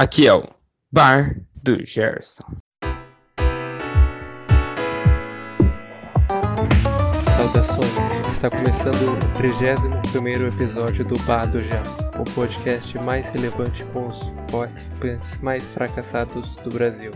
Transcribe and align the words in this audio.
Aqui 0.00 0.28
é 0.28 0.32
o 0.32 0.44
Bar 0.92 1.40
do 1.60 1.84
Gerson. 1.84 2.44
Saudações! 7.36 8.32
Está 8.32 8.48
começando 8.48 8.94
o 8.94 9.38
31 9.38 10.46
episódio 10.54 11.04
do 11.04 11.18
Bar 11.24 11.46
do 11.46 11.60
Gerson, 11.60 12.10
o 12.16 12.22
podcast 12.32 12.96
mais 12.98 13.28
relevante 13.30 13.82
com 13.86 14.06
os 14.06 14.20
participantes 14.52 15.36
mais 15.40 15.64
fracassados 15.64 16.46
do 16.58 16.70
Brasil. 16.70 17.10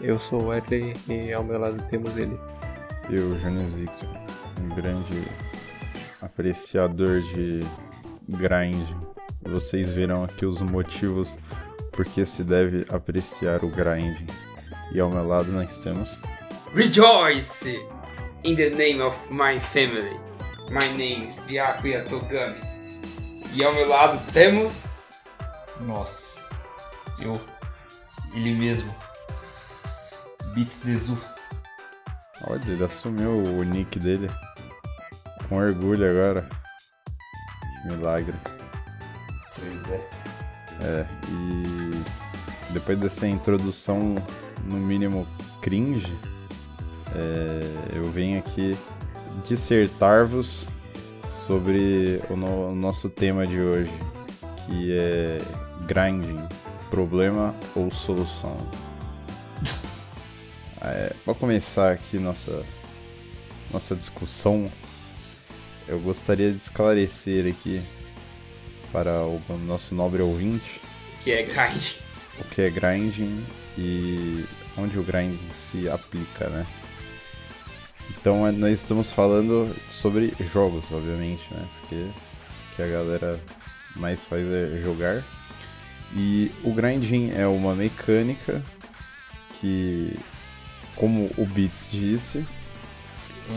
Eu 0.00 0.18
sou 0.18 0.44
o 0.44 0.46
Wesley 0.46 0.94
e 1.06 1.34
ao 1.34 1.44
meu 1.44 1.58
lado 1.58 1.86
temos 1.90 2.16
ele. 2.16 2.40
Eu, 3.10 3.36
Jonas 3.36 3.74
Victor, 3.74 4.08
um 4.58 4.74
grande 4.74 5.22
apreciador 6.22 7.20
de 7.20 7.60
grind. 8.26 8.88
Vocês 9.42 9.90
verão 9.90 10.24
aqui 10.24 10.46
os 10.46 10.62
motivos 10.62 11.38
por 11.92 12.04
que 12.04 12.24
se 12.24 12.44
deve 12.44 12.84
apreciar 12.90 13.64
o 13.64 13.68
grind. 13.68 14.28
E 14.92 15.00
ao 15.00 15.10
meu 15.10 15.26
lado 15.26 15.50
nós 15.52 15.78
temos. 15.78 16.18
Rejoice 16.74 17.80
in 18.44 18.56
the 18.56 18.70
name 18.70 19.00
of 19.02 19.32
my 19.32 19.58
family. 19.60 20.18
My 20.70 20.86
name 20.96 21.24
is 21.24 21.38
Byakuya 21.40 22.04
Togami. 22.04 22.60
E 23.52 23.64
ao 23.64 23.74
meu 23.74 23.88
lado 23.88 24.20
temos. 24.32 24.98
Nossa, 25.80 26.40
eu, 27.18 27.40
ele 28.34 28.54
mesmo, 28.54 28.94
Beats 30.54 30.80
Dezu. 30.84 31.18
Olha, 32.46 32.62
ele 32.66 32.84
assumiu 32.84 33.30
o 33.30 33.64
nick 33.64 33.98
dele. 33.98 34.30
Com 35.48 35.56
orgulho 35.56 36.08
agora. 36.08 36.48
Que 37.82 37.88
milagre. 37.88 38.36
Pois 39.56 39.90
é. 39.90 40.19
É, 40.80 41.06
e 41.28 42.72
depois 42.72 42.98
dessa 42.98 43.26
introdução, 43.26 44.14
no 44.64 44.76
mínimo 44.76 45.26
cringe, 45.60 46.12
é, 47.14 47.96
eu 47.96 48.10
venho 48.10 48.38
aqui 48.38 48.76
dissertar-vos 49.44 50.66
sobre 51.30 52.20
o, 52.30 52.36
no- 52.36 52.70
o 52.70 52.74
nosso 52.74 53.08
tema 53.10 53.46
de 53.46 53.60
hoje, 53.60 53.90
que 54.66 54.92
é 54.92 55.40
grinding, 55.86 56.40
problema 56.90 57.54
ou 57.74 57.90
solução. 57.90 58.56
É, 60.82 61.12
para 61.26 61.34
começar 61.34 61.92
aqui 61.92 62.18
nossa, 62.18 62.64
nossa 63.70 63.94
discussão, 63.94 64.72
eu 65.86 66.00
gostaria 66.00 66.50
de 66.50 66.56
esclarecer 66.56 67.46
aqui 67.52 67.82
para 68.92 69.22
o 69.24 69.40
nosso 69.66 69.94
nobre 69.94 70.22
ouvinte 70.22 70.80
Que 71.22 71.32
é 71.32 71.42
grind. 71.42 71.96
o 72.40 72.44
que 72.44 72.62
é 72.62 72.70
grinding 72.70 73.44
e 73.78 74.44
onde 74.76 74.98
o 74.98 75.02
grinding 75.02 75.38
se 75.54 75.88
aplica, 75.88 76.48
né? 76.48 76.66
Então 78.10 78.46
é- 78.46 78.52
nós 78.52 78.72
estamos 78.80 79.12
falando 79.12 79.74
sobre 79.88 80.34
jogos, 80.52 80.84
obviamente, 80.90 81.46
né? 81.52 81.66
Porque 81.80 81.94
o 81.96 82.76
que 82.76 82.82
a 82.82 82.86
galera 82.86 83.40
mais 83.96 84.24
faz 84.26 84.44
é 84.50 84.80
jogar. 84.82 85.22
E 86.14 86.50
o 86.64 86.72
grinding 86.72 87.30
é 87.32 87.46
uma 87.46 87.74
mecânica 87.74 88.62
que, 89.60 90.16
como 90.96 91.30
o 91.36 91.46
Beats 91.46 91.88
disse, 91.92 92.44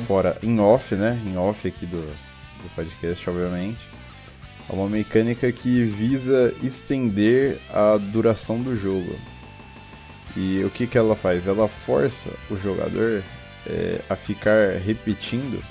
fora 0.07 0.37
em 0.43 0.59
off, 0.59 0.93
né? 0.95 1.19
Em 1.25 1.35
off 1.37 1.67
aqui 1.67 1.85
do, 1.87 2.01
do 2.01 2.69
podcast, 2.75 3.27
obviamente. 3.29 3.79
É 4.69 4.73
uma 4.73 4.87
mecânica 4.87 5.51
que 5.51 5.83
visa 5.83 6.53
estender 6.63 7.57
a 7.69 7.97
duração 7.97 8.61
do 8.61 8.75
jogo. 8.75 9.15
E 10.35 10.63
o 10.63 10.69
que, 10.69 10.87
que 10.87 10.97
ela 10.97 11.15
faz? 11.15 11.45
Ela 11.47 11.67
força 11.67 12.29
o 12.49 12.57
jogador 12.57 13.21
é, 13.67 14.01
a 14.09 14.15
ficar 14.15 14.77
repetindo 14.77 15.63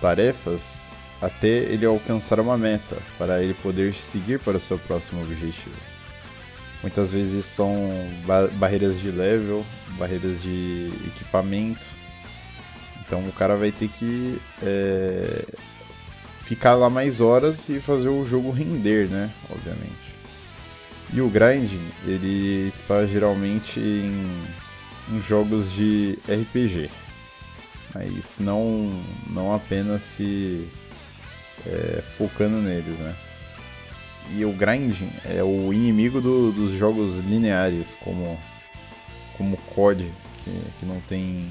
tarefas 0.00 0.84
até 1.20 1.48
ele 1.48 1.84
alcançar 1.84 2.38
uma 2.38 2.56
meta, 2.56 2.96
para 3.18 3.42
ele 3.42 3.54
poder 3.54 3.92
seguir 3.92 4.38
para 4.38 4.56
o 4.56 4.60
seu 4.60 4.78
próximo 4.78 5.20
objetivo. 5.22 5.74
Muitas 6.80 7.10
vezes 7.10 7.44
são 7.44 7.90
ba- 8.24 8.46
barreiras 8.52 9.00
de 9.00 9.10
level, 9.10 9.66
barreiras 9.98 10.40
de 10.40 10.92
equipamento. 11.08 11.84
Então 13.00 13.26
o 13.26 13.32
cara 13.32 13.56
vai 13.56 13.72
ter 13.72 13.88
que 13.88 14.40
é, 14.62 15.44
ficar 16.48 16.74
lá 16.74 16.88
mais 16.88 17.20
horas 17.20 17.68
e 17.68 17.78
fazer 17.78 18.08
o 18.08 18.24
jogo 18.24 18.50
render, 18.50 19.06
né? 19.06 19.30
Obviamente. 19.50 20.08
E 21.12 21.20
o 21.20 21.28
grinding, 21.28 21.86
ele 22.06 22.66
está 22.68 23.04
geralmente 23.04 23.78
em, 23.78 24.26
em 25.10 25.22
jogos 25.22 25.70
de 25.72 26.18
RPG. 26.26 26.90
Mas 27.94 28.38
não, 28.40 28.90
não 29.28 29.54
apenas 29.54 30.02
se 30.02 30.66
é, 31.66 32.02
focando 32.16 32.56
neles, 32.62 32.98
né? 32.98 33.14
E 34.34 34.44
o 34.44 34.52
grinding 34.52 35.10
é 35.24 35.42
o 35.42 35.70
inimigo 35.72 36.20
do- 36.20 36.50
dos 36.52 36.72
jogos 36.74 37.18
lineares, 37.18 37.94
como, 38.00 38.38
como 39.36 39.56
COD, 39.74 40.10
que, 40.44 40.50
que 40.80 40.86
não 40.86 41.00
tem 41.00 41.50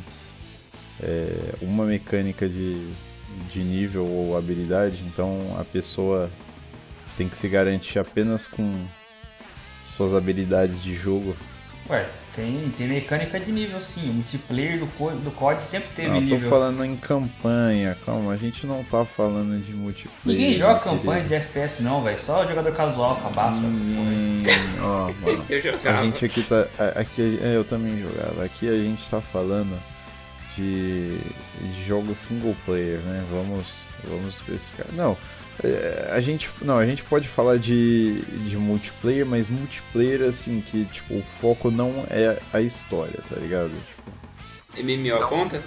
é, 1.02 1.56
uma 1.62 1.86
mecânica 1.86 2.48
de, 2.50 2.88
de 3.50 3.60
nível 3.60 4.06
ou 4.06 4.38
habilidade, 4.38 5.02
então 5.06 5.56
a 5.60 5.64
pessoa 5.64 6.30
tem 7.18 7.28
que 7.28 7.36
se 7.38 7.48
garantir 7.48 8.00
apenas 8.00 8.46
com 8.48 8.86
suas 9.96 10.14
habilidades 10.16 10.84
de 10.84 10.94
jogo. 10.94 11.36
Ué, 11.90 12.06
tem, 12.36 12.70
tem 12.78 12.88
mecânica 12.90 13.40
de 13.40 13.50
nível 13.52 13.80
sim. 13.82 14.10
O 14.10 14.14
multiplayer 14.16 14.78
do, 14.78 14.86
do 15.24 15.32
COD 15.32 15.64
sempre 15.64 15.88
teve 15.96 16.10
Não, 16.10 16.16
eu 16.18 16.28
tô 16.28 16.36
nível. 16.36 16.50
falando 16.50 16.84
em 16.84 16.98
campanha, 16.98 17.98
calma, 18.06 18.34
a 18.34 18.38
gente 18.38 18.68
não 18.68 18.84
tá 18.84 19.06
falando 19.06 19.58
de 19.64 19.74
multiplayer. 19.74 20.40
Ninguém 20.42 20.58
joga 20.60 20.80
campanha 20.82 21.24
querido. 21.24 21.28
de 21.30 21.36
FPS 21.36 21.82
não, 21.82 22.04
velho. 22.04 22.20
Só 22.20 22.46
jogador 22.46 22.74
casual, 22.74 23.16
cabaço. 23.16 23.58
essa 23.60 23.68
porra 23.68 24.10
aí. 24.10 24.44
Hum, 24.44 24.44
ó, 24.82 25.12
mano. 25.26 25.46
Eu 25.50 25.58
A 25.58 25.62
jogava. 25.62 26.04
gente 26.04 26.26
aqui 26.26 26.44
tá. 26.44 26.68
a- 26.78 27.00
Aqui, 27.00 27.40
é, 27.42 27.56
eu 27.56 27.64
também 27.64 27.98
jogava. 28.00 28.44
Aqui 28.44 28.68
a 28.68 28.74
gente 28.84 29.10
tá 29.10 29.22
falando 29.22 29.74
de, 30.58 31.18
de 31.18 31.86
jogos 31.86 32.18
single 32.18 32.56
player, 32.66 33.00
né? 33.00 33.24
Vamos, 33.32 33.68
vamos 34.04 34.36
especificar. 34.36 34.88
Não, 34.94 35.16
é, 35.64 36.10
a 36.12 36.20
gente, 36.20 36.50
não, 36.62 36.78
a 36.78 36.86
gente 36.86 37.04
pode 37.04 37.28
falar 37.28 37.58
de, 37.58 38.22
de 38.48 38.58
multiplayer, 38.58 39.26
mas 39.26 39.50
multiplayer 39.50 40.22
assim 40.24 40.62
que 40.62 40.86
tipo 40.86 41.16
o 41.16 41.22
foco 41.22 41.70
não 41.70 42.06
é 42.10 42.40
a 42.52 42.62
história, 42.62 43.20
tá 43.30 43.36
ligado? 43.36 43.72
Tipo, 43.88 44.84
MMO 44.84 45.28
conta? 45.28 45.62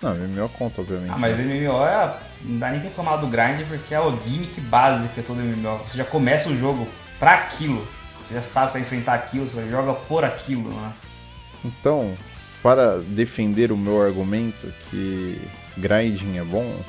não, 0.00 0.14
MMO 0.14 0.48
conta 0.50 0.80
obviamente. 0.82 1.12
Ah, 1.12 1.18
mas 1.18 1.38
né? 1.38 1.44
MMO 1.44 1.84
é. 1.86 2.16
Não 2.42 2.58
dá 2.58 2.70
nem 2.70 2.80
pra 2.80 2.90
reclamar 2.90 3.18
do 3.18 3.26
grind 3.26 3.66
porque 3.66 3.94
é 3.94 4.00
o 4.00 4.10
gimmick 4.26 4.60
básico 4.62 5.18
é 5.18 5.22
todo 5.22 5.40
MMO. 5.40 5.78
Você 5.88 5.96
já 5.96 6.04
começa 6.04 6.50
o 6.50 6.56
jogo 6.56 6.86
pra 7.18 7.34
aquilo. 7.34 7.86
Você 8.22 8.34
já 8.34 8.42
sabe 8.42 8.66
que 8.68 8.72
vai 8.74 8.82
enfrentar 8.82 9.14
aquilo, 9.14 9.48
você 9.48 9.68
joga 9.68 9.94
por 9.94 10.24
aquilo, 10.24 10.70
né? 10.70 10.92
Então, 11.64 12.16
para 12.64 12.96
defender 13.00 13.70
o 13.70 13.76
meu 13.76 14.00
argumento 14.00 14.72
que 14.88 15.38
grinding 15.76 16.38
é 16.38 16.42
bom, 16.42 16.82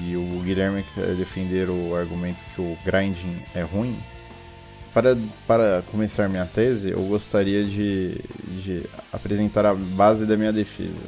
e 0.00 0.16
o 0.16 0.42
Guilherme 0.42 0.84
quer 0.92 1.14
defender 1.14 1.70
o 1.70 1.94
argumento 1.94 2.42
que 2.52 2.60
o 2.60 2.76
grinding 2.84 3.40
é 3.54 3.62
ruim, 3.62 3.96
para, 4.92 5.16
para 5.46 5.84
começar 5.92 6.28
minha 6.28 6.44
tese, 6.44 6.90
eu 6.90 7.00
gostaria 7.04 7.64
de, 7.64 8.20
de 8.64 8.82
apresentar 9.12 9.64
a 9.64 9.74
base 9.74 10.26
da 10.26 10.36
minha 10.36 10.52
defesa, 10.52 11.06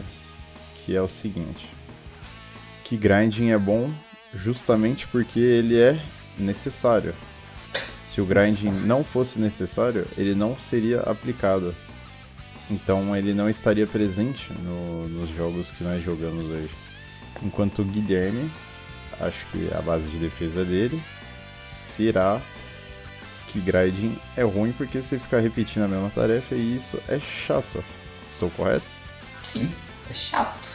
que 0.77 0.94
é 0.94 1.03
o 1.03 1.09
seguinte: 1.09 1.69
que 2.84 2.97
grinding 2.97 3.50
é 3.50 3.59
bom 3.59 3.91
justamente 4.33 5.09
porque 5.09 5.41
ele 5.41 5.77
é 5.77 6.00
necessário. 6.38 7.12
Se 8.00 8.21
o 8.21 8.25
grinding 8.25 8.71
não 8.71 9.03
fosse 9.03 9.41
necessário, 9.41 10.07
ele 10.16 10.36
não 10.36 10.57
seria 10.57 11.01
aplicado. 11.01 11.74
Então 12.71 13.16
ele 13.16 13.33
não 13.33 13.48
estaria 13.48 13.86
presente 13.86 14.53
no- 14.53 15.09
nos 15.09 15.30
jogos 15.30 15.71
que 15.71 15.84
nós 15.84 16.03
jogamos 16.03 16.47
hoje. 16.47 16.74
Enquanto 17.42 17.80
o 17.80 17.84
Guilherme, 17.84 18.51
acho 19.21 19.47
que 19.47 19.71
a 19.72 19.80
base 19.80 20.09
de 20.09 20.18
defesa 20.18 20.65
dele 20.65 21.01
será 21.65 22.41
que 23.48 23.60
grinding 23.60 24.18
é 24.36 24.42
ruim 24.42 24.72
porque 24.72 25.01
você 25.01 25.18
fica 25.18 25.39
repetindo 25.39 25.84
a 25.84 25.89
mesma 25.89 26.10
tarefa 26.10 26.54
e 26.54 26.77
isso 26.77 26.98
é 27.09 27.21
chato. 27.21 27.83
Estou 28.27 28.51
correto? 28.51 28.86
Sim, 29.45 29.72
é 30.10 30.15
chato. 30.15 30.69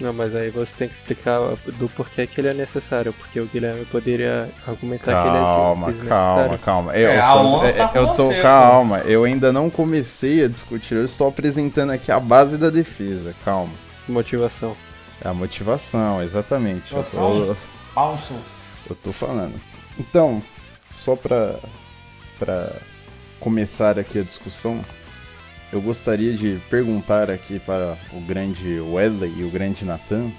Não, 0.00 0.12
mas 0.12 0.32
aí 0.34 0.48
você 0.50 0.72
tem 0.76 0.88
que 0.88 0.94
explicar 0.94 1.40
do 1.76 1.88
porquê 1.88 2.24
que 2.26 2.40
ele 2.40 2.46
é 2.48 2.54
necessário, 2.54 3.12
porque 3.12 3.40
o 3.40 3.46
Guilherme 3.46 3.84
poderia 3.86 4.48
argumentar 4.66 5.12
Calma, 5.12 5.22
que 5.22 5.28
ele 5.28 5.36
é 5.36 5.40
des- 5.40 5.54
calma, 5.56 5.86
desnecessário. 5.92 6.58
calma. 6.60 6.92
Eu, 6.96 7.10
É, 7.10 7.18
a 7.18 7.22
só- 7.24 7.64
é, 7.64 7.72
tá 7.72 7.90
eu 7.96 8.06
tô 8.14 8.28
você, 8.28 8.40
calma. 8.42 8.98
Eu 8.98 9.24
ainda 9.24 9.52
não 9.52 9.68
comecei 9.68 10.44
a 10.44 10.48
discutir. 10.48 10.94
Eu 10.94 11.04
estou 11.04 11.26
apresentando 11.28 11.90
aqui 11.90 12.12
a 12.12 12.20
base 12.20 12.56
da 12.56 12.70
defesa. 12.70 13.34
Calma. 13.44 13.72
Motivação. 14.08 14.76
É 15.20 15.28
a 15.28 15.34
motivação, 15.34 16.22
exatamente. 16.22 16.92
Eu 16.92 16.98
Motivação. 16.98 17.56
tô, 17.94 18.18
seu. 18.18 18.36
eu 18.90 18.94
tô 18.94 19.10
falando. 19.12 19.60
Então, 19.98 20.40
só 20.92 21.16
pra, 21.16 21.56
pra 22.38 22.70
começar 23.40 23.98
aqui 23.98 24.20
a 24.20 24.22
discussão, 24.22 24.80
eu 25.72 25.80
gostaria 25.80 26.34
de 26.34 26.58
perguntar 26.70 27.30
aqui 27.30 27.58
para 27.58 27.96
o 28.12 28.20
grande 28.20 28.80
Wesley 28.80 29.32
e 29.38 29.44
o 29.44 29.50
grande 29.50 29.84
Nathan 29.84 30.30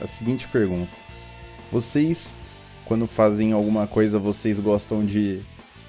a 0.00 0.06
seguinte 0.06 0.46
pergunta: 0.48 0.92
Vocês, 1.72 2.36
quando 2.84 3.06
fazem 3.06 3.52
alguma 3.52 3.86
coisa, 3.86 4.18
vocês 4.18 4.58
gostam 4.60 5.04
de 5.04 5.40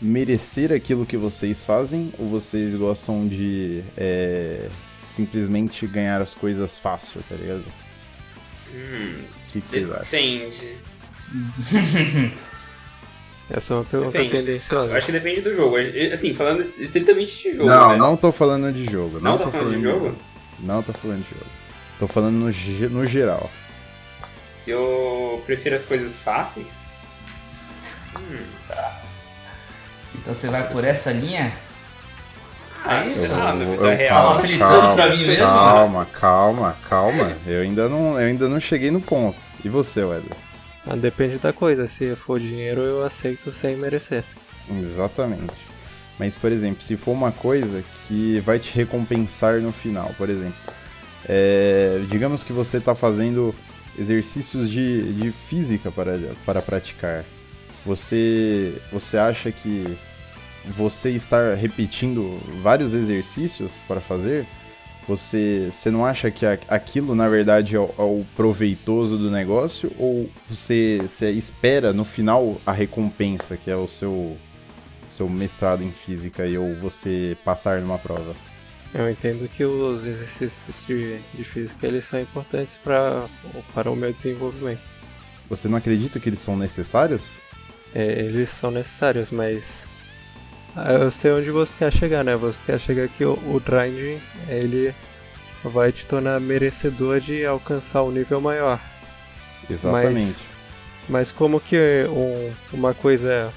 merecer 0.02 0.72
aquilo 0.72 1.06
que 1.06 1.18
vocês 1.18 1.64
fazem 1.64 2.14
ou 2.18 2.28
vocês 2.28 2.74
gostam 2.76 3.28
de 3.28 3.84
é, 3.96 4.70
simplesmente 5.10 5.86
ganhar 5.88 6.22
as 6.22 6.34
coisas 6.36 6.78
fácil, 6.78 7.22
tá 7.28 7.36
ligado? 7.36 7.64
Hum, 8.74 9.22
O 9.48 9.52
que, 9.52 9.62
que 9.62 9.68
vocês 9.68 9.92
acham? 9.92 10.06
depende. 10.06 10.78
Essa 13.50 13.74
é 13.74 13.78
uma 13.78 13.86
pergunta 13.86 14.12
Depende. 14.12 14.32
tendenciosa. 14.32 14.92
Eu 14.92 14.98
acho 14.98 15.06
que 15.06 15.12
depende 15.14 15.42
do 15.42 15.54
jogo. 15.56 15.78
Assim, 16.12 16.36
falando 16.36 16.62
estritamente 16.62 17.38
de 17.44 17.56
jogo. 17.56 17.70
Não, 17.70 17.90
né? 17.92 17.98
não 17.98 18.18
tô 18.18 18.32
falando 18.32 18.74
de 18.74 18.84
jogo. 18.92 19.20
Não, 19.22 19.32
Não 19.32 19.38
tô 19.38 19.44
tá 19.46 19.52
falando 19.52 19.76
de 19.76 19.82
jogo? 19.82 20.16
Não 20.60 20.84
tô 20.84 20.94
falando 20.94 21.24
de 21.24 21.30
jogo. 21.30 21.46
Tô 22.00 22.08
falando 22.08 22.34
no, 22.36 22.90
no 22.90 23.06
geral. 23.06 23.50
Se 24.28 24.72
eu 24.72 25.42
prefiro 25.46 25.76
as 25.76 25.86
coisas 25.86 26.20
fáceis. 26.20 26.74
Então 30.16 30.34
você 30.34 30.48
vai 30.48 30.68
por 30.70 30.84
essa 30.84 31.12
linha? 31.12 31.54
Ah, 32.84 33.06
eu- 33.06 33.12
Eu- 33.16 33.86
eu- 33.86 33.96
real. 33.98 34.34
calma, 34.34 34.36
fáceis. 34.98 35.40
Calma, 35.40 36.06
calma, 36.06 36.78
calma. 36.90 37.38
Eu 37.46 37.62
ainda 37.62 37.88
não, 37.90 38.20
eu 38.20 38.28
ainda 38.28 38.48
não 38.48 38.60
cheguei 38.60 38.92
no 38.92 39.00
ponto. 39.02 39.38
E 39.64 39.70
você, 39.70 40.04
Wesley? 40.04 40.30
Ah, 40.90 40.96
depende 40.96 41.38
da 41.38 41.52
coisa. 41.52 41.88
Se 41.88 42.16
for 42.16 42.40
dinheiro, 42.40 42.82
eu 42.82 43.04
aceito 43.04 43.52
sem 43.52 43.76
merecer. 43.76 44.24
Exatamente. 44.80 45.54
Mas, 46.18 46.36
por 46.36 46.52
exemplo, 46.52 46.82
se 46.82 46.98
for 46.98 47.12
uma 47.12 47.32
coisa 47.32 47.84
que 48.08 48.40
vai 48.40 48.58
te 48.58 48.74
recompensar 48.76 49.60
no 49.62 49.72
final, 49.72 50.14
por 50.18 50.30
exemplo, 50.30 50.58
é, 51.28 52.02
digamos 52.10 52.44
que 52.44 52.52
você 52.52 52.78
está 52.78 52.96
fazendo 52.96 53.54
exercícios 53.98 54.70
de, 54.70 55.14
de 55.14 55.32
física 55.32 55.92
para, 55.92 56.18
para 56.46 56.62
praticar. 56.62 57.24
Você, 57.86 58.74
você 58.92 59.18
acha 59.18 59.52
que 59.52 59.98
você 60.66 61.12
estar 61.12 61.56
repetindo 61.56 62.40
vários 62.62 62.94
exercícios 62.94 63.74
para 63.88 64.02
fazer, 64.02 64.46
você, 65.08 65.70
você 65.72 65.90
não 65.90 66.06
acha 66.06 66.30
que 66.30 66.46
aquilo 66.46 67.16
na 67.16 67.30
verdade 67.30 67.76
é 67.76 67.80
o, 67.80 67.90
é 67.98 68.02
o 68.02 68.26
proveitoso 68.36 69.18
do 69.18 69.32
negócio? 69.32 69.92
Ou 69.98 70.30
você, 70.48 71.00
você 71.02 71.32
espera 71.32 71.94
no 71.94 72.04
final 72.04 72.60
a 72.66 72.72
recompensa, 72.72 73.56
que 73.56 73.72
é 73.72 73.76
o 73.76 73.88
seu, 73.88 74.38
seu 75.10 75.30
mestrado 75.30 75.84
em 75.84 75.92
física 75.92 76.46
e 76.46 76.58
ou 76.58 76.76
você 76.76 77.38
passar 77.46 77.80
numa 77.80 77.98
prova? 77.98 78.36
Eu 78.94 79.10
entendo 79.10 79.48
que 79.50 79.64
os 79.64 80.06
exercícios 80.06 80.76
de, 80.88 81.20
de 81.34 81.44
física 81.44 81.88
eles 81.88 82.06
são 82.06 82.20
importantes 82.20 82.78
pra, 82.84 83.26
para 83.74 83.92
o 83.92 83.96
meu 83.96 84.12
desenvolvimento. 84.12 84.82
Você 85.50 85.68
não 85.68 85.78
acredita 85.78 86.20
que 86.20 86.28
eles 86.28 86.40
são 86.40 86.58
necessários? 86.58 87.36
É, 87.94 88.06
eles 88.20 88.50
são 88.50 88.72
necessários, 88.72 89.32
mas 89.32 89.86
eu 90.90 91.12
sei 91.12 91.32
onde 91.32 91.50
você 91.52 91.74
quer 91.78 91.92
chegar, 91.92 92.24
né? 92.24 92.36
Você 92.36 92.60
quer 92.66 92.80
chegar 92.80 93.08
que 93.08 93.24
o, 93.26 93.34
o 93.34 93.62
grinding 93.66 94.20
ele 94.48 94.94
vai 95.64 95.92
te 95.92 96.06
tornar 96.06 96.40
merecedor 96.40 97.20
de 97.20 97.46
alcançar 97.46 98.04
um 98.04 98.12
nível 98.12 98.40
maior. 98.40 98.80
Exatamente. 99.70 100.38
Mas 101.10 101.32
como 101.32 101.60
que 101.60 101.78
um- 102.10 102.54
uma 102.74 102.94
coisa 102.94 103.52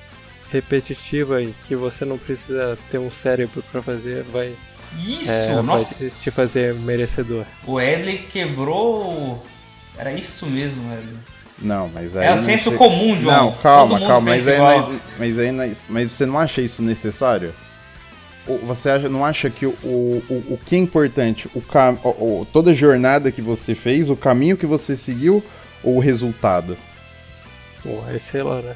repetitiva 0.50 1.40
e 1.43 1.55
que 1.67 1.76
você 1.76 2.05
não 2.05 2.19
precisa 2.19 2.76
ter 2.90 2.99
um 2.99 3.11
cérebro 3.11 3.62
pra 3.70 3.81
fazer 3.82 4.25
vai, 4.25 4.55
Isso, 4.99 5.31
é, 5.31 5.55
vai 5.55 5.62
nossa. 5.62 5.94
te 5.94 6.11
te 6.22 6.31
fazer 6.31 6.75
merecedor? 6.81 7.44
O 7.67 7.81
Edley 7.81 8.19
quebrou. 8.19 9.44
Era 9.96 10.12
isso 10.12 10.46
mesmo, 10.46 10.82
Edley. 10.93 11.17
Não, 11.60 11.90
mas 11.94 12.16
aí. 12.16 12.26
É 12.26 12.34
o 12.34 12.38
senso 12.38 12.70
che- 12.70 12.76
comum, 12.76 13.16
João. 13.18 13.46
Não, 13.46 13.52
calma, 13.52 14.00
calma, 14.00 14.20
mas 14.30 14.44
pensa 14.44 14.50
aí, 14.52 14.58
não 14.58 14.70
é- 14.70 14.98
mas 15.18 15.38
aí 15.38 15.48
é 15.60 15.66
isso. 15.68 15.84
Mas 15.88 16.12
você 16.12 16.24
não 16.26 16.38
acha 16.38 16.60
isso 16.62 16.82
necessário? 16.82 17.52
Ou 18.46 18.58
Você 18.60 18.88
acha, 18.88 19.08
não 19.08 19.24
acha 19.24 19.50
que 19.50 19.66
o, 19.66 19.70
o, 19.84 20.22
o 20.50 20.58
que 20.64 20.74
é 20.74 20.78
importante, 20.78 21.48
o, 21.54 21.60
cam- 21.60 21.98
o- 22.02 22.40
o- 22.40 22.46
toda 22.50 22.70
a 22.70 22.74
jornada 22.74 23.30
que 23.30 23.42
você 23.42 23.74
fez, 23.74 24.08
o 24.08 24.16
caminho 24.16 24.56
que 24.56 24.64
você 24.66 24.96
seguiu 24.96 25.44
ou 25.84 25.96
o 25.96 26.00
resultado? 26.00 26.76
Aí 28.08 28.18
sei 28.18 28.42
lá, 28.42 28.60
né? 28.60 28.74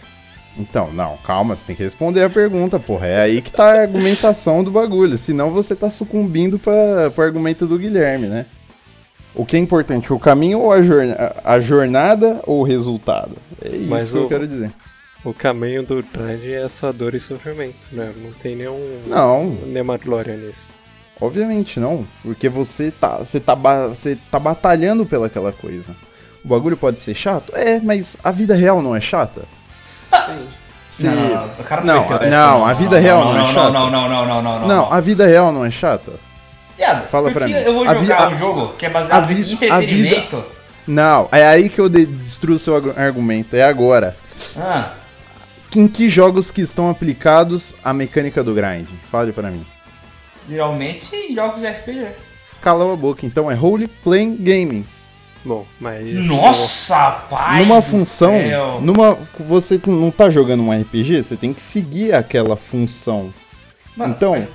Então, 0.57 0.93
não, 0.93 1.17
calma, 1.25 1.57
você 1.57 1.67
tem 1.67 1.77
que 1.77 1.83
responder 1.83 2.23
a 2.23 2.31
pergunta, 2.31 2.79
porra. 2.79 3.07
É 3.09 3.23
aí 3.23 3.43
que 3.43 3.51
tá 3.53 3.65
a 3.73 3.81
argumentação 3.81 4.63
do 4.63 4.71
bagulho. 4.71 5.19
Senão 5.19 5.51
você 5.51 5.75
tá 5.75 5.91
sucumbindo 5.91 6.59
pra, 6.59 7.11
pro 7.13 7.25
argumento 7.25 7.67
do 7.67 7.77
Guilherme, 7.79 8.29
né? 8.29 8.47
O 9.35 9.45
que 9.45 9.57
é 9.57 9.59
importante, 9.59 10.13
o 10.13 10.19
caminho 10.19 10.61
ou 10.61 10.73
a, 10.73 10.83
jorna 10.83 11.35
a 11.45 11.59
jornada 11.59 12.41
ou 12.47 12.61
o 12.61 12.63
resultado? 12.65 13.33
É 13.63 13.69
isso 13.69 13.91
Mas 13.91 14.09
que 14.09 14.17
eu 14.17 14.25
o- 14.27 14.29
quero 14.29 14.47
dizer. 14.47 14.71
O 15.25 15.33
caminho 15.33 15.83
do 15.83 16.05
grinding 16.13 16.53
é 16.53 16.69
só 16.69 16.93
dor 16.93 17.15
e 17.15 17.21
sofrimento, 17.21 17.75
né? 17.91 18.13
Não 18.23 18.31
tem 18.35 18.55
nenhum 18.55 19.01
Não, 19.07 19.47
nenhuma 19.67 19.97
glória 19.97 20.37
nisso. 20.37 20.61
obviamente 21.21 21.81
não. 21.81 22.07
Porque 22.23 22.49
você 22.49 22.91
tá, 22.91 23.17
você 23.19 23.41
tá, 23.41 23.55
você 23.55 24.19
tá 24.31 24.39
batalhando 24.39 25.07
pelaquela 25.07 25.51
coisa. 25.51 25.97
O 26.45 26.49
bagulho 26.49 26.77
pode 26.77 27.01
ser 27.01 27.15
chato? 27.15 27.53
É, 27.57 27.81
mas 27.81 28.19
a 28.23 28.31
vida 28.31 28.55
real 28.55 28.83
não 28.83 28.95
é 28.95 29.01
chata? 29.01 29.43
Se- 30.91 31.07
Não, 31.07 31.15
não, 31.15 31.29
não, 31.29 31.45
o 31.59 31.65
cara 31.65 31.83
Não, 31.83 32.07
não, 32.31 32.67
a 32.67 32.73
vida 32.75 32.99
real 33.01 33.25
não 33.25 33.35
é 33.35 33.39
não, 33.39 33.47
chata. 33.47 33.71
Não, 33.71 33.91
não, 33.91 34.09
não, 34.09 34.27
não, 34.27 34.43
não, 34.43 34.59
não. 34.61 34.69
Não, 34.69 34.93
a 34.93 35.01
vida 35.01 35.27
real 35.27 35.51
não 35.53 35.65
é 35.65 35.71
chata? 35.71 36.13
Viado, 36.77 37.07
fala 37.09 37.31
pra 37.31 37.47
mim. 37.47 37.53
Eu 37.55 37.75
vou 37.75 37.85
A 37.89 37.95
jogar 37.95 38.29
vi- 38.31 38.35
um 38.35 38.39
jogo 38.39 38.73
que 38.77 38.87
é 38.87 38.89
a 38.89 38.93
baseado 38.93 39.27
vi- 39.27 39.43
em 39.51 39.53
entretenimento. 39.53 40.45
Não, 40.87 41.29
é 41.33 41.47
aí 41.47 41.69
que 41.69 41.81
eu 41.81 41.89
de- 41.89 42.05
destruo 42.07 42.59
seu 42.59 42.75
argu- 42.75 42.95
argumento. 42.97 43.55
É 43.57 43.63
agora. 43.63 44.17
Ah, 44.59 44.93
Em 45.77 45.89
que 45.89 46.09
jogos 46.09 46.51
que 46.53 46.61
estão 46.61 46.89
aplicados 46.89 47.75
a 47.83 47.93
mecânica 47.93 48.45
do 48.45 48.55
grind? 48.55 48.87
Fale 49.11 49.33
pra 49.33 49.51
mim. 49.51 49.65
geralmente 50.49 51.15
em 51.17 51.35
jogos 51.35 51.61
de 51.61 51.67
RPG. 51.67 52.07
Cala 52.61 52.93
a 52.93 52.97
boca, 52.97 53.25
então 53.27 53.51
é 53.51 53.55
Role 53.55 53.89
Playing 53.89 54.37
Gaming. 54.41 54.87
Bom, 55.45 55.67
mas. 55.81 56.07
Nossa, 56.27 57.11
pai! 57.31 57.63
numa 57.63 57.77
do 57.77 57.83
função, 57.83 58.33
céu. 58.33 58.79
numa 58.81 59.19
você 59.39 59.81
não 59.87 60.11
tá 60.11 60.31
jogando 60.31 60.63
um 60.63 60.73
RPG, 60.73 61.23
você 61.23 61.37
tem 61.37 61.53
que 61.53 61.61
seguir 61.61 62.15
aquela 62.15 62.57
função. 62.57 63.33
Mano, 63.97 64.15
então, 64.17 64.47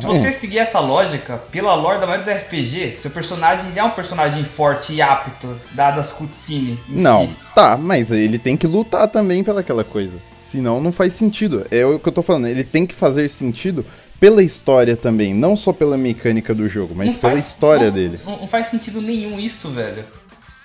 Se 0.00 0.06
você 0.06 0.32
seguir 0.32 0.58
essa 0.58 0.78
lógica, 0.80 1.38
pela 1.50 1.74
lore 1.74 1.98
da 2.00 2.06
maioria 2.06 2.32
dos 2.34 2.42
RPG, 2.42 2.96
seu 2.98 3.10
personagem 3.10 3.72
já 3.72 3.80
é 3.80 3.84
um 3.84 3.90
personagem 3.90 4.44
forte 4.44 4.92
e 4.92 5.00
apto, 5.02 5.48
dadas 5.72 6.06
as 6.08 6.12
cutscenes. 6.12 6.78
não, 6.88 7.26
si. 7.26 7.32
tá, 7.54 7.76
mas 7.76 8.10
ele 8.12 8.38
tem 8.38 8.56
que 8.56 8.66
lutar 8.66 9.08
também 9.08 9.42
pelaquela 9.42 9.82
coisa. 9.84 10.18
Senão 10.42 10.80
não 10.80 10.90
faz 10.92 11.12
sentido. 11.14 11.64
É 11.70 11.86
o 11.86 11.98
que 11.98 12.08
eu 12.08 12.12
tô 12.12 12.22
falando, 12.22 12.46
ele 12.48 12.64
tem 12.64 12.84
que 12.86 12.94
fazer 12.94 13.28
sentido 13.28 13.86
pela 14.18 14.42
história 14.42 14.96
também, 14.96 15.32
não 15.32 15.56
só 15.56 15.72
pela 15.72 15.96
mecânica 15.96 16.54
do 16.54 16.68
jogo, 16.68 16.94
mas 16.94 17.08
Não 17.08 17.14
pela 17.14 17.32
faz- 17.34 17.46
história 17.46 17.86
nossa, 17.86 17.96
dele. 17.98 18.20
Não, 18.24 18.40
não 18.40 18.46
faz 18.46 18.66
sentido 18.68 19.00
nenhum 19.00 19.38
isso, 19.40 19.70
velho. 19.70 20.04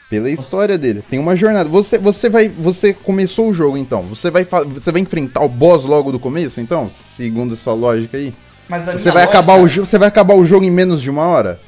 Pela 0.09 0.29
história 0.29 0.77
dele. 0.77 1.03
Tem 1.09 1.17
uma 1.19 1.35
jornada. 1.35 1.67
Você, 1.69 1.97
você 1.97 2.29
vai. 2.29 2.47
Você 2.47 2.93
começou 2.93 3.49
o 3.49 3.53
jogo 3.53 3.75
então. 3.75 4.03
Você 4.03 4.29
vai, 4.29 4.43
você 4.45 4.91
vai 4.91 5.01
enfrentar 5.01 5.41
o 5.41 5.49
boss 5.49 5.83
logo 5.85 6.11
do 6.11 6.19
começo, 6.19 6.61
então? 6.61 6.87
Segundo 6.89 7.53
a 7.53 7.57
sua 7.57 7.73
lógica 7.73 8.15
aí. 8.17 8.31
Mas 8.67 8.85
Você 8.85 9.11
vai 9.11 9.23
lógica- 9.23 9.39
acabar 9.39 9.59
o 9.59 9.67
jogo. 9.67 9.85
Você 9.85 9.97
vai 9.97 10.07
acabar 10.07 10.33
o 10.35 10.45
jogo 10.45 10.65
em 10.65 10.71
menos 10.71 11.01
de 11.01 11.09
uma 11.09 11.25
hora? 11.27 11.59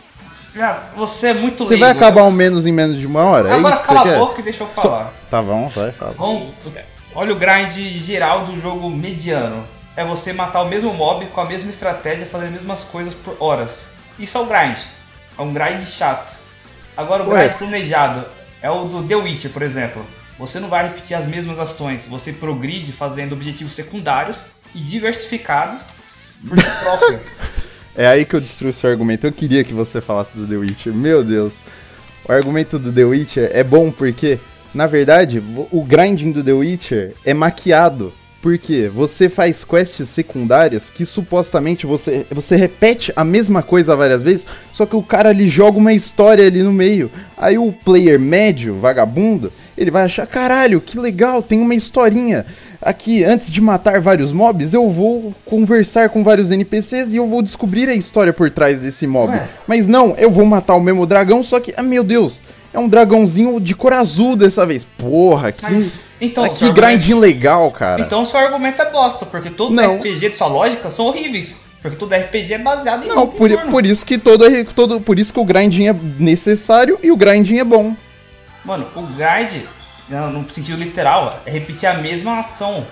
Já, 0.55 0.85
você 0.95 1.27
é 1.27 1.33
muito 1.35 1.63
Você 1.63 1.77
vai 1.77 1.89
leigo. 1.89 2.03
acabar 2.03 2.23
o 2.23 2.31
menos 2.31 2.65
em 2.65 2.71
menos 2.71 2.97
de 2.97 3.05
uma 3.05 3.23
hora? 3.23 3.53
Agora 3.53 3.67
é 3.67 3.71
isso 3.73 3.81
que 3.81 3.87
cala 3.87 4.01
você 4.01 4.07
a 4.07 4.11
quer? 4.11 4.17
boca 4.19 4.41
e 4.41 4.43
deixa 4.43 4.63
eu 4.63 4.69
Só- 4.75 4.81
falar. 4.81 5.13
Tá 5.29 5.41
bom, 5.41 5.69
vai, 5.69 5.91
fala. 5.91 6.13
Vamos, 6.17 6.53
olha 7.13 7.33
o 7.33 7.35
grind 7.35 7.73
geral 8.03 8.45
do 8.45 8.59
jogo 8.59 8.89
mediano. 8.89 9.63
É 9.95 10.03
você 10.03 10.33
matar 10.33 10.61
o 10.63 10.67
mesmo 10.67 10.91
mob 10.93 11.25
com 11.27 11.41
a 11.41 11.45
mesma 11.45 11.69
estratégia, 11.69 12.25
fazer 12.25 12.45
as 12.47 12.51
mesmas 12.51 12.83
coisas 12.83 13.13
por 13.13 13.35
horas. 13.39 13.89
Isso 14.17 14.37
é 14.37 14.41
o 14.41 14.45
grind. 14.45 14.77
É 15.37 15.41
um 15.41 15.53
grind 15.53 15.85
chato. 15.85 16.35
Agora 16.95 17.23
o 17.23 17.29
Ué. 17.29 17.45
grind 17.45 17.57
planejado 17.59 18.25
é 18.61 18.69
o 18.71 18.85
do 18.85 19.03
The 19.03 19.15
Witcher, 19.15 19.51
por 19.51 19.61
exemplo. 19.61 20.03
Você 20.39 20.59
não 20.59 20.69
vai 20.69 20.83
repetir 20.87 21.15
as 21.17 21.25
mesmas 21.25 21.59
ações, 21.59 22.05
você 22.07 22.31
progride 22.33 22.91
fazendo 22.91 23.33
objetivos 23.33 23.73
secundários 23.73 24.37
e 24.73 24.79
diversificados. 24.79 25.96
É 27.99 28.05
aí 28.05 28.25
que 28.25 28.35
eu 28.35 28.39
destruo 28.39 28.71
seu 28.71 28.91
argumento. 28.91 29.25
Eu 29.25 29.31
queria 29.31 29.63
que 29.63 29.73
você 29.73 29.99
falasse 29.99 30.37
do 30.37 30.45
The 30.45 30.55
Witcher. 30.55 30.93
Meu 30.93 31.23
Deus. 31.23 31.59
O 32.29 32.31
argumento 32.31 32.77
do 32.77 32.93
The 32.93 33.03
Witcher 33.03 33.49
é 33.51 33.63
bom 33.63 33.89
porque, 33.89 34.39
na 34.71 34.85
verdade, 34.85 35.41
o 35.71 35.83
grinding 35.83 36.31
do 36.31 36.43
The 36.43 36.53
Witcher 36.53 37.15
é 37.25 37.33
maquiado. 37.33 38.13
Por 38.39 38.55
quê? 38.59 38.87
Você 38.93 39.29
faz 39.29 39.65
quests 39.65 40.09
secundárias 40.09 40.91
que 40.91 41.05
supostamente 41.07 41.87
você, 41.87 42.27
você 42.29 42.55
repete 42.55 43.11
a 43.15 43.23
mesma 43.23 43.63
coisa 43.63 43.95
várias 43.95 44.21
vezes, 44.21 44.45
só 44.71 44.85
que 44.85 44.95
o 44.95 45.01
cara 45.01 45.29
ali 45.29 45.47
joga 45.47 45.79
uma 45.79 45.91
história 45.91 46.45
ali 46.45 46.61
no 46.61 46.71
meio. 46.71 47.09
Aí 47.35 47.57
o 47.57 47.73
player 47.73 48.19
médio, 48.19 48.75
vagabundo, 48.75 49.51
Ele 49.77 49.91
vai 49.91 50.03
achar, 50.03 50.25
caralho, 50.25 50.81
que 50.81 50.97
legal, 50.97 51.41
tem 51.41 51.61
uma 51.61 51.75
historinha. 51.75 52.45
Aqui, 52.81 53.23
antes 53.23 53.51
de 53.51 53.61
matar 53.61 54.01
vários 54.01 54.31
mobs, 54.31 54.73
eu 54.73 54.89
vou 54.89 55.35
conversar 55.45 56.09
com 56.09 56.23
vários 56.23 56.51
NPCs 56.51 57.13
e 57.13 57.17
eu 57.17 57.27
vou 57.27 57.41
descobrir 57.41 57.87
a 57.89 57.93
história 57.93 58.33
por 58.33 58.49
trás 58.49 58.79
desse 58.79 59.05
mob. 59.05 59.33
Ué. 59.33 59.47
Mas 59.67 59.87
não, 59.87 60.15
eu 60.17 60.31
vou 60.31 60.45
matar 60.45 60.75
o 60.75 60.79
mesmo 60.81 61.05
dragão, 61.05 61.43
só 61.43 61.59
que, 61.59 61.73
ah, 61.77 61.83
meu 61.83 62.03
Deus, 62.03 62.41
é 62.73 62.79
um 62.79 62.87
dragãozinho 62.89 63.59
de 63.59 63.75
cor 63.75 63.93
azul 63.93 64.35
dessa 64.35 64.65
vez. 64.65 64.83
Porra, 64.97 65.51
que, 65.51 65.63
Mas, 65.63 65.99
então, 66.19 66.43
ah, 66.43 66.49
que 66.49 66.65
argumento- 66.65 66.81
grindinho 66.81 67.19
legal, 67.19 67.71
cara. 67.71 68.01
Então 68.01 68.25
seu 68.25 68.39
argumento 68.39 68.81
é 68.81 68.91
bosta, 68.91 69.25
porque 69.25 69.49
todos 69.51 69.75
Não. 69.75 69.95
os 69.95 69.99
RPG 70.01 70.29
de 70.31 70.37
sua 70.37 70.47
lógica 70.47 70.89
são 70.89 71.05
horríveis. 71.05 71.55
Porque 71.81 71.97
todo 71.97 72.13
RPG 72.13 72.53
é 72.55 72.57
baseado 72.57 73.05
em 73.05 73.07
Não, 73.07 73.27
por, 73.27 73.49
por 73.69 73.85
isso 73.85 74.03
que 74.03 74.17
todo, 74.17 74.43
todo. 74.73 74.99
Por 74.99 75.19
isso 75.19 75.31
que 75.31 75.39
o 75.39 75.45
grinding 75.45 75.87
é 75.87 75.95
necessário 76.19 76.97
e 77.03 77.11
o 77.11 77.15
grinding 77.15 77.59
é 77.59 77.63
bom. 77.63 77.95
Mano, 78.67 78.85
o 78.95 79.01
grind, 79.01 79.63
não, 80.09 80.29
no 80.31 80.49
sentido 80.53 80.77
literal, 80.77 81.41
é 81.45 81.49
repetir 81.51 81.87
a 81.87 81.93
mesma 81.95 82.41
ação. 82.41 82.85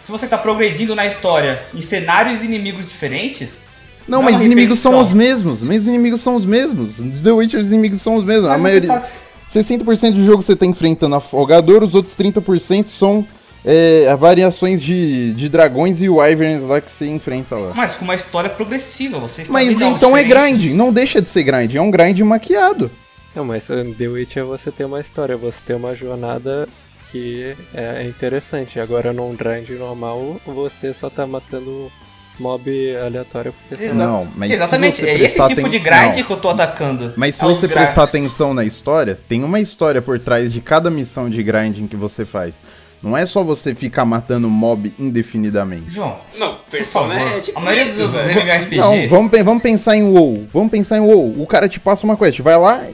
Se 0.00 0.10
você 0.12 0.26
tá 0.28 0.38
progredindo 0.38 0.94
na 0.94 1.06
história 1.06 1.62
em 1.74 1.82
cenários 1.82 2.40
e 2.42 2.44
inimigos 2.46 2.88
diferentes, 2.88 3.62
Não, 4.08 4.22
mas 4.22 4.36
os 4.38 4.44
inimigos 4.44 4.78
são 4.78 5.00
os 5.00 5.12
mesmos. 5.12 5.62
Mas 5.62 5.82
os 5.82 5.88
inimigos 5.88 6.20
são 6.20 6.34
os 6.36 6.44
mesmos. 6.44 6.98
The 7.22 7.32
Witcher, 7.32 7.60
os 7.60 7.70
inimigos 7.72 8.00
são 8.00 8.14
os 8.16 8.24
mesmos. 8.24 8.46
A 8.48 8.52
Mas 8.52 8.62
maioria. 8.62 8.92
você 8.92 9.00
tá- 9.00 9.08
60% 9.48 10.12
do 10.14 10.24
jogo 10.24 10.42
você 10.42 10.54
tá 10.54 10.64
enfrentando 10.64 11.16
afogador, 11.16 11.82
os 11.82 11.94
outros 11.96 12.14
30% 12.16 12.86
são 12.88 13.26
é, 13.64 14.14
variações 14.16 14.80
de, 14.80 15.32
de 15.32 15.48
dragões 15.48 16.00
e 16.00 16.08
wyverns 16.08 16.62
lá 16.62 16.80
que 16.80 16.90
você 16.90 17.08
enfrenta 17.08 17.56
lá. 17.56 17.72
mas 17.74 17.96
com 17.96 18.04
uma 18.04 18.14
história 18.14 18.48
progressiva, 18.48 19.18
você 19.18 19.42
está 19.42 19.52
Mas 19.52 19.80
então 19.80 20.16
é 20.16 20.22
grind, 20.22 20.66
não 20.72 20.92
deixa 20.92 21.20
de 21.20 21.28
ser 21.28 21.42
grind, 21.42 21.74
é 21.74 21.80
um 21.80 21.90
grind 21.90 22.20
maquiado. 22.20 22.90
Não, 23.34 23.44
mas 23.44 23.68
uh, 23.68 23.94
The 23.96 24.08
Witch 24.08 24.36
é 24.36 24.42
você 24.42 24.70
ter 24.72 24.84
uma 24.84 25.00
história, 25.00 25.36
você 25.36 25.58
ter 25.66 25.74
uma 25.74 25.94
jornada 25.94 26.68
que 27.12 27.54
é 27.74 28.04
interessante. 28.04 28.78
Agora 28.80 29.12
num 29.12 29.34
grind 29.34 29.68
normal, 29.70 30.40
você 30.46 30.92
só 30.92 31.08
tá 31.10 31.26
matando 31.26 31.90
mob 32.38 32.96
aleatório 32.96 33.52
porque 33.52 33.76
você 33.76 33.84
Exato. 33.90 33.98
Não, 33.98 34.26
mas 34.34 34.50
Exatamente, 34.52 34.96
se 34.96 35.02
você 35.02 35.08
é 35.08 35.14
esse 35.14 35.18
prestar 35.36 35.48
tipo 35.48 35.60
aten- 35.60 35.70
de 35.70 35.78
grind 35.78 36.16
Não. 36.18 36.24
que 36.24 36.32
eu 36.32 36.36
tô 36.38 36.48
atacando. 36.48 37.12
Mas 37.16 37.34
se 37.34 37.44
Aos 37.44 37.56
você 37.58 37.66
grind. 37.68 37.78
prestar 37.82 38.02
atenção 38.04 38.54
na 38.54 38.64
história, 38.64 39.18
tem 39.28 39.44
uma 39.44 39.60
história 39.60 40.00
por 40.00 40.18
trás 40.18 40.52
de 40.52 40.60
cada 40.60 40.90
missão 40.90 41.28
de 41.28 41.42
grinding 41.42 41.86
que 41.86 41.96
você 41.96 42.24
faz. 42.24 42.54
Não 43.02 43.16
é 43.16 43.24
só 43.24 43.42
você 43.42 43.74
ficar 43.74 44.04
matando 44.04 44.48
mob 44.50 44.92
indefinidamente. 44.98 45.90
João, 45.90 46.16
Não, 46.38 46.54
por 46.54 46.64
Persona 46.70 47.14
favor, 47.14 47.32
é 47.32 47.40
tipo 47.40 47.58
a 47.58 47.62
maioria 47.62 47.86
isso, 47.90 48.02
dos 48.02 48.12
velho. 48.12 48.40
MMORPG... 48.42 48.76
Não, 48.76 49.08
vamos, 49.08 49.30
vamos 49.42 49.62
pensar 49.62 49.96
em 49.96 50.02
WoW. 50.02 50.46
Vamos 50.52 50.70
pensar 50.70 50.98
em 50.98 51.00
WoW. 51.00 51.40
O 51.40 51.46
cara 51.46 51.66
te 51.68 51.80
passa 51.80 52.04
uma 52.04 52.16
quest, 52.16 52.40
vai 52.40 52.58
lá, 52.58 52.84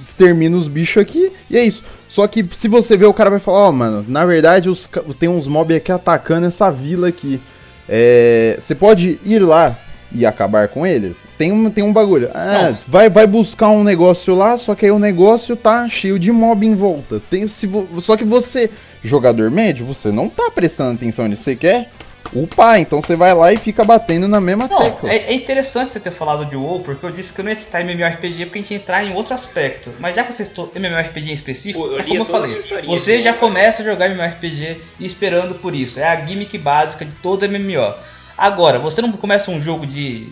extermina 0.00 0.56
os 0.56 0.66
bichos 0.66 1.02
aqui 1.02 1.30
e 1.50 1.58
é 1.58 1.62
isso. 1.62 1.82
Só 2.08 2.26
que 2.26 2.44
se 2.50 2.68
você 2.68 2.96
ver, 2.96 3.06
o 3.06 3.12
cara 3.14 3.28
vai 3.30 3.38
falar, 3.38 3.68
ó, 3.68 3.72
mano, 3.72 4.04
na 4.08 4.24
verdade 4.24 4.70
os, 4.70 4.88
tem 5.18 5.28
uns 5.28 5.46
mob 5.46 5.74
aqui 5.74 5.92
atacando 5.92 6.46
essa 6.46 6.70
vila 6.70 7.08
aqui. 7.08 7.40
É, 7.88 8.56
Você 8.58 8.74
pode 8.74 9.18
ir 9.24 9.40
lá 9.40 9.76
e 10.12 10.24
acabar 10.24 10.68
com 10.68 10.86
eles? 10.86 11.24
Tem 11.38 11.52
um, 11.52 11.70
tem 11.70 11.84
um 11.84 11.92
bagulho. 11.92 12.30
Ah, 12.34 12.70
Não. 12.70 12.78
vai, 12.88 13.08
vai 13.10 13.26
buscar 13.26 13.68
um 13.68 13.84
negócio 13.84 14.34
lá, 14.34 14.56
só 14.56 14.74
que 14.74 14.86
aí 14.86 14.90
o 14.90 14.98
negócio 14.98 15.54
tá 15.54 15.88
cheio 15.88 16.18
de 16.18 16.32
mob 16.32 16.66
em 16.66 16.74
volta. 16.74 17.20
Tem, 17.30 17.46
se 17.46 17.66
vo- 17.66 17.86
só 18.00 18.16
que 18.16 18.24
você, 18.24 18.70
jogador 19.02 19.50
médio, 19.50 19.86
você 19.86 20.10
não 20.10 20.28
tá 20.28 20.50
prestando 20.50 20.94
atenção 20.94 21.26
nisso. 21.26 21.42
Você 21.42 21.56
quer 21.56 21.90
upar, 22.32 22.78
então 22.78 23.00
você 23.00 23.16
vai 23.16 23.34
lá 23.34 23.52
e 23.52 23.56
fica 23.56 23.82
batendo 23.84 24.28
na 24.28 24.40
mesma 24.40 24.68
Não, 24.68 24.78
tecla. 24.78 25.10
é, 25.10 25.16
é 25.16 25.34
interessante 25.34 25.92
você 25.92 26.00
ter 26.00 26.12
falado 26.12 26.44
de 26.46 26.54
WoW, 26.56 26.80
porque 26.80 27.04
eu 27.04 27.10
disse 27.10 27.32
que 27.32 27.40
eu 27.40 27.44
não 27.44 27.50
ia 27.50 27.56
citar 27.56 27.80
MMORPG 27.82 28.46
porque 28.46 28.58
a 28.58 28.62
gente 28.62 28.70
ia 28.70 28.76
entrar 28.76 29.04
em 29.04 29.14
outro 29.14 29.34
aspecto. 29.34 29.92
Mas 29.98 30.14
já 30.14 30.24
que 30.24 30.32
você 30.32 30.44
citou 30.44 30.70
MMORPG 30.74 31.30
em 31.30 31.34
específico, 31.34 31.80
Pô, 31.80 31.92
eu 31.92 32.00
é 32.00 32.02
como 32.04 32.20
eu 32.20 32.24
falei, 32.24 32.60
você 32.86 33.18
de 33.18 33.24
já 33.24 33.32
começa 33.32 33.82
a 33.82 33.84
jogar 33.84 34.08
MMORPG 34.08 34.80
e 35.00 35.06
esperando 35.06 35.56
por 35.56 35.74
isso. 35.74 35.98
É 35.98 36.04
a 36.04 36.24
gimmick 36.24 36.56
básica 36.58 37.04
de 37.04 37.12
todo 37.12 37.48
MMO. 37.48 37.94
Agora, 38.36 38.78
você 38.78 39.02
não 39.02 39.10
começa 39.12 39.50
um 39.50 39.60
jogo 39.60 39.86
de 39.86 40.28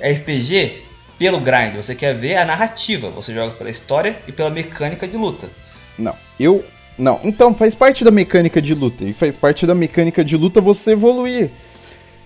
RPG 0.00 0.82
pelo 1.18 1.38
grind, 1.38 1.76
você 1.76 1.94
quer 1.94 2.14
ver 2.14 2.36
a 2.36 2.44
narrativa. 2.44 3.10
Você 3.10 3.32
joga 3.32 3.52
pela 3.52 3.70
história 3.70 4.16
e 4.26 4.32
pela 4.32 4.50
mecânica 4.50 5.06
de 5.06 5.16
luta. 5.16 5.48
Não, 5.98 6.14
eu. 6.40 6.64
Não, 6.96 7.20
então 7.24 7.54
faz 7.54 7.74
parte 7.74 8.04
da 8.04 8.10
mecânica 8.10 8.62
de 8.62 8.74
luta. 8.74 9.04
E 9.04 9.12
faz 9.12 9.36
parte 9.36 9.66
da 9.66 9.74
mecânica 9.74 10.24
de 10.24 10.36
luta 10.36 10.60
você 10.60 10.92
evoluir. 10.92 11.50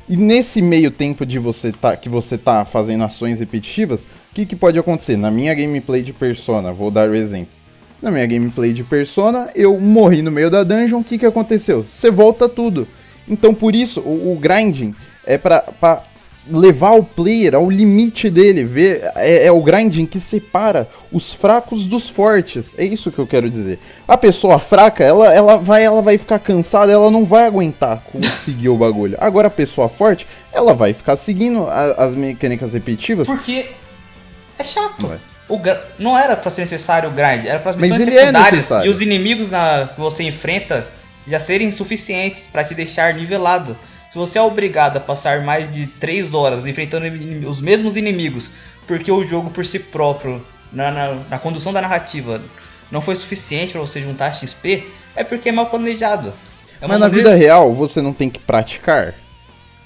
E 0.08 0.16
nesse 0.16 0.62
meio 0.62 0.90
tempo 0.90 1.26
de 1.26 1.38
você 1.38 1.70
tá, 1.70 1.96
que 1.96 2.08
você 2.08 2.38
tá 2.38 2.64
fazendo 2.64 3.04
ações 3.04 3.40
repetitivas, 3.40 4.04
o 4.04 4.34
que, 4.34 4.46
que 4.46 4.56
pode 4.56 4.78
acontecer? 4.78 5.16
Na 5.16 5.30
minha 5.30 5.54
gameplay 5.54 6.02
de 6.02 6.14
Persona, 6.14 6.72
vou 6.72 6.90
dar 6.90 7.10
o 7.10 7.14
exemplo. 7.14 7.52
Na 8.00 8.10
minha 8.10 8.24
gameplay 8.26 8.72
de 8.72 8.84
Persona, 8.84 9.50
eu 9.54 9.78
morri 9.78 10.22
no 10.22 10.30
meio 10.30 10.50
da 10.50 10.62
dungeon, 10.62 11.00
o 11.00 11.04
que, 11.04 11.18
que 11.18 11.26
aconteceu? 11.26 11.84
Você 11.86 12.10
volta 12.10 12.48
tudo. 12.48 12.88
Então 13.28 13.52
por 13.52 13.74
isso, 13.74 14.00
o, 14.00 14.32
o 14.32 14.38
grinding 14.38 14.94
é 15.26 15.36
pra 15.36 16.02
levar 16.50 16.92
o 16.92 17.02
player 17.04 17.54
ao 17.54 17.70
limite 17.70 18.28
dele. 18.30 18.64
Ver, 18.64 19.02
é, 19.16 19.46
é 19.46 19.52
o 19.52 19.62
grinding 19.62 20.06
que 20.06 20.18
separa 20.20 20.88
os 21.12 21.32
fracos 21.34 21.86
dos 21.86 22.08
fortes. 22.08 22.74
É 22.78 22.84
isso 22.84 23.10
que 23.12 23.18
eu 23.18 23.26
quero 23.26 23.48
dizer. 23.50 23.78
A 24.06 24.16
pessoa 24.16 24.58
fraca, 24.58 25.04
ela, 25.04 25.32
ela, 25.34 25.56
vai, 25.58 25.84
ela 25.84 26.02
vai 26.02 26.18
ficar 26.18 26.38
cansada, 26.38 26.90
ela 26.92 27.10
não 27.10 27.24
vai 27.24 27.44
aguentar 27.46 28.02
conseguir 28.12 28.68
o 28.68 28.76
bagulho. 28.76 29.16
Agora 29.20 29.48
a 29.48 29.50
pessoa 29.50 29.88
forte, 29.88 30.26
ela 30.52 30.74
vai 30.74 30.92
ficar 30.92 31.16
seguindo 31.16 31.66
a- 31.68 31.92
as 31.98 32.14
mecânicas 32.14 32.72
repetitivas. 32.74 33.26
Porque 33.26 33.66
é 34.58 34.64
chato. 34.64 35.02
Não 35.02 35.12
é. 35.12 35.18
O 35.48 35.58
gra- 35.58 35.82
não 35.98 36.16
era 36.18 36.36
pra 36.36 36.50
ser 36.50 36.60
necessário 36.62 37.08
o 37.08 37.12
grind, 37.12 37.46
era 37.46 37.58
para 37.58 37.70
as 37.70 37.76
Mas 37.76 37.90
missões 37.90 38.06
ele 38.08 38.16
é 38.16 38.20
secundárias 38.20 38.52
necessário. 38.52 38.86
e 38.86 38.90
os 38.94 39.00
inimigos 39.00 39.50
na- 39.50 39.88
que 39.94 39.98
você 40.00 40.22
enfrenta 40.24 40.86
já 41.26 41.38
serem 41.40 41.70
suficientes 41.72 42.46
pra 42.50 42.62
te 42.64 42.74
deixar 42.74 43.14
nivelado. 43.14 43.76
Se 44.10 44.16
você 44.16 44.38
é 44.38 44.42
obrigado 44.42 44.96
a 44.96 45.00
passar 45.00 45.42
mais 45.42 45.74
de 45.74 45.86
3 45.86 46.32
horas 46.32 46.64
enfrentando 46.66 47.06
os 47.48 47.60
mesmos 47.60 47.96
inimigos, 47.96 48.50
porque 48.86 49.12
o 49.12 49.24
jogo 49.26 49.50
por 49.50 49.64
si 49.66 49.78
próprio, 49.78 50.42
na, 50.72 50.90
na- 50.90 51.14
na 51.30 51.38
condução 51.38 51.72
da 51.72 51.80
narrativa, 51.82 52.40
não 52.90 53.00
foi 53.00 53.14
suficiente 53.16 53.72
pra 53.72 53.80
você 53.80 54.00
juntar 54.00 54.32
XP, 54.32 54.86
é 55.14 55.22
porque 55.22 55.50
é 55.50 55.52
mal 55.52 55.66
planejado. 55.66 56.32
É 56.80 56.86
Mas 56.86 56.98
na 56.98 57.08
vida 57.08 57.34
real, 57.34 57.74
você 57.74 58.00
não 58.00 58.12
tem 58.12 58.30
que 58.30 58.38
praticar. 58.40 59.14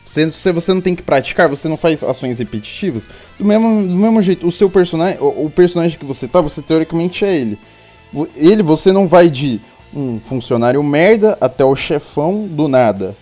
Se, 0.05 0.31
se 0.31 0.52
você 0.52 0.75
não 0.75 0.81
tem 0.81 0.95
que 0.95 1.02
praticar, 1.02 1.49
você 1.49 1.69
não 1.69 1.76
faz 1.76 2.02
ações 2.02 2.38
repetitivas. 2.38 3.09
Do 3.38 3.45
mesmo, 3.45 3.83
do 3.87 3.95
mesmo 3.95 4.21
jeito, 4.21 4.47
o 4.47 4.52
seu 4.52 4.69
personagem, 4.69 5.19
o, 5.21 5.47
o 5.47 5.50
personagem 5.50 5.99
que 5.99 6.05
você 6.05 6.29
tá, 6.29 6.41
você 6.41 6.61
teoricamente 6.61 7.25
é 7.25 7.35
ele. 7.35 7.59
Ele, 8.37 8.62
você 8.62 8.93
não 8.93 9.09
vai 9.09 9.29
de 9.31 9.61
um 9.95 10.21
funcionário 10.21 10.83
merda 10.83 11.37
até 11.41 11.64
o 11.64 11.75
chefão 11.75 12.47
do 12.47 12.69
nada. 12.69 13.17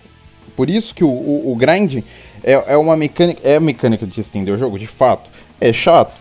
Por 0.55 0.69
isso 0.69 0.93
que 0.93 1.03
o, 1.03 1.09
o, 1.09 1.51
o 1.51 1.55
grinding 1.55 2.03
é, 2.43 2.73
é 2.73 2.77
uma 2.77 2.95
mecânica. 2.95 3.41
É 3.43 3.55
a 3.55 3.59
mecânica 3.59 4.05
de 4.05 4.19
estender 4.19 4.53
o 4.53 4.57
jogo, 4.57 4.77
de 4.77 4.87
fato. 4.87 5.29
É 5.59 5.71
chato, 5.71 6.15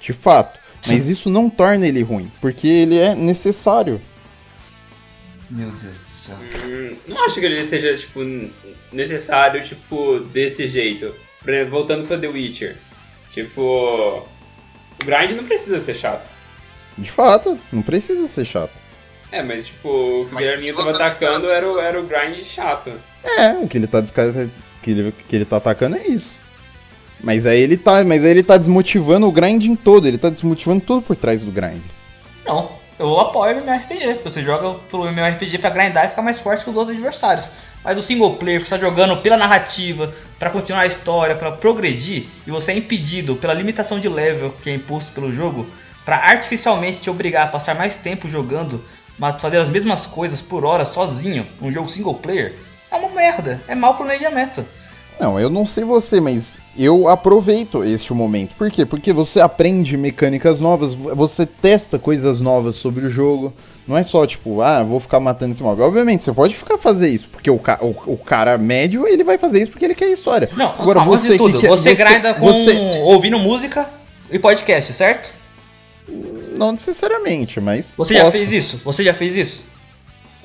de 0.00 0.12
fato. 0.12 0.58
Mas 0.86 1.08
isso 1.08 1.28
não 1.28 1.50
torna 1.50 1.86
ele 1.86 2.02
ruim, 2.02 2.30
porque 2.40 2.66
ele 2.66 2.98
é 2.98 3.14
necessário. 3.14 4.00
Meu 5.50 5.70
Deus 5.70 5.98
do 5.98 6.06
céu. 6.06 6.36
Hum, 6.64 6.96
não 7.06 7.24
acho 7.24 7.40
que 7.40 7.46
ele 7.46 7.64
seja, 7.64 7.96
tipo, 7.96 8.20
necessário, 8.92 9.62
tipo, 9.62 10.20
desse 10.20 10.68
jeito. 10.68 11.14
Voltando 11.68 12.06
pra 12.06 12.18
The 12.18 12.28
Witcher. 12.28 12.76
Tipo, 13.30 14.26
o 15.00 15.04
grind 15.04 15.32
não 15.32 15.44
precisa 15.44 15.80
ser 15.80 15.94
chato. 15.94 16.28
De 16.96 17.10
fato, 17.10 17.58
não 17.72 17.82
precisa 17.82 18.26
ser 18.26 18.44
chato. 18.44 18.72
É, 19.30 19.42
mas 19.42 19.66
tipo, 19.66 19.88
o 19.88 20.26
que 20.26 20.34
o 20.34 20.38
Guilherminho 20.38 20.74
se 20.74 20.78
tava 20.78 20.90
atacando 20.90 21.50
era 21.50 21.70
o, 21.70 21.78
era 21.78 22.00
o 22.00 22.06
grind 22.06 22.42
chato. 22.44 22.92
É, 23.24 23.52
o 23.52 23.68
que 23.68 23.78
ele 23.78 23.86
tá 23.86 24.02
que 24.82 24.90
ele, 24.90 25.14
que 25.28 25.36
ele 25.36 25.44
tá 25.44 25.56
atacando 25.56 25.96
é 25.96 26.06
isso. 26.06 26.40
Mas 27.20 27.46
aí 27.46 27.60
ele 27.60 27.76
tá, 27.76 28.04
mas 28.04 28.24
aí 28.24 28.30
ele 28.30 28.42
tá 28.42 28.56
desmotivando 28.56 29.26
o 29.26 29.32
grinding 29.32 29.74
todo, 29.74 30.06
ele 30.06 30.18
tá 30.18 30.30
desmotivando 30.30 30.80
tudo 30.80 31.02
por 31.02 31.16
trás 31.16 31.42
do 31.42 31.50
grind. 31.50 31.82
Não, 32.46 32.70
eu 32.98 33.18
apoio 33.18 33.58
o 33.58 33.60
MMORPG. 33.60 34.20
Você 34.24 34.42
joga 34.42 34.78
pelo 34.90 35.06
MMORPG 35.08 35.58
pra 35.58 35.70
grindar 35.70 36.06
e 36.06 36.08
ficar 36.10 36.22
mais 36.22 36.38
forte 36.38 36.64
que 36.64 36.70
os 36.70 36.76
outros 36.76 36.96
adversários. 36.96 37.50
Mas 37.84 37.96
o 37.96 38.02
single 38.02 38.36
player, 38.36 38.60
você 38.60 38.70
tá 38.70 38.78
jogando 38.78 39.16
pela 39.18 39.36
narrativa, 39.36 40.12
pra 40.38 40.50
continuar 40.50 40.82
a 40.82 40.86
história, 40.86 41.36
pra 41.36 41.52
progredir, 41.52 42.26
e 42.46 42.50
você 42.50 42.72
é 42.72 42.76
impedido 42.76 43.36
pela 43.36 43.54
limitação 43.54 44.00
de 44.00 44.08
level 44.08 44.52
que 44.62 44.70
é 44.70 44.74
imposto 44.74 45.12
pelo 45.12 45.32
jogo, 45.32 45.66
pra 46.04 46.16
artificialmente 46.16 46.98
te 46.98 47.08
obrigar 47.08 47.44
a 47.44 47.50
passar 47.50 47.74
mais 47.76 47.94
tempo 47.94 48.28
jogando, 48.28 48.84
mas 49.18 49.40
fazer 49.40 49.58
as 49.58 49.68
mesmas 49.68 50.06
coisas 50.06 50.40
por 50.40 50.64
hora 50.64 50.84
sozinho, 50.84 51.46
num 51.60 51.70
jogo 51.70 51.88
single 51.88 52.14
player, 52.14 52.56
é 52.90 52.96
uma 52.96 53.08
merda, 53.10 53.60
é 53.68 53.74
mau 53.74 53.96
planejamento. 53.96 54.64
Não, 55.20 55.38
eu 55.40 55.50
não 55.50 55.66
sei 55.66 55.82
você, 55.82 56.20
mas 56.20 56.60
eu 56.78 57.08
aproveito 57.08 57.82
este 57.82 58.12
momento. 58.12 58.54
Por 58.54 58.70
quê? 58.70 58.86
Porque 58.86 59.12
você 59.12 59.40
aprende 59.40 59.96
mecânicas 59.96 60.60
novas, 60.60 60.94
você 60.94 61.44
testa 61.44 61.98
coisas 61.98 62.40
novas 62.40 62.76
sobre 62.76 63.04
o 63.04 63.10
jogo. 63.10 63.52
Não 63.84 63.96
é 63.96 64.02
só 64.04 64.24
tipo, 64.26 64.60
ah, 64.60 64.82
vou 64.82 65.00
ficar 65.00 65.18
matando 65.18 65.52
esse 65.52 65.62
mob. 65.62 65.80
Obviamente, 65.82 66.22
você 66.22 66.32
pode 66.32 66.54
ficar 66.54 66.78
fazer 66.78 67.08
isso, 67.08 67.28
porque 67.32 67.50
o, 67.50 67.58
ca- 67.58 67.78
o, 67.80 68.12
o 68.12 68.16
cara 68.18 68.56
médio, 68.58 69.08
ele 69.08 69.24
vai 69.24 69.38
fazer 69.38 69.62
isso 69.62 69.70
porque 69.72 69.84
ele 69.86 69.94
quer 69.94 70.08
história. 70.12 70.48
Não, 70.54 70.68
Agora 70.78 71.00
você 71.00 71.36
tudo, 71.38 71.54
que 71.54 71.62
quer, 71.62 71.68
você, 71.68 71.94
grinda 71.94 72.34
com 72.34 72.46
você- 72.52 72.78
ouvindo 73.04 73.38
música 73.38 73.88
e 74.30 74.38
podcast, 74.38 74.92
certo? 74.92 75.32
não 76.56 76.72
necessariamente, 76.72 77.60
mas. 77.60 77.92
Você 77.96 78.14
já 78.14 78.24
posso. 78.24 78.36
fez 78.38 78.52
isso? 78.52 78.80
Você 78.84 79.02
já 79.04 79.14
fez 79.14 79.36
isso? 79.36 79.64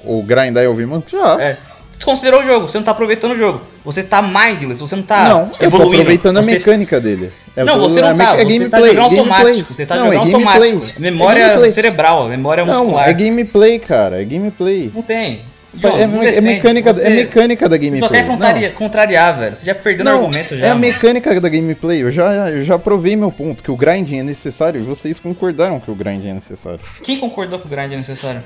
O 0.04 0.22
grindar 0.24 0.64
e 0.64 0.68
ouvir 0.68 0.86
música? 0.88 1.12
Já. 1.12 1.42
É. 1.42 1.58
Desconsiderou 2.04 2.42
o 2.42 2.46
jogo, 2.46 2.68
você 2.68 2.78
não 2.78 2.84
tá 2.84 2.92
aproveitando 2.92 3.32
o 3.32 3.38
jogo. 3.38 3.62
Você 3.86 4.04
tá 4.04 4.22
mindless, 4.22 4.82
você 4.82 4.94
não 4.98 5.04
tá 5.04 5.30
não, 5.30 5.40
eu 5.44 5.48
tô 5.52 5.66
evoluindo. 5.66 5.96
aproveitando 6.02 6.38
a 6.38 6.42
Você- 6.42 6.52
mecânica 6.52 7.00
dele. 7.00 7.32
Eu 7.56 7.66
Não, 7.66 7.80
você 7.80 8.02
não 8.02 8.10
é 8.10 8.14
tá, 8.16 8.24
é 8.24 8.38
você 8.40 8.44
gameplay, 8.46 8.70
tá 8.70 8.78
jogando 8.80 8.96
gameplay. 8.96 9.20
automático, 9.38 9.74
você 9.74 9.86
tá 9.86 9.96
não, 9.96 10.12
jogando 10.12 10.28
é 10.28 10.32
gameplay. 10.32 10.72
automático. 10.74 11.02
Memória 11.02 11.40
é 11.40 11.48
gameplay. 11.48 11.72
cerebral, 11.72 12.28
memória 12.28 12.66
Não, 12.66 12.84
muscular. 12.84 13.08
é 13.08 13.14
gameplay, 13.14 13.80
cara, 13.80 14.22
é 14.22 14.26
gameplay. 14.26 14.92
Não 14.94 15.02
tem. 15.02 15.44
É, 15.82 15.88
é 16.02 16.08
não 16.08 16.20
me- 16.20 16.28
é 16.28 16.42
mecânica, 16.42 16.94
Você- 16.94 17.08
é 17.08 17.10
mecânica 17.12 17.70
da 17.70 17.76
Você 17.78 17.80
gameplay. 17.84 18.00
só 18.02 18.10
quer 18.10 18.28
Não. 18.70 18.72
contrariar, 18.76 19.40
velho. 19.40 19.56
Você 19.56 19.66
já 19.66 19.74
perdeu 19.74 20.04
no 20.06 20.12
Não, 20.12 20.18
argumento 20.20 20.58
já. 20.58 20.66
é 20.66 20.70
a 20.72 20.76
mecânica 20.76 21.40
da 21.40 21.50
gameplay. 21.50 22.04
Eu 22.04 22.12
já, 22.12 22.50
eu 22.50 22.62
já 22.64 22.78
provei 22.78 23.16
meu 23.16 23.32
ponto, 23.32 23.64
que 23.64 23.72
o 23.72 23.78
grinding 23.78 24.20
é 24.20 24.24
necessário. 24.24 24.80
e 24.82 24.84
Vocês 24.84 25.20
concordaram 25.22 25.80
que 25.80 25.90
o 25.90 25.96
grinding 25.96 26.30
é 26.30 26.34
necessário. 26.34 26.80
Quem 27.02 27.18
concordou 27.18 27.60
que 27.60 27.66
o 27.66 27.70
grind 27.70 27.94
é 27.94 27.96
necessário? 27.98 28.44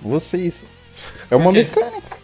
Vocês. 0.00 0.64
É 1.30 1.36
uma 1.36 1.52
mecânica. 1.52 2.17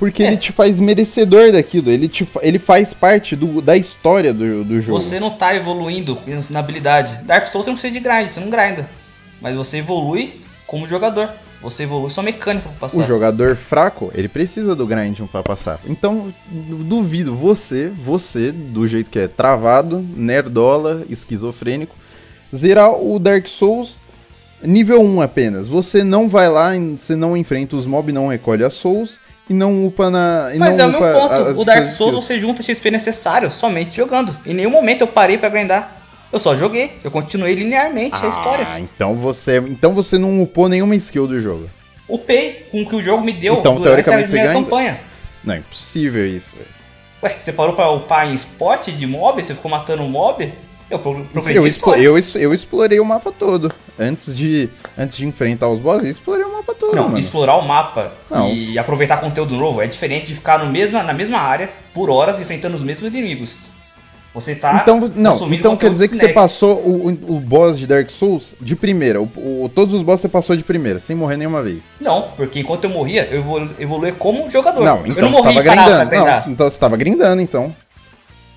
Porque 0.00 0.22
ele 0.22 0.38
te 0.38 0.50
faz 0.50 0.80
merecedor 0.80 1.52
daquilo. 1.52 1.90
Ele, 1.90 2.08
te, 2.08 2.26
ele 2.40 2.58
faz 2.58 2.94
parte 2.94 3.36
do, 3.36 3.60
da 3.60 3.76
história 3.76 4.32
do, 4.32 4.64
do 4.64 4.80
jogo. 4.80 4.98
Você 4.98 5.20
não 5.20 5.28
tá 5.28 5.54
evoluindo 5.54 6.18
na 6.48 6.60
habilidade. 6.60 7.22
Dark 7.24 7.46
Souls 7.48 7.66
você 7.66 7.70
não 7.70 7.76
precisa 7.76 7.92
de 7.92 8.00
grind, 8.00 8.30
você 8.30 8.40
não 8.40 8.48
grinda. 8.48 8.88
Mas 9.42 9.54
você 9.54 9.76
evolui 9.76 10.40
como 10.66 10.88
jogador. 10.88 11.28
Você 11.60 11.82
evolui 11.82 12.08
sua 12.08 12.22
mecânica 12.22 12.70
pra 12.70 12.78
passar. 12.78 12.96
O 12.96 13.02
jogador 13.02 13.54
fraco, 13.54 14.10
ele 14.14 14.26
precisa 14.26 14.74
do 14.74 14.86
grinding 14.86 15.26
pra 15.26 15.42
passar. 15.42 15.78
Então, 15.86 16.32
duvido 16.48 17.34
você, 17.34 17.90
você, 17.90 18.50
do 18.50 18.88
jeito 18.88 19.10
que 19.10 19.18
é 19.18 19.28
travado, 19.28 20.00
nerdola, 20.16 21.04
esquizofrênico, 21.10 21.94
zerar 22.56 22.94
o 22.94 23.18
Dark 23.18 23.46
Souls 23.46 24.00
nível 24.62 25.02
1 25.02 25.20
apenas. 25.20 25.68
Você 25.68 26.02
não 26.02 26.26
vai 26.26 26.48
lá, 26.48 26.70
você 26.96 27.14
não 27.14 27.36
enfrenta 27.36 27.76
os 27.76 27.86
mobs, 27.86 28.14
não 28.14 28.28
recolhe 28.28 28.64
as 28.64 28.72
souls 28.72 29.20
e 29.50 29.52
não 29.52 29.84
upa 29.84 30.08
na. 30.08 30.50
E 30.54 30.58
Mas 30.58 30.76
não 30.78 30.84
é 30.84 30.86
o 30.86 30.90
meu 30.92 31.00
ponto. 31.00 31.34
as 31.34 31.58
o 31.58 31.64
Dark 31.64 31.90
Souls 31.90 32.14
você 32.24 32.38
junta 32.38 32.62
XP 32.62 32.88
necessário 32.90 33.50
somente 33.50 33.96
jogando. 33.96 34.34
Em 34.46 34.54
nenhum 34.54 34.70
momento 34.70 35.00
eu 35.00 35.08
parei 35.08 35.36
pra 35.36 35.48
grindar. 35.48 35.96
Eu 36.32 36.38
só 36.38 36.56
joguei. 36.56 36.92
Eu 37.02 37.10
continuei 37.10 37.54
linearmente 37.54 38.14
a 38.24 38.28
história. 38.28 38.64
Ah, 38.70 38.78
então 38.78 39.16
você, 39.16 39.58
então 39.58 39.92
você 39.92 40.16
não 40.16 40.40
upou 40.40 40.68
nenhuma 40.68 40.94
skill 40.94 41.26
do 41.26 41.40
jogo. 41.40 41.68
Upei 42.08 42.66
com 42.70 42.82
o 42.82 42.88
que 42.88 42.94
o 42.94 43.02
jogo 43.02 43.24
me 43.24 43.32
deu 43.32 43.54
Então, 43.54 43.74
durante 43.74 44.04
teoricamente, 44.04 44.24
a 44.24 44.26
você 44.28 44.32
minha 44.34 44.46
grinda? 44.52 44.64
campanha. 44.64 45.00
Não 45.42 45.54
é 45.54 45.58
impossível 45.58 46.24
isso, 46.26 46.54
velho. 46.56 46.68
Ué, 47.22 47.36
você 47.40 47.52
parou 47.52 47.74
pra 47.74 47.90
upar 47.90 48.30
em 48.30 48.34
spot 48.36 48.88
de 48.88 49.06
mob? 49.06 49.42
Você 49.42 49.54
ficou 49.54 49.70
matando 49.70 50.02
um 50.04 50.08
mob? 50.08 50.52
Eu 50.90 50.98
progredi 50.98 51.56
Eu, 51.56 51.66
eu, 52.16 52.18
eu 52.34 52.52
explorei 52.54 52.98
o 52.98 53.04
mapa 53.04 53.30
todo. 53.30 53.70
Antes 53.98 54.34
de, 54.34 54.68
antes 54.98 55.16
de 55.16 55.26
enfrentar 55.26 55.68
os 55.68 55.78
bosses, 55.78 56.04
eu 56.04 56.10
explorei 56.10 56.44
o 56.44 56.52
mapa 56.52 56.74
todo, 56.74 56.96
Não, 56.96 57.04
mano. 57.04 57.18
explorar 57.18 57.56
o 57.56 57.62
mapa 57.66 58.12
Não. 58.30 58.50
e 58.50 58.78
aproveitar 58.78 59.18
conteúdo 59.18 59.54
novo 59.54 59.80
é 59.80 59.86
diferente 59.86 60.26
de 60.26 60.34
ficar 60.34 60.58
no 60.58 60.70
mesma, 60.70 61.02
na 61.02 61.12
mesma 61.12 61.38
área 61.38 61.70
por 61.94 62.10
horas 62.10 62.40
enfrentando 62.40 62.76
os 62.76 62.82
mesmos 62.82 63.06
inimigos. 63.14 63.68
Você 64.32 64.54
tá. 64.54 64.78
Então, 64.80 65.00
não, 65.16 65.52
então 65.52 65.76
quer 65.76 65.90
dizer 65.90 66.06
que 66.06 66.14
você 66.14 66.20
cinético. 66.20 66.40
passou 66.40 66.78
o, 66.86 67.08
o, 67.08 67.36
o 67.36 67.40
boss 67.40 67.76
de 67.76 67.84
Dark 67.84 68.08
Souls 68.10 68.54
de 68.60 68.76
primeira. 68.76 69.20
O, 69.20 69.24
o- 69.24 69.68
todos 69.74 69.92
os 69.92 70.02
bosses 70.02 70.20
você 70.22 70.28
passou 70.28 70.56
de 70.56 70.62
primeira, 70.62 71.00
sem 71.00 71.16
morrer 71.16 71.36
nenhuma 71.36 71.60
vez. 71.64 71.82
Não, 72.00 72.28
porque 72.36 72.60
enquanto 72.60 72.84
eu 72.84 72.90
morria, 72.90 73.26
eu 73.28 73.40
evolu- 73.40 73.70
evoluí 73.76 74.12
como 74.12 74.48
jogador. 74.48 74.84
Não, 74.84 74.98
eu 74.98 75.06
então 75.08 75.24
não 75.24 75.32
você 75.32 75.42
morri 75.42 75.54
tava 75.56 75.62
grindando. 75.84 76.10
grindar. 76.10 76.44
Não, 76.46 76.52
então 76.52 76.70
você 76.70 76.78
tava 76.78 76.96
grindando, 76.96 77.42
então. 77.42 77.74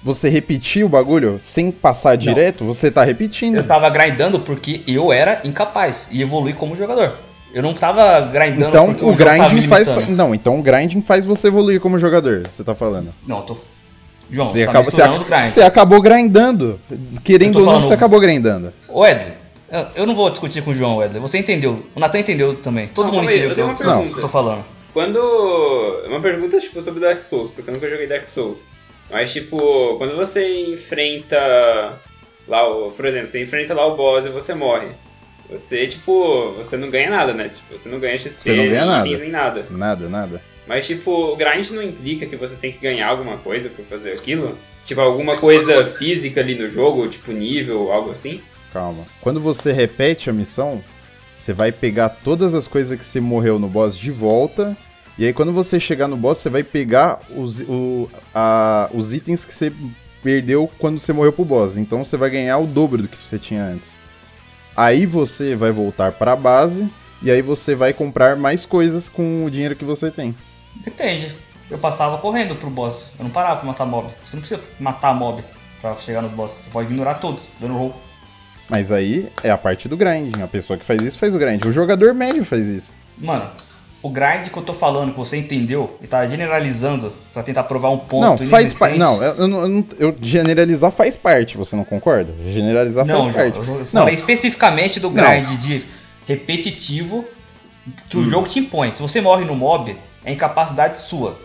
Você 0.04 0.28
repetiu 0.30 0.86
o 0.88 0.90
bagulho 0.90 1.38
sem 1.40 1.72
passar 1.72 2.16
direto, 2.18 2.66
você 2.66 2.92
tá 2.92 3.04
repetindo. 3.04 3.58
Eu 3.58 3.64
tava 3.68 3.90
grindando 3.90 4.40
porque 4.40 4.82
eu 4.86 5.14
era 5.14 5.40
incapaz 5.46 6.08
e 6.12 6.22
evolui 6.22 6.52
como 6.54 6.76
jogador. 6.76 7.14
Eu 7.54 7.62
não 7.64 7.74
tava 7.74 8.20
grindando 8.22 8.70
Então 8.70 8.88
porque 8.88 9.06
o 9.06 9.10
me 9.10 9.16
grinding 9.16 9.68
faz. 9.68 9.88
Não, 10.10 10.34
então 10.36 10.60
o 10.60 10.62
grinding 10.62 11.02
faz 11.02 11.26
você 11.26 11.48
evoluir 11.48 11.80
como 11.80 11.98
jogador, 11.98 12.44
você 12.50 12.64
tá 12.64 12.76
falando. 12.76 13.14
Não, 13.26 13.38
eu 13.38 13.44
tô. 13.44 13.58
João, 14.32 14.48
Você, 14.48 14.60
você 14.60 14.66
tá 14.66 14.72
acabou, 14.72 14.92
você, 14.92 15.26
grinds. 15.30 15.52
você 15.52 15.62
acabou 15.62 16.02
grindando. 16.02 16.80
Querendo 17.24 17.60
ou 17.60 17.66
não, 17.66 17.82
você 17.84 17.94
acabou 17.94 18.20
grindando. 18.20 18.74
Ô 18.90 19.06
Edley, 19.06 19.32
eu- 19.96 20.08
não 20.08 20.16
vou 20.16 20.30
discutir 20.32 20.64
com 20.64 20.72
o 20.72 20.74
João, 20.74 21.04
Edley. 21.04 21.22
Você 21.22 21.38
entendeu. 21.38 21.86
O 21.96 22.00
Natan 22.00 22.20
entendeu 22.20 22.56
também. 22.56 22.88
Todo 22.88 23.08
Não, 23.08 23.14
mundo 23.16 23.30
aí, 23.30 23.38
entendeu 23.38 23.50
eu 23.52 23.56
tenho 23.56 23.68
o 23.72 23.76
que 23.76 23.84
uma 23.84 23.90
eu- 23.92 23.96
pergunta. 23.98 24.14
que 24.16 24.20
eu 24.20 24.24
tô 24.24 24.30
falando. 24.30 24.66
Quando. 24.92 25.20
Uma 26.08 26.20
pergunta, 26.20 26.60
tipo, 26.60 26.82
sobre 26.82 27.00
Dark 27.02 27.22
Souls, 27.22 27.50
porque 27.52 27.70
eu 27.70 27.74
nunca 27.74 27.88
joguei 27.90 28.08
Dark 28.08 28.28
Souls. 28.28 28.68
Mas, 29.14 29.32
tipo, 29.32 29.96
quando 29.98 30.16
você 30.16 30.72
enfrenta. 30.72 31.38
Lá 32.48 32.68
o. 32.68 32.92
Por 32.92 33.06
exemplo, 33.06 33.28
você 33.28 33.42
enfrenta 33.42 33.74
lá 33.74 33.86
o 33.86 33.96
boss 33.96 34.26
e 34.26 34.30
você 34.30 34.56
morre. 34.56 34.88
Você, 35.50 35.86
tipo, 35.86 36.52
você 36.54 36.76
não 36.76 36.90
ganha 36.90 37.12
nada, 37.12 37.32
né? 37.32 37.48
Tipo, 37.48 37.78
você 37.78 37.88
não 37.88 38.00
ganha 38.00 38.18
XP, 38.18 38.42
Você 38.42 38.56
não 38.56 38.66
ganha 38.66 38.86
nada. 38.86 39.18
nem 39.18 39.30
nada. 39.30 39.66
Nada, 39.70 40.10
nada. 40.10 40.42
Mas, 40.66 40.88
tipo, 40.88 41.12
o 41.12 41.36
grind 41.36 41.70
não 41.72 41.84
implica 41.84 42.26
que 42.26 42.36
você 42.36 42.56
tem 42.56 42.72
que 42.72 42.80
ganhar 42.80 43.08
alguma 43.08 43.38
coisa 43.38 43.70
por 43.70 43.86
fazer 43.86 44.14
aquilo? 44.14 44.58
Tipo, 44.84 45.02
alguma 45.02 45.38
coisa 45.38 45.86
física 45.86 46.42
ali 46.42 46.56
no 46.56 46.70
jogo, 46.70 47.08
tipo 47.08 47.32
nível, 47.32 47.92
algo 47.92 48.10
assim? 48.12 48.42
Calma. 48.74 49.06
Quando 49.22 49.40
você 49.40 49.72
repete 49.72 50.30
a 50.30 50.34
missão, 50.34 50.84
você 51.36 51.54
vai 51.54 51.72
pegar 51.72 52.10
todas 52.10 52.54
as 52.56 52.68
coisas 52.68 52.98
que 53.00 53.06
você 53.06 53.20
morreu 53.22 53.60
no 53.60 53.68
boss 53.68 53.98
de 53.98 54.10
volta. 54.10 54.76
E 55.18 55.26
aí, 55.26 55.34
quando 55.34 55.54
você 55.54 55.80
chegar 55.80 56.08
no 56.08 56.18
boss, 56.18 56.40
você 56.40 56.50
vai 56.50 56.64
pegar 56.64 57.20
os, 57.36 57.60
o- 57.62 58.10
a- 58.34 58.90
os 58.94 59.14
itens 59.14 59.46
que 59.46 59.54
você 59.54 59.72
perdeu 60.24 60.70
quando 60.80 61.00
você 61.00 61.14
morreu 61.14 61.32
pro 61.34 61.46
boss. 61.46 61.78
Então 61.78 62.04
você 62.04 62.18
vai 62.18 62.30
ganhar 62.30 62.58
o 62.58 62.66
dobro 62.66 63.02
do 63.02 63.08
que 63.08 63.16
você 63.18 63.38
tinha 63.38 63.64
antes. 63.64 63.94
Aí 64.76 65.06
você 65.06 65.56
vai 65.56 65.72
voltar 65.72 66.12
pra 66.14 66.36
base. 66.36 66.90
E 67.22 67.32
aí 67.32 67.42
você 67.42 67.74
vai 67.76 67.94
comprar 67.94 68.36
mais 68.36 68.66
coisas 68.66 69.08
com 69.08 69.46
o 69.46 69.50
dinheiro 69.52 69.76
que 69.76 69.86
você 69.86 70.12
tem. 70.12 70.36
Depende. 70.84 71.34
Eu 71.72 71.78
passava 71.78 72.18
correndo 72.18 72.56
pro 72.56 72.70
boss. 72.70 73.12
Eu 73.18 73.24
não 73.24 73.32
parava 73.32 73.58
pra 73.58 73.68
matar 73.68 73.86
mob. 73.86 74.10
Você 74.26 74.36
não 74.36 74.42
precisa 74.42 74.60
matar 74.80 75.14
mob 75.14 75.42
pra 75.82 75.96
chegar 75.98 76.22
nos 76.22 76.32
boss. 76.32 76.52
Você 76.52 76.70
pode 76.72 76.90
ignorar 76.90 77.16
todos, 77.16 77.44
dando 77.62 77.76
roll. 77.76 77.96
Mas 78.70 78.92
aí 78.92 79.30
é 79.44 79.52
a 79.52 79.58
parte 79.58 79.88
do 79.88 79.96
grinding. 79.96 80.42
A 80.42 80.48
pessoa 80.48 80.78
que 80.78 80.84
faz 80.86 81.02
isso 81.02 81.18
faz 81.20 81.34
o 81.34 81.38
grind. 81.40 81.64
O 81.66 81.72
jogador 81.72 82.14
médio 82.14 82.44
faz 82.44 82.68
isso. 82.68 82.94
Mano, 83.18 83.50
o 84.04 84.10
grind 84.10 84.50
que 84.50 84.58
eu 84.58 84.62
tô 84.62 84.74
falando, 84.74 85.14
que 85.14 85.18
você 85.18 85.38
entendeu, 85.38 85.98
e 86.02 86.06
tá 86.08 86.28
generalizando 86.28 87.12
pra 87.34 87.42
tentar 87.42 87.64
provar 87.64 87.90
um 87.90 87.98
ponto. 87.98 88.44
não, 88.44 88.50
faz 88.50 88.74
parte. 88.74 88.98
Não, 88.98 89.24
eu, 89.24 89.34
eu 89.36 89.48
não- 89.48 89.62
eu 89.62 89.68
não- 89.70 89.86
eu 89.98 90.16
generalizar 90.22 90.92
faz 90.92 91.16
parte, 91.18 91.58
você 91.58 91.74
não 91.76 91.86
concorda? 91.86 92.34
Generalizar 92.46 93.06
Não, 93.06 93.24
faz 93.24 93.36
parte. 93.36 93.60
eu 93.60 93.88
Não, 93.94 94.02
falei 94.02 94.14
especificamente 94.16 95.00
do 95.00 95.10
Não. 95.10 95.24
grind 95.24 95.58
de 95.60 95.86
repetitivo 96.28 97.24
que 98.10 98.18
Hum. 98.18 98.22
o 98.22 98.30
jogo 98.30 98.48
te 98.48 98.60
impõe. 98.60 98.94
Se 98.94 99.02
você 99.02 99.22
morre 99.22 99.46
no 99.46 99.56
mob, 99.56 99.96
é 100.26 100.32
incapacidade 100.32 101.00
sua. 101.00 101.38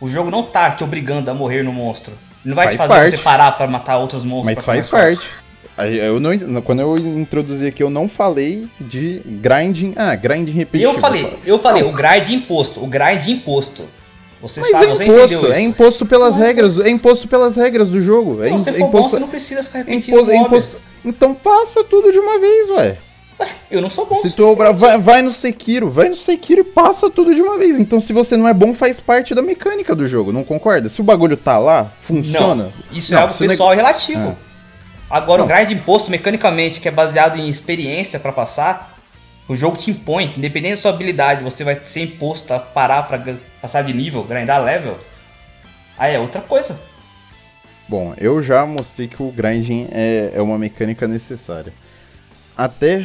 O 0.00 0.08
jogo 0.08 0.30
não 0.30 0.42
tá 0.42 0.70
te 0.70 0.84
obrigando 0.84 1.30
a 1.30 1.34
morrer 1.34 1.62
no 1.62 1.72
monstro. 1.72 2.12
Ele 2.44 2.50
não 2.50 2.56
vai 2.56 2.66
Faz 2.66 2.76
te 2.76 2.78
fazer 2.86 2.94
parte. 3.00 3.16
você 3.16 3.22
parar 3.22 3.52
pra 3.52 3.66
matar 3.68 3.98
outros 3.98 4.24
monstros. 4.24 4.56
mas 4.56 4.64
faz 4.64 4.86
parte. 4.86 5.26
Aí 5.26 5.41
Eu 5.78 6.20
não, 6.20 6.60
quando 6.62 6.80
eu 6.80 6.96
introduzi 6.96 7.66
aqui, 7.66 7.82
eu 7.82 7.90
não 7.90 8.08
falei 8.08 8.68
de 8.80 9.20
grinding. 9.24 9.94
Ah, 9.96 10.14
grinding 10.14 10.52
repetitivo. 10.52 10.94
eu 10.96 11.00
falei, 11.00 11.38
eu 11.44 11.58
falei, 11.58 11.82
Não, 11.82 11.90
o 11.90 11.92
grind 11.92 12.28
imposto, 12.30 12.82
o 12.82 12.86
grind 12.86 13.26
imposto. 13.28 13.84
Você 14.40 14.60
Mas 14.60 14.70
sabe, 14.72 14.86
é 15.02 15.06
imposto, 15.06 15.52
é 15.52 15.60
imposto 15.60 16.06
pelas 16.06 16.36
Não, 16.36 16.42
regras, 16.44 16.78
é 16.80 16.90
imposto 16.90 17.28
pelas 17.28 17.56
regras 17.56 17.88
do 17.90 18.00
jogo. 18.00 18.42
É, 18.42 18.48
Se 18.48 18.54
im- 18.54 18.58
você 18.58 18.70
é 18.70 18.72
for 18.74 18.78
bom, 18.80 18.86
imposto, 18.88 19.10
você 19.10 19.18
não 19.20 19.28
precisa 19.28 19.62
ficar 19.64 19.78
repetindo 19.78 20.14
imposto, 20.14 20.30
é 20.30 20.36
imposto. 20.36 20.78
Então 21.04 21.34
passa 21.34 21.82
tudo 21.84 22.10
de 22.12 22.18
uma 22.18 22.38
vez, 22.38 22.70
ué. 22.70 22.98
Eu 23.70 23.80
não 23.80 23.88
sou 23.90 24.04
bom. 24.06 24.16
Se 24.16 24.30
tu 24.30 24.46
obra, 24.46 24.72
vai, 24.72 24.98
vai 25.00 25.22
no 25.22 25.30
Sekiro, 25.30 25.88
vai 25.88 26.08
no 26.08 26.14
Sekiro 26.14 26.60
e 26.60 26.64
passa 26.64 27.08
tudo 27.10 27.34
de 27.34 27.40
uma 27.40 27.58
vez. 27.58 27.80
Então, 27.80 28.00
se 28.00 28.12
você 28.12 28.36
não 28.36 28.46
é 28.46 28.54
bom, 28.54 28.72
faz 28.74 29.00
parte 29.00 29.34
da 29.34 29.42
mecânica 29.42 29.96
do 29.96 30.06
jogo, 30.06 30.30
não 30.32 30.44
concorda? 30.44 30.88
Se 30.88 31.00
o 31.00 31.04
bagulho 31.04 31.36
tá 31.36 31.58
lá, 31.58 31.90
funciona. 31.98 32.64
Não, 32.64 32.98
isso 32.98 33.10
Não, 33.12 33.18
é 33.18 33.22
algo 33.22 33.34
neg- 33.40 33.50
pessoal 33.50 33.72
e 33.72 33.76
Agora, 35.12 35.42
o 35.44 35.46
Não. 35.46 35.54
grind 35.54 35.70
imposto 35.72 36.10
mecanicamente, 36.10 36.80
que 36.80 36.88
é 36.88 36.90
baseado 36.90 37.38
em 37.38 37.46
experiência 37.46 38.18
pra 38.18 38.32
passar, 38.32 38.98
o 39.46 39.54
jogo 39.54 39.76
te 39.76 39.90
impõe, 39.90 40.32
independente 40.34 40.76
da 40.76 40.80
sua 40.80 40.90
habilidade, 40.92 41.44
você 41.44 41.62
vai 41.62 41.78
ser 41.84 42.04
imposto 42.04 42.54
a 42.54 42.58
parar 42.58 43.02
pra 43.02 43.18
g- 43.18 43.36
passar 43.60 43.82
de 43.82 43.92
nível, 43.92 44.24
grindar 44.24 44.62
level. 44.64 44.98
Aí 45.98 46.14
é 46.14 46.18
outra 46.18 46.40
coisa. 46.40 46.80
Bom, 47.86 48.14
eu 48.16 48.40
já 48.40 48.64
mostrei 48.64 49.06
que 49.06 49.22
o 49.22 49.30
grinding 49.30 49.86
é, 49.92 50.32
é 50.34 50.40
uma 50.40 50.56
mecânica 50.56 51.06
necessária. 51.06 51.74
Até 52.56 53.04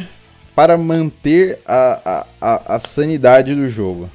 para 0.56 0.78
manter 0.78 1.60
a, 1.66 2.00
a, 2.04 2.26
a, 2.40 2.74
a 2.76 2.78
sanidade 2.78 3.54
do 3.54 3.68
jogo. 3.68 4.08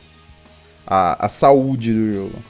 A, 0.88 1.28
a 1.28 1.30
saúde 1.30 1.94
do 1.94 2.12
jogo. 2.12 2.44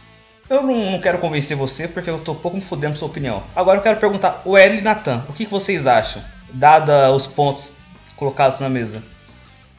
Eu 0.49 0.62
não, 0.62 0.91
não 0.91 1.01
quero 1.01 1.19
convencer 1.19 1.56
você 1.56 1.88
porque 1.88 2.10
eu 2.10 2.19
tô 2.19 2.36
pouco 2.36 2.58
me 2.58 2.63
fudendo 2.63 2.97
sua 2.97 3.08
opinião. 3.08 3.43
Agora 3.56 3.79
eu 3.79 3.84
quero 3.84 3.99
perguntar, 3.99 4.41
o 4.45 4.58
L 4.58 4.77
e 4.77 4.82
Natan, 4.82 5.25
o 5.29 5.34
que, 5.34 5.45
que 5.45 5.51
vocês 5.51 5.88
acham? 5.88 6.23
Dada 6.51 7.12
os 7.12 7.25
pontos 7.25 7.73
colocados 8.15 8.60
na 8.60 8.69
mesa. 8.69 9.03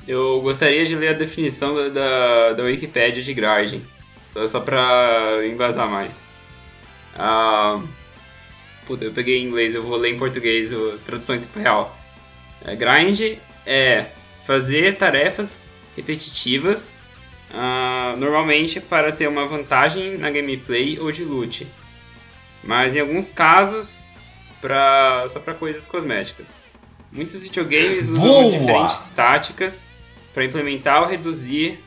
Eu 0.07 0.41
gostaria 0.43 0.85
de 0.85 0.97
ler 0.97 1.09
a 1.09 1.13
definição 1.19 1.75
da, 1.75 1.89
da, 1.89 2.53
da 2.55 2.63
Wikipedia 2.65 3.23
de 3.23 3.35
grinding, 3.35 3.83
só, 4.29 4.47
só 4.47 4.61
pra 4.61 5.41
embasar 5.47 5.89
mais. 5.89 6.19
Ah, 7.17 7.81
puta, 8.87 9.05
eu 9.05 9.13
peguei 9.13 9.41
em 9.41 9.47
inglês, 9.47 9.75
eu 9.75 9.83
vou 9.83 9.97
ler 9.97 10.15
em 10.15 10.19
português, 10.19 10.73
a 10.73 10.99
tradução 11.07 11.37
em 11.37 11.41
tempo 11.41 11.59
real. 11.59 11.97
É, 12.65 12.75
grind 12.75 13.39
é 13.67 14.07
fazer 14.43 14.97
tarefas 14.97 15.73
repetitivas, 15.97 16.97
uh, 17.55 18.17
normalmente 18.17 18.81
para 18.81 19.13
ter 19.13 19.29
uma 19.29 19.47
vantagem 19.47 20.19
na 20.19 20.31
gameplay 20.31 20.99
ou 20.99 21.11
de 21.11 21.25
loot. 21.25 21.67
Mas 22.63 22.97
em 22.97 23.01
alguns 23.01 23.31
casos, 23.31 24.07
pra, 24.61 25.27
só 25.29 25.39
para 25.41 25.55
coisas 25.55 25.87
cosméticas. 25.87 26.57
Muitos 27.13 27.41
videogames 27.43 28.09
usam 28.09 28.27
Boa! 28.27 28.51
diferentes 28.51 29.07
táticas 29.15 29.87
para 30.33 30.45
implementar 30.45 31.03
ou 31.03 31.09
reduzir 31.09 31.79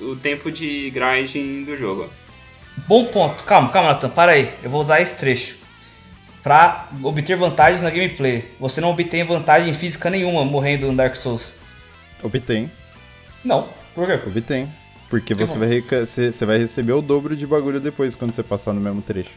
o, 0.00 0.04
o 0.04 0.16
tempo 0.16 0.50
de 0.50 0.90
grinding 0.90 1.64
do 1.64 1.76
jogo. 1.76 2.10
Bom 2.86 3.06
ponto. 3.06 3.44
Calma, 3.44 3.70
calma, 3.70 3.92
Nathan, 3.92 4.10
para 4.10 4.32
aí. 4.32 4.52
Eu 4.62 4.70
vou 4.70 4.80
usar 4.80 5.00
esse 5.00 5.16
trecho. 5.16 5.56
Pra 6.42 6.88
obter 7.02 7.36
vantagens 7.36 7.82
na 7.82 7.90
gameplay. 7.90 8.50
Você 8.58 8.80
não 8.80 8.90
obtém 8.90 9.24
vantagem 9.24 9.72
física 9.74 10.10
nenhuma 10.10 10.44
morrendo 10.44 10.86
no 10.86 10.96
Dark 10.96 11.14
Souls. 11.16 11.54
Obtém, 12.22 12.70
Não. 13.44 13.68
Por 13.94 14.06
quê? 14.06 14.14
obtém. 14.26 14.68
Porque 15.10 15.34
Que 15.34 15.44
você 15.44 15.58
vai, 15.58 15.80
você 16.06 16.32
você 16.32 16.46
vai 16.46 16.58
receber 16.58 16.92
o 16.92 17.02
dobro 17.02 17.36
de 17.36 17.46
bagulho 17.46 17.80
depois 17.80 18.14
quando 18.14 18.30
você 18.32 18.42
passar 18.42 18.72
no 18.72 18.80
mesmo 18.80 19.02
trecho. 19.02 19.30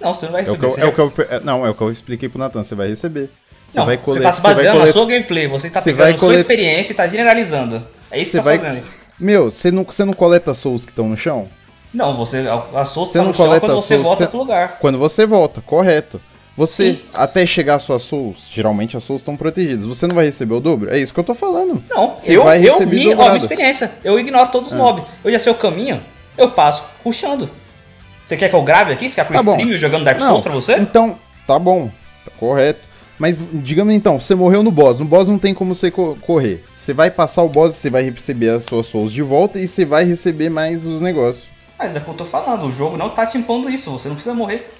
Não, 0.00 0.14
você 0.14 0.26
não 0.26 0.32
vai 0.32 0.42
É 0.42 0.44
o 0.44 0.54
receber. 0.54 0.74
que 0.74 0.80
eu, 0.80 0.84
é 0.84 0.86
o 0.86 0.92
que 0.92 1.00
eu- 1.00 1.26
é- 1.30 1.40
não, 1.40 1.66
é 1.66 1.70
o 1.70 1.74
que 1.74 1.80
eu 1.80 1.90
expliquei 1.90 2.28
pro 2.28 2.38
Nathan. 2.38 2.62
Você 2.62 2.74
vai 2.74 2.88
receber. 2.88 3.30
Você 3.66 3.78
não, 3.78 3.86
vai 3.86 3.96
você 3.96 4.04
coletar. 4.04 4.28
tá 4.28 4.36
se 4.36 4.42
baseando 4.42 4.68
na 4.68 4.74
colet- 4.78 4.92
sua 4.92 5.06
gameplay. 5.06 5.48
Você 5.48 5.70
tá 5.70 5.80
Você 5.80 5.90
pegando 5.90 6.02
vai 6.02 6.12
sua 6.12 6.20
colet- 6.20 6.40
experiência 6.40 6.92
e 6.92 6.94
tá 6.94 7.08
generalizando. 7.08 7.82
É 8.10 8.20
isso 8.20 8.30
Você 8.32 8.36
que 8.38 8.44
tá 8.44 8.50
vai- 8.50 8.58
fazendo. 8.58 8.84
Meu, 9.18 9.50
você 9.50 9.70
não, 9.70 9.84
você 9.84 10.04
não 10.04 10.12
coleta 10.12 10.52
souls 10.52 10.84
que 10.84 10.92
estão 10.92 11.08
no 11.08 11.16
chão? 11.16 11.48
Não, 11.94 12.14
você. 12.14 12.44
A, 12.74 12.84
Souls 12.84 13.08
Você 13.08 13.18
tá 13.18 13.24
não 13.24 13.30
no 13.30 13.34
chão 13.34 13.46
coleta 13.46 13.66
quando 13.66 13.80
você 13.80 13.94
Souls, 13.94 14.04
volta 14.06 14.24
você- 14.24 14.30
pro 14.30 14.38
lugar. 14.38 14.78
Quando 14.78 14.98
você 14.98 15.26
volta, 15.26 15.62
correto. 15.62 16.20
Você, 16.56 16.92
Sim. 16.94 17.00
até 17.14 17.44
chegar 17.44 17.74
a 17.74 17.78
suas 17.78 18.02
souls, 18.02 18.46
geralmente 18.50 18.96
as 18.96 19.04
souls 19.04 19.20
estão 19.20 19.36
protegidas. 19.36 19.84
Você 19.84 20.06
não 20.06 20.14
vai 20.16 20.24
receber 20.24 20.54
o 20.54 20.60
dobro? 20.60 20.90
É 20.90 20.98
isso 20.98 21.12
que 21.12 21.20
eu 21.20 21.24
tô 21.24 21.34
falando. 21.34 21.84
Não, 21.90 22.16
Você 22.16 22.34
eu, 22.36 22.44
vai 22.44 22.58
eu 22.66 22.72
receber 22.72 22.96
minha, 22.96 23.08
ó, 23.08 23.10
dobrado. 23.10 23.30
minha 23.32 23.38
experiência. 23.44 23.92
Eu 24.02 24.18
ignoro 24.18 24.48
todos 24.50 24.68
os 24.68 24.74
Ah. 24.74 24.78
mobs. 24.78 25.04
Eu 25.22 25.30
já 25.32 25.38
sei 25.38 25.52
o 25.52 25.56
caminho, 25.56 26.00
eu 26.38 26.50
passo 26.50 26.82
puxando. 27.02 27.50
Você 28.26 28.36
quer 28.38 28.48
que 28.48 28.56
eu 28.56 28.62
grave 28.62 28.92
aqui? 28.92 29.08
Você 29.08 29.16
quer 29.16 29.26
que 29.26 29.32
eu 29.32 29.36
Tá 29.36 29.42
bom. 29.42 29.58
jogando 29.74 30.04
Dark 30.04 30.18
Não, 30.18 30.28
Souls 30.28 30.42
pra 30.42 30.52
você? 30.52 30.76
Então, 30.76 31.18
tá 31.46 31.58
bom, 31.58 31.90
tá 32.24 32.32
correto. 32.38 32.80
Mas 33.18 33.38
diga-me 33.52 33.94
então, 33.94 34.18
você 34.18 34.34
morreu 34.34 34.62
no 34.62 34.70
boss. 34.70 34.98
No 34.98 35.04
boss 35.06 35.28
não 35.28 35.38
tem 35.38 35.54
como 35.54 35.74
você 35.74 35.90
co- 35.90 36.16
correr. 36.22 36.64
Você 36.74 36.92
vai 36.92 37.10
passar 37.10 37.42
o 37.42 37.48
boss, 37.48 37.74
você 37.74 37.88
vai 37.88 38.02
receber 38.02 38.48
as 38.50 38.64
suas 38.64 38.86
souls 38.86 39.12
de 39.12 39.22
volta 39.22 39.58
e 39.58 39.66
você 39.68 39.84
vai 39.84 40.04
receber 40.04 40.48
mais 40.50 40.84
os 40.86 41.00
negócios. 41.00 41.46
Mas 41.78 41.94
é 41.94 41.98
o 41.98 42.02
que 42.02 42.08
eu 42.08 42.14
tô 42.14 42.24
falando, 42.24 42.66
o 42.66 42.72
jogo 42.72 42.96
não 42.96 43.10
tá 43.10 43.26
te 43.26 43.36
impondo 43.38 43.68
isso, 43.70 43.90
você 43.90 44.08
não 44.08 44.16
precisa 44.16 44.34
morrer. 44.34 44.70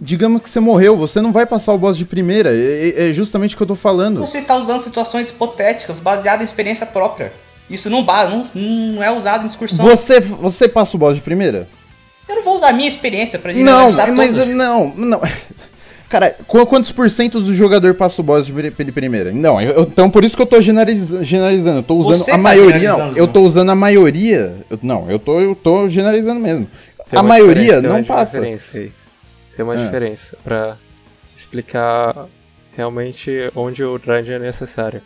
Digamos 0.00 0.40
que 0.42 0.48
você 0.48 0.60
morreu, 0.60 0.96
você 0.96 1.20
não 1.20 1.32
vai 1.32 1.44
passar 1.44 1.72
o 1.72 1.78
boss 1.78 1.96
de 1.98 2.04
primeira. 2.04 2.50
É, 2.50 2.94
é- 2.96 3.10
é 3.10 3.12
justamente 3.12 3.54
o 3.54 3.56
que 3.56 3.62
eu 3.62 3.66
tô 3.66 3.74
falando. 3.74 4.20
Você 4.20 4.40
tá 4.42 4.56
usando 4.56 4.82
situações 4.82 5.28
hipotéticas, 5.30 5.98
baseadas 5.98 6.42
em 6.42 6.44
experiência 6.44 6.86
própria. 6.86 7.32
Isso 7.68 7.90
não, 7.90 8.02
não, 8.04 8.46
não 8.54 9.02
é 9.02 9.10
usado 9.10 9.44
em 9.44 9.48
discussão. 9.48 9.84
Você, 9.84 10.20
você 10.20 10.68
passa 10.68 10.96
o 10.96 11.00
boss 11.00 11.16
de 11.16 11.20
primeira? 11.22 11.68
Eu 12.28 12.36
não 12.36 12.42
vou 12.44 12.56
usar 12.56 12.68
a 12.68 12.72
minha 12.72 12.88
experiência 12.88 13.38
pra 13.38 13.52
Não, 13.52 13.92
mas 13.92 14.34
todos. 14.36 14.54
não, 14.54 14.92
não. 14.96 15.20
Cara, 16.08 16.34
qu- 16.46 16.64
quantos 16.66 16.90
por 16.90 17.10
cento 17.10 17.38
do 17.40 17.52
jogador 17.52 17.92
passa 17.94 18.22
o 18.22 18.24
boss 18.24 18.46
de 18.46 18.52
pri- 18.52 18.70
de 18.84 18.92
primeira? 18.92 19.30
Não, 19.32 19.60
eu- 19.60 19.82
então 19.82 20.08
por 20.08 20.24
isso 20.24 20.34
que 20.36 20.40
eu 20.42 20.46
tô 20.46 20.58
generaliza- 20.60 21.22
generalizando. 21.22 21.78
Eu 21.80 21.82
tô 21.82 21.96
usando 21.96 22.24
Você 22.24 22.30
a 22.30 22.34
tá 22.34 22.38
maioria. 22.38 22.96
Não, 22.96 23.16
eu 23.16 23.26
tô 23.26 23.42
usando 23.42 23.68
a 23.70 23.74
maioria. 23.74 24.54
eu- 24.70 24.78
não, 24.82 25.10
eu 25.10 25.18
tô, 25.18 25.38
eu 25.40 25.54
tô 25.54 25.86
generalizando 25.88 26.40
mesmo. 26.40 26.66
Tem 27.10 27.18
a 27.18 27.22
maioria 27.22 27.82
não 27.82 28.02
passa. 28.04 28.40
Tem 29.58 29.64
uma 29.64 29.74
Ah. 29.74 29.84
diferença 29.84 30.38
pra 30.44 30.76
explicar 31.36 32.26
realmente 32.76 33.50
onde 33.56 33.82
o 33.82 33.98
grind 33.98 34.28
é 34.28 34.38
necessário. 34.38 35.02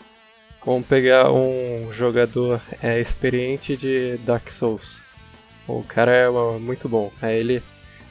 Vamos 0.67 0.87
pegar 0.87 1.33
um 1.33 1.88
jogador 1.91 2.61
é, 2.83 3.01
experiente 3.01 3.75
de 3.79 4.19
Dark 4.27 4.51
Souls. 4.51 5.01
O 5.67 5.83
cara 5.83 6.12
é 6.12 6.29
muito 6.59 6.87
bom. 6.87 7.11
Aí 7.23 7.38
ele 7.38 7.62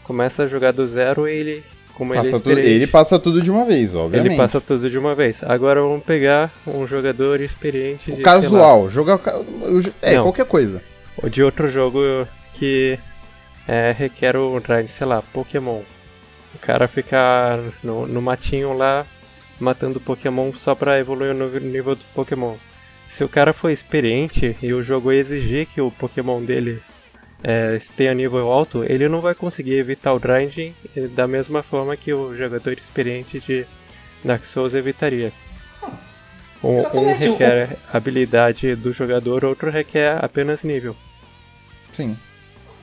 começa 0.04 0.44
a 0.44 0.48
jogar 0.48 0.74
do 0.74 0.88
zero 0.88 1.28
e 1.28 1.32
ele, 1.32 1.64
como 1.94 2.12
ele 2.16 2.22
é 2.22 2.24
Passa 2.24 2.40
tudo- 2.44 2.60
ele 2.60 2.88
passa 2.88 3.20
tudo 3.20 3.40
de 3.40 3.52
uma 3.52 3.64
vez, 3.64 3.94
obviamente. 3.94 4.30
ele 4.32 4.36
passa 4.36 4.60
tudo 4.60 4.90
de 4.90 4.98
uma 4.98 5.14
vez. 5.14 5.44
Agora 5.44 5.80
vamos 5.80 6.04
pegar 6.04 6.50
um 6.66 6.88
jogador 6.88 7.40
experiente 7.40 8.08
de 8.12 8.14
O 8.14 8.18
lá, 8.18 8.24
casual, 8.24 8.90
jogar. 8.90 9.20
É, 10.02 10.16
Não. 10.16 10.24
qualquer 10.24 10.46
coisa. 10.46 10.82
ou 11.22 11.30
de 11.30 11.44
outro 11.44 11.70
jogo 11.70 12.00
que 12.56 12.98
é, 13.68 13.94
requer 13.96 14.36
o 14.36 14.60
grind, 14.60 14.88
sei 14.88 15.06
lá, 15.06 15.22
Pokémon. 15.32 15.82
O 16.56 16.60
cara 16.60 16.88
ficar 16.88 17.58
no, 17.84 18.06
no 18.06 18.22
matinho 18.22 18.74
lá 18.74 19.06
matando 19.60 20.00
Pokémon 20.00 20.52
só 20.54 20.74
pra 20.76 21.00
evoluir 21.00 21.34
no 21.34 21.50
nível 21.60 21.96
do 21.96 22.04
Pokémon. 22.14 22.56
Se 23.08 23.24
o 23.24 23.30
cara 23.30 23.54
for 23.54 23.70
experiente 23.70 24.56
e 24.62 24.74
o 24.74 24.82
jogo 24.84 25.12
exigir 25.12 25.66
que 25.68 25.82
o 25.82 25.92
Pokémon 25.92 26.42
dele 26.42 26.82
é, 27.44 27.80
tenha 27.96 28.14
nível 28.14 28.52
alto, 28.52 28.84
ele 28.84 29.08
não 29.10 29.22
vai 29.22 29.36
conseguir 29.36 29.76
evitar 29.76 30.14
o 30.14 30.20
grinding 30.20 30.74
eh, 30.96 31.08
da 31.08 31.28
mesma 31.28 31.62
forma 31.62 31.96
que 31.98 32.14
o 32.14 32.36
jogador 32.36 32.74
experiente 32.74 33.40
de 33.40 33.66
Dark 34.24 34.46
Souls 34.46 34.74
evitaria. 34.74 35.32
Um, 36.64 36.78
um 36.78 37.10
o- 37.10 37.14
requer 37.18 37.78
habilidade 37.92 38.76
do 38.76 38.94
jogador, 38.94 39.44
outro 39.44 39.70
requer 39.72 40.24
apenas 40.24 40.64
nível. 40.64 40.96
Sim. 41.92 42.16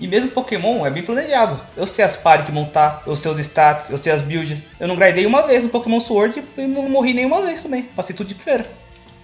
E 0.00 0.06
mesmo 0.06 0.30
Pokémon 0.30 0.86
é 0.86 0.90
bem 0.90 1.02
planejado. 1.02 1.60
Eu 1.76 1.86
sei 1.86 2.04
as 2.04 2.16
party 2.16 2.46
que 2.46 2.52
montar, 2.52 3.02
eu 3.06 3.16
sei 3.16 3.30
os 3.30 3.38
stats, 3.38 3.90
eu 3.90 3.98
sei 3.98 4.12
as 4.12 4.22
builds. 4.22 4.58
Eu 4.78 4.86
não 4.86 4.96
grindei 4.96 5.26
uma 5.26 5.46
vez 5.46 5.64
no 5.64 5.70
Pokémon 5.70 5.98
Sword 5.98 6.42
e 6.56 6.66
não 6.66 6.88
morri 6.88 7.12
nenhuma 7.12 7.42
vez 7.42 7.62
também. 7.62 7.84
Passei 7.96 8.14
tudo 8.14 8.28
de 8.28 8.34
primeira. 8.34 8.66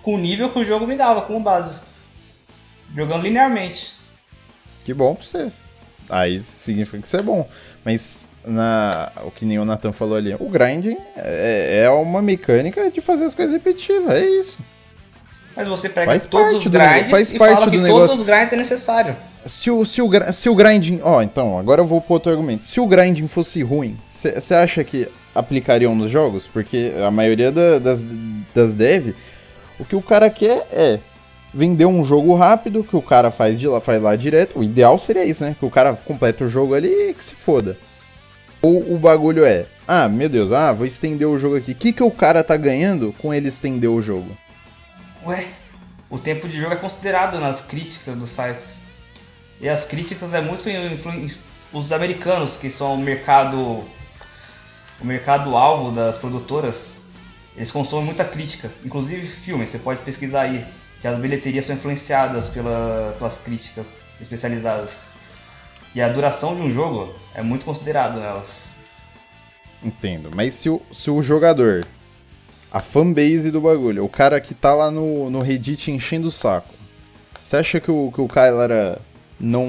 Com 0.03 0.15
o 0.15 0.19
nível 0.19 0.51
que 0.51 0.59
o 0.59 0.65
jogo 0.65 0.87
me 0.87 0.97
dava 0.97 1.23
como 1.23 1.39
base. 1.39 1.81
Jogando 2.95 3.23
linearmente. 3.23 3.93
Que 4.85 4.93
bom 4.93 5.15
pra 5.15 5.25
você. 5.25 5.53
Aí 6.11 6.43
significa 6.43 7.01
que 7.01 7.09
você 7.09 7.19
é 7.19 7.23
bom. 7.23 7.49
Mas 7.85 8.29
na, 8.45 9.13
o 9.25 9.31
que 9.31 9.45
nem 9.45 9.59
o 9.59 9.65
Nathan 9.65 9.93
falou 9.93 10.17
ali, 10.17 10.35
o 10.35 10.49
grinding 10.49 10.97
é, 11.17 11.83
é 11.85 11.91
uma 11.91 12.21
mecânica 12.21 12.91
de 12.91 13.01
fazer 13.01 13.25
as 13.25 13.35
coisas 13.35 13.55
repetitivas. 13.55 14.13
É 14.13 14.25
isso. 14.25 14.59
Mas 15.57 15.69
você 15.69 15.89
pega 15.89 16.07
Faz 16.07 16.27
todos 16.27 16.47
parte 16.47 16.57
os 16.59 16.65
do 16.65 16.71
grinds 16.71 16.95
nego- 16.97 17.09
faz 17.11 17.33
e 17.33 17.39
parte 17.39 17.55
fala 17.55 17.65
do 17.67 17.71
que 17.71 17.77
negócio. 17.79 18.07
todos 18.09 18.21
os 18.21 18.27
grinds 18.27 18.53
é 18.53 18.57
necessário. 18.57 19.17
Se 19.47 19.71
o, 19.71 19.85
se 19.85 20.01
o, 20.03 20.11
se 20.33 20.49
o 20.49 20.55
grinding. 20.55 21.01
Ó, 21.03 21.23
então, 21.23 21.59
agora 21.59 21.81
eu 21.83 21.87
vou 21.87 22.01
pro 22.01 22.15
outro 22.15 22.33
argumento. 22.33 22.65
Se 22.65 22.81
o 22.81 22.87
grinding 22.87 23.27
fosse 23.27 23.63
ruim, 23.63 23.97
você 24.07 24.55
acha 24.55 24.83
que 24.83 25.09
aplicariam 25.35 25.95
nos 25.95 26.11
jogos? 26.11 26.47
Porque 26.47 26.93
a 27.07 27.11
maioria 27.11 27.53
da- 27.53 27.79
das, 27.79 28.05
das 28.55 28.75
dev, 28.75 29.15
o 29.79 29.85
que 29.85 29.95
o 29.95 30.03
cara 30.03 30.29
quer 30.31 30.67
é 30.73 30.99
vender 31.53 31.87
um 31.87 32.03
jogo 32.03 32.35
rápido, 32.35 32.83
que 32.83 32.97
o 32.97 33.03
cara 33.03 33.31
faz, 33.31 33.61
de 33.61 33.69
lá, 33.69 33.81
faz 33.81 34.03
lá 34.03 34.17
direto. 34.17 34.59
O 34.59 34.65
ideal 34.65 34.99
seria 34.99 35.25
isso, 35.25 35.45
né? 35.45 35.55
Que 35.59 35.65
o 35.65 35.71
cara 35.71 35.93
completa 35.93 36.45
o 36.45 36.49
jogo 36.49 36.75
ali 36.75 37.11
e 37.11 37.15
que 37.15 37.23
se 37.25 37.35
foda. 37.35 37.77
Ou 38.63 38.95
o 38.95 38.99
bagulho 38.99 39.45
é, 39.45 39.67
ah, 39.87 40.09
meu 40.09 40.29
Deus, 40.29 40.51
ah, 40.51 40.73
vou 40.73 40.87
estender 40.87 41.29
o 41.29 41.39
jogo 41.39 41.57
aqui. 41.57 41.73
O 41.73 41.75
que, 41.77 41.93
que 41.93 42.03
o 42.03 42.11
cara 42.11 42.43
tá 42.43 42.57
ganhando 42.57 43.15
com 43.21 43.33
ele 43.33 43.49
estender 43.49 43.91
o 43.91 44.01
jogo? 44.01 44.29
Ué, 45.27 45.49
o 46.11 46.19
tempo 46.19 46.49
de 46.49 46.61
jogo 46.61 46.75
é 46.75 46.77
considerado 46.77 47.39
nas 47.41 47.61
críticas 47.63 48.17
dos 48.17 48.31
sites. 48.31 48.79
E 49.61 49.69
as 49.69 49.85
críticas 49.85 50.35
é 50.35 50.41
muito 50.41 50.69
os 51.73 51.93
americanos, 51.93 52.57
que 52.57 52.69
são 52.71 52.95
o 52.95 52.99
mercado 52.99 53.85
o 55.01 55.07
mercado 55.07 55.57
alvo 55.57 55.91
das 55.91 56.17
produtoras, 56.17 56.97
eles 57.57 57.71
consomem 57.71 58.07
muita 58.07 58.25
crítica, 58.25 58.71
inclusive 58.85 59.27
filmes, 59.27 59.71
você 59.71 59.79
pode 59.79 60.01
pesquisar 60.01 60.43
aí, 60.43 60.65
que 61.01 61.07
as 61.07 61.19
bilheterias 61.19 61.67
são 61.67 61.77
influenciadas 61.77 62.49
pela, 62.49 63.15
pelas 63.19 63.39
críticas 63.39 63.87
especializadas. 64.21 64.91
E 65.95 66.01
a 66.01 66.09
duração 66.09 66.57
de 66.57 66.63
um 66.63 66.71
jogo 66.73 67.15
é 67.35 67.43
muito 67.43 67.65
considerado 67.65 68.19
nelas. 68.19 68.65
Entendo. 69.83 70.31
Mas 70.35 70.55
se 70.55 70.69
o, 70.69 70.81
se 70.91 71.11
o 71.11 71.23
jogador, 71.23 71.85
a 72.75 72.81
fanbase 72.81 73.53
do 73.53 73.61
bagulho, 73.61 74.05
o 74.05 74.09
cara 74.09 74.41
que 74.41 74.53
tá 74.53 74.75
lá 74.75 74.91
no, 74.91 75.31
no 75.31 75.39
Reddit 75.39 75.93
enchendo 75.93 76.27
o 76.27 76.33
saco, 76.33 76.75
você 77.41 77.57
acha 77.57 77.79
que 77.79 77.89
o, 77.89 78.11
que 78.13 78.21
o 78.21 78.27
cara 78.27 79.01
não. 79.39 79.65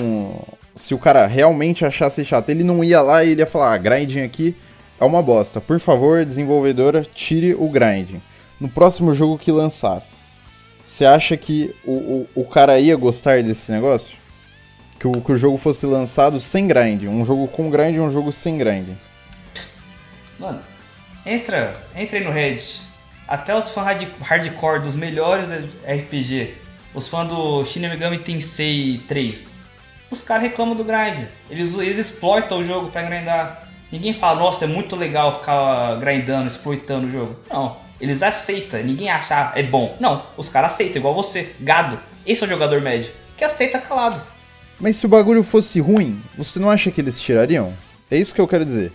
Se 0.76 0.96
o 0.96 0.98
cara 0.98 1.28
realmente 1.28 1.86
achasse 1.86 2.26
chato, 2.26 2.50
ele 2.50 2.64
não 2.64 2.84
ia 2.84 3.04
lá 3.04 3.24
e 3.24 3.30
ele 3.30 3.42
ia 3.42 3.46
falar: 3.46 3.74
ah, 3.74 3.78
grinding 3.78 4.24
aqui 4.24 4.56
é 5.00 5.06
uma 5.06 5.22
bosta. 5.22 5.62
Por 5.62 5.80
favor, 5.80 6.26
desenvolvedora, 6.26 7.06
tire 7.14 7.54
o 7.54 7.70
grinding. 7.70 8.20
No 8.60 8.68
próximo 8.68 9.14
jogo 9.14 9.38
que 9.38 9.52
lançasse, 9.52 10.16
você 10.84 11.06
acha 11.06 11.38
que 11.38 11.76
o, 11.86 11.92
o, 11.92 12.30
o 12.34 12.44
cara 12.44 12.80
ia 12.80 12.96
gostar 12.96 13.44
desse 13.44 13.72
negócio? 13.72 14.18
Que 15.00 15.08
o, 15.08 15.12
que 15.12 15.32
o 15.32 15.36
jogo 15.36 15.58
fosse 15.58 15.86
lançado 15.86 16.40
sem 16.40 16.68
grinding. 16.68 17.08
Um 17.08 17.24
jogo 17.24 17.48
com 17.50 17.70
grinding 17.70 17.98
e 17.98 18.02
um 18.02 18.10
jogo 18.10 18.32
sem 18.32 18.58
grinding. 18.58 18.98
Mano, 20.40 20.60
entra, 21.24 21.72
entra 21.96 22.18
aí 22.18 22.24
no 22.24 22.32
Reddit. 22.32 22.95
Até 23.28 23.56
os 23.56 23.70
fãs 23.72 23.86
hard- 23.86 24.08
hardcore 24.22 24.82
dos 24.82 24.96
melhores 24.96 25.48
RPG, 25.84 26.54
os 26.94 27.08
fãs 27.08 27.28
do 27.28 27.66
Shin 27.66 27.82
Megami 27.82 28.20
Tensei 28.20 29.02
3, 29.08 29.50
os 30.12 30.22
caras 30.22 30.44
reclamam 30.44 30.76
do 30.76 30.84
grind. 30.84 31.26
Eles, 31.50 31.74
eles 31.74 31.98
exploitam 31.98 32.60
o 32.60 32.64
jogo 32.66 32.92
pra 32.92 33.02
grindar. 33.04 33.68
Ninguém 33.92 34.14
fala, 34.14 34.40
nossa, 34.40 34.66
é 34.66 34.68
muito 34.68 34.96
legal 34.96 35.40
ficar 35.40 35.96
grindando, 36.00 36.48
exploitando 36.48 37.08
o 37.08 37.12
jogo. 37.12 37.36
Não. 37.50 37.78
Eles 38.00 38.22
aceitam, 38.22 38.82
ninguém 38.84 39.10
acha, 39.10 39.36
ah, 39.36 39.52
é 39.56 39.64
bom. 39.64 39.96
Não, 40.00 40.22
os 40.38 40.50
caras 40.50 40.74
aceitam, 40.74 40.98
igual 40.98 41.16
você, 41.16 41.56
gado. 41.60 41.98
Esse 42.26 42.44
é 42.44 42.46
o 42.46 42.50
jogador 42.50 42.82
médio, 42.82 43.12
que 43.38 43.44
aceita 43.44 43.80
calado. 43.80 44.22
Mas 44.80 44.98
se 44.98 45.06
o 45.06 45.10
bagulho 45.10 45.44
fosse 45.44 45.80
ruim, 45.80 46.22
você 46.38 46.60
não 46.60 46.70
acha 46.70 46.92
que 46.92 47.00
eles 47.00 47.20
tirariam? 47.20 47.74
É 48.12 48.18
isso 48.18 48.36
que 48.36 48.42
eu 48.42 48.48
quero 48.48 48.66
dizer. 48.66 48.92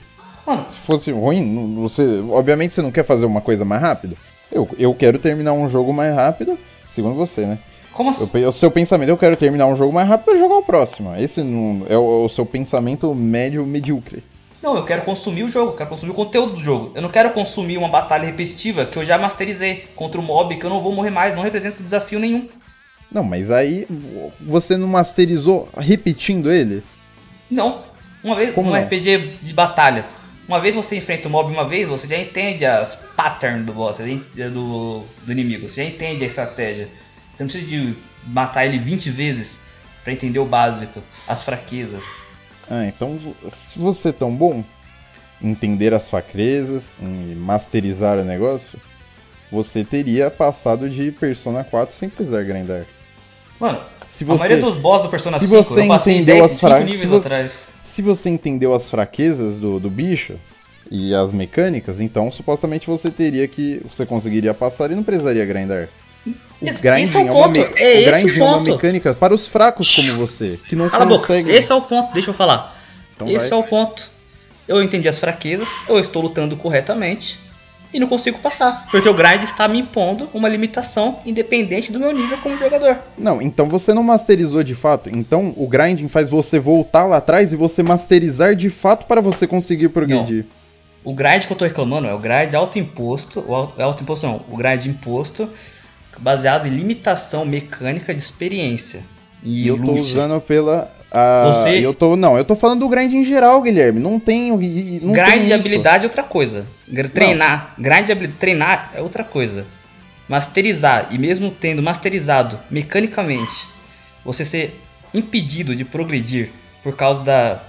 Mano, 0.51 0.67
Se 0.67 0.79
fosse 0.79 1.13
ruim, 1.13 1.77
você. 1.77 2.23
Obviamente 2.31 2.75
você 2.75 2.83
não 2.83 2.91
quer 2.91 3.05
fazer 3.05 3.25
uma 3.25 3.41
coisa 3.41 3.65
mais 3.65 3.81
rápido. 3.81 4.17
Eu, 4.51 4.69
eu 4.79 4.93
quero 4.95 5.17
terminar 5.19 5.53
um 5.53 5.69
jogo 5.69 5.93
mais 5.93 6.13
rápido, 6.13 6.59
segundo 6.89 7.15
você, 7.15 7.47
né? 7.47 7.59
como 7.93 8.11
assim? 8.11 8.45
O 8.47 8.51
seu 8.53 8.71
pensamento, 8.71 9.09
eu 9.11 9.17
quero 9.17 9.37
terminar 9.37 9.67
um 9.67 9.77
jogo 9.77 9.93
mais 9.93 10.09
rápido 10.09 10.25
pra 10.27 10.37
jogar 10.39 10.57
o 10.57 10.63
próximo. 10.63 11.15
Esse 11.17 11.43
não, 11.43 11.87
é, 11.89 11.97
o, 11.97 12.23
é 12.23 12.25
o 12.25 12.29
seu 12.29 12.45
pensamento 12.47 13.15
médio 13.15 13.65
medíocre. 13.65 14.25
Não, 14.63 14.75
eu 14.77 14.85
quero 14.85 15.03
consumir 15.03 15.45
o 15.45 15.49
jogo, 15.49 15.73
eu 15.73 15.77
quero 15.77 15.89
consumir 15.91 16.11
o 16.11 16.15
conteúdo 16.15 16.55
do 16.55 16.65
jogo. 16.65 16.91
Eu 16.97 17.03
não 17.03 17.09
quero 17.11 17.31
consumir 17.31 17.79
uma 17.79 17.89
batalha 17.89 18.25
repetitiva 18.27 18.85
que 18.87 18.97
eu 18.97 19.05
já 19.07 19.17
masterizei 19.19 19.85
contra 19.95 20.21
um 20.21 20.25
mob 20.25 20.57
que 20.57 20.65
eu 20.67 20.71
não 20.71 20.83
vou 20.83 20.93
morrer 20.93 21.11
mais, 21.11 21.35
não 21.37 21.43
representa 21.43 21.83
desafio 21.83 22.19
nenhum. 22.19 22.49
Não, 23.13 23.23
mas 23.23 23.51
aí 23.51 23.87
vo- 23.89 24.33
você 24.41 24.77
não 24.77 24.89
masterizou 24.89 25.69
repetindo 25.77 26.51
ele? 26.51 26.83
Não. 27.51 27.83
Uma 28.25 28.35
vez, 28.37 28.53
Como 28.55 28.69
um 28.71 28.73
não? 28.73 28.81
RPG 28.83 29.37
de 29.43 29.53
batalha. 29.55 30.05
Uma 30.51 30.59
vez 30.59 30.75
você 30.75 30.97
enfrenta 30.97 31.29
o 31.29 31.31
mob 31.31 31.53
uma 31.53 31.65
vez, 31.65 31.87
você 31.89 32.09
já 32.09 32.19
entende 32.19 32.67
as 32.67 32.97
patterns 33.17 33.65
do 33.65 33.73
boss, 33.73 33.99
do, 34.53 35.05
do 35.25 35.31
inimigo, 35.31 35.69
você 35.69 35.85
já 35.85 35.89
entende 35.89 36.25
a 36.25 36.27
estratégia. 36.27 36.89
Você 37.37 37.45
não 37.45 37.49
precisa 37.49 37.71
de 37.71 37.97
matar 38.27 38.67
ele 38.67 38.77
20 38.77 39.11
vezes 39.11 39.61
pra 40.03 40.13
entender 40.13 40.41
o 40.41 40.45
básico, 40.45 41.01
as 41.29 41.45
fraquezas. 41.45 42.03
Ah, 42.69 42.85
então 42.85 43.17
se 43.47 43.79
você 43.79 44.09
é 44.09 44.13
tão 44.13 44.35
bom 44.35 44.65
em 45.41 45.51
entender 45.53 45.95
as 45.95 46.11
fraquezas, 46.11 46.97
em 47.01 47.37
masterizar 47.37 48.19
o 48.19 48.25
negócio, 48.25 48.77
você 49.53 49.85
teria 49.85 50.33
passado 50.33 50.91
de 50.91 51.13
Persona 51.13 51.63
4 51.63 51.95
sem 51.95 52.09
precisar 52.09 52.43
grindar. 52.43 52.87
Mano, 53.61 53.81
Se 54.09 54.25
a 54.25 54.27
você, 54.27 54.49
maioria 54.49 54.65
dos 54.65 54.79
boss 54.79 55.03
do 55.03 55.11
Persona 55.11 55.39
se 55.39 55.47
5 55.47 55.63
você 55.63 55.81
eu 55.83 55.95
entendeu 55.95 56.37
10, 56.39 56.45
as 56.45 56.51
5 56.59 56.61
fra- 56.61 56.81
níveis 56.81 56.99
se 56.99 57.07
você- 57.07 57.27
atrás. 57.29 57.70
Se 57.83 58.03
você 58.03 58.29
entendeu 58.29 58.75
as 58.75 58.91
fraquezas 58.91 59.61
do, 59.61 59.81
do 59.81 59.91
bicho 59.91 60.35
e 60.91 61.15
as 61.15 61.33
mecânicas, 61.33 62.01
então 62.01 62.31
supostamente 62.31 62.87
você 62.87 63.11
teria 63.11 63.47
que. 63.49 63.81
Você 63.89 64.05
conseguiria 64.05 64.53
passar 64.55 64.91
e 64.91 64.95
não 64.95 65.03
precisaria 65.03 65.45
grindar. 65.45 65.89
O 66.61 66.81
grinding 66.83 67.17
é 67.17 67.23
o 67.23 67.29
é, 67.29 67.33
uma, 67.33 67.49
me- 67.49 67.61
é 67.61 67.65
o 67.65 67.77
esse 67.79 68.03
o 68.03 68.05
grinding 68.11 68.41
é 68.41 68.45
uma 68.45 68.61
mecânica 68.61 69.15
para 69.15 69.33
os 69.35 69.49
fracos 69.49 69.95
como 69.97 70.15
você, 70.19 70.59
que 70.69 70.77
não 70.77 70.91
Cala 70.91 71.07
conseguem. 71.19 71.55
esse 71.55 71.73
é 71.73 71.75
o 71.75 71.81
ponto, 71.81 72.13
deixa 72.13 72.31
eu 72.31 72.35
falar. 72.35 72.77
Então 73.17 73.29
esse 73.29 73.49
vai. 73.49 73.59
é 73.59 73.63
o 73.63 73.65
ponto. 73.65 74.11
Eu 74.69 74.83
entendi 74.83 75.09
as 75.09 75.19
fraquezas, 75.19 75.69
eu 75.89 75.99
estou 75.99 76.23
lutando 76.23 76.57
corretamente 76.57 77.41
e 77.93 77.99
não 78.01 78.07
consigo 78.07 78.39
passar. 78.39 78.89
Porque 78.91 79.09
o 79.09 79.15
grind 79.15 79.43
está 79.43 79.67
me 79.67 79.79
impondo 79.81 80.29
uma 80.33 80.49
limitação 80.49 81.19
independente 81.27 81.91
do 81.91 81.99
meu 81.99 82.13
nível 82.13 82.39
como 82.39 82.57
jogador. 82.57 82.99
Não, 83.19 83.43
então 83.43 83.67
você 83.67 83.93
não 83.93 84.03
masterizou 84.03 84.63
de 84.63 84.75
fato. 84.75 85.11
Então 85.13 85.53
o 85.57 85.67
grinding 85.67 86.09
faz 86.09 86.29
você 86.31 86.59
voltar 86.61 87.05
lá 87.07 87.17
atrás 87.17 87.53
e 87.53 87.57
você 87.57 87.83
masterizar 87.83 88.55
de 88.55 88.71
fato 88.71 89.07
para 89.07 89.21
você 89.21 89.47
conseguir 89.47 89.89
progredir. 89.89 90.47
O 91.03 91.15
grind 91.15 91.47
que 91.47 91.53
eu 91.53 91.57
tô 91.57 91.65
reclamando 91.65 92.07
é 92.07 92.15
o 92.15 92.19
grind 92.19 92.53
autoimposto, 92.55 93.43
o 93.47 93.55
au- 93.55 93.73
autoimposto 93.79 94.27
não, 94.27 94.43
o 94.51 94.57
grind 94.57 94.85
imposto 94.87 95.49
baseado 96.19 96.67
em 96.67 96.71
limitação 96.71 97.45
mecânica 97.45 98.15
de 98.15 98.21
experiência. 98.21 99.03
E, 99.43 99.65
E 99.65 99.69
eu 99.69 99.83
tô 99.83 99.93
usando 99.93 100.39
pela. 100.41 100.91
A... 101.11 101.47
Você- 101.53 101.85
Eu 101.85 101.93
tô. 101.93 102.17
Não, 102.17 102.39
eu 102.39 102.45
tô 102.45 102.55
falando 102.55 102.81
do 102.81 102.89
grind 102.89 103.13
em 103.13 103.25
geral, 103.25 103.61
Guilherme. 103.63 103.99
Não 104.01 104.19
tem. 104.21 104.51
Não 104.51 104.59
grind 105.13 105.29
tem 105.29 105.45
de 105.47 105.53
habilidade 105.53 106.05
é 106.05 106.07
outra 106.07 106.23
coisa. 106.23 106.67
Treinar, 107.27 107.75
grind 107.79 108.07
de 108.07 108.13
habilidade, 108.13 108.39
treinar 108.39 108.91
é 108.95 109.01
outra 109.01 109.25
coisa. 109.25 109.67
Masterizar 110.29 111.09
e 111.11 111.19
mesmo 111.19 111.51
tendo 111.51 111.83
masterizado 111.83 112.59
mecanicamente, 112.71 113.67
você 114.25 114.45
ser 114.45 114.81
impedido 115.13 115.75
de 115.75 115.85
progredir 115.85 116.51
por 116.85 116.95
causa 116.95 117.21
da, 117.23 117.61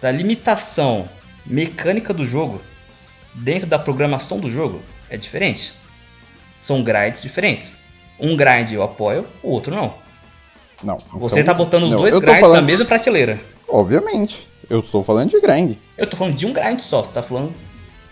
da 0.00 0.10
limitação 0.10 1.08
mecânica 1.46 2.12
do 2.12 2.26
jogo 2.26 2.60
dentro 3.34 3.68
da 3.68 3.78
programação 3.78 4.40
do 4.40 4.50
jogo 4.50 4.82
é 5.08 5.16
diferente. 5.16 5.72
São 6.60 6.82
grinds 6.82 7.22
diferentes. 7.22 7.76
Um 8.18 8.36
grind 8.36 8.72
eu 8.72 8.82
apoio, 8.82 9.26
o 9.42 9.50
outro 9.50 9.74
não. 9.74 9.94
Não. 10.82 10.98
Você 11.14 11.40
então- 11.40 11.54
tá 11.54 11.58
botando 11.58 11.84
os 11.84 11.90
não, 11.90 11.98
dois 11.98 12.14
grinds 12.18 12.34
na 12.34 12.40
falando- 12.40 12.64
mesma 12.66 12.84
prateleira. 12.84 13.40
Obviamente. 13.68 14.48
Eu 14.70 14.80
estou 14.80 15.02
falando 15.02 15.30
de 15.30 15.40
grind. 15.40 15.76
Eu 15.98 16.06
tô 16.06 16.16
falando 16.16 16.34
de 16.36 16.46
um 16.46 16.52
grind 16.52 16.80
só, 16.80 17.02
você 17.04 17.12
tá 17.12 17.22
falando. 17.22 17.52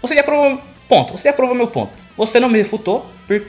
Você 0.02 0.14
já 0.14 0.22
provou. 0.22 0.60
Ponto, 0.88 1.16
você 1.16 1.28
já 1.28 1.32
provou 1.32 1.54
meu 1.54 1.68
ponto. 1.68 1.92
Você 2.16 2.40
não 2.40 2.48
me 2.48 2.58
refutou, 2.58 3.06
por... 3.26 3.42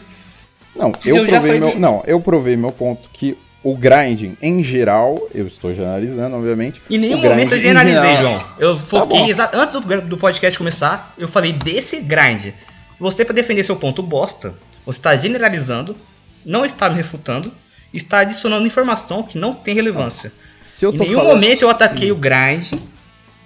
Não, 0.75 0.91
Eu 1.03 1.17
eu 1.17 1.25
provei 1.25 1.60
meu. 1.60 1.69
de- 1.71 1.75
Não, 1.79 2.03
eu 2.05 2.21
provei 2.21 2.55
meu 2.55 2.71
ponto 2.71 3.10
que 3.12 3.36
o 3.63 3.75
grinding 3.75 4.38
em 4.41 4.63
geral, 4.63 5.15
eu 5.34 5.45
estou 5.47 5.73
generalizando, 5.73 6.36
obviamente. 6.38 6.81
em 6.89 6.97
nenhum 6.97 7.17
momento 7.21 7.53
eu 7.55 7.62
generalizei, 7.62 8.15
geral- 8.15 8.21
João. 8.21 8.45
Eu 8.60 8.79
foquei 8.79 9.19
bom. 9.19 9.27
exa- 9.27 9.51
antes 9.53 9.73
do, 9.79 10.01
do 10.01 10.17
podcast 10.17 10.57
começar, 10.57 11.13
eu 11.17 11.27
falei 11.27 11.51
desse 11.51 11.99
grind. 11.99 12.53
Você, 12.99 13.25
pra 13.25 13.34
defender 13.34 13.63
seu 13.63 13.75
ponto 13.75 14.01
bosta, 14.03 14.53
você 14.86 14.99
está 14.99 15.15
generalizando, 15.15 15.97
não 16.45 16.63
está 16.63 16.89
me 16.89 16.95
refutando, 16.95 17.51
está 17.93 18.19
adicionando 18.19 18.65
informação 18.67 19.23
que 19.23 19.38
não 19.38 19.54
tem 19.54 19.75
relevância. 19.75 20.32
Se 20.63 20.86
eu 20.86 20.93
Em 20.93 20.97
nenhum 20.97 21.15
falando. 21.15 21.34
momento 21.36 21.62
eu 21.63 21.69
ataquei 21.69 22.12
o 22.12 22.15
grind, 22.15 22.73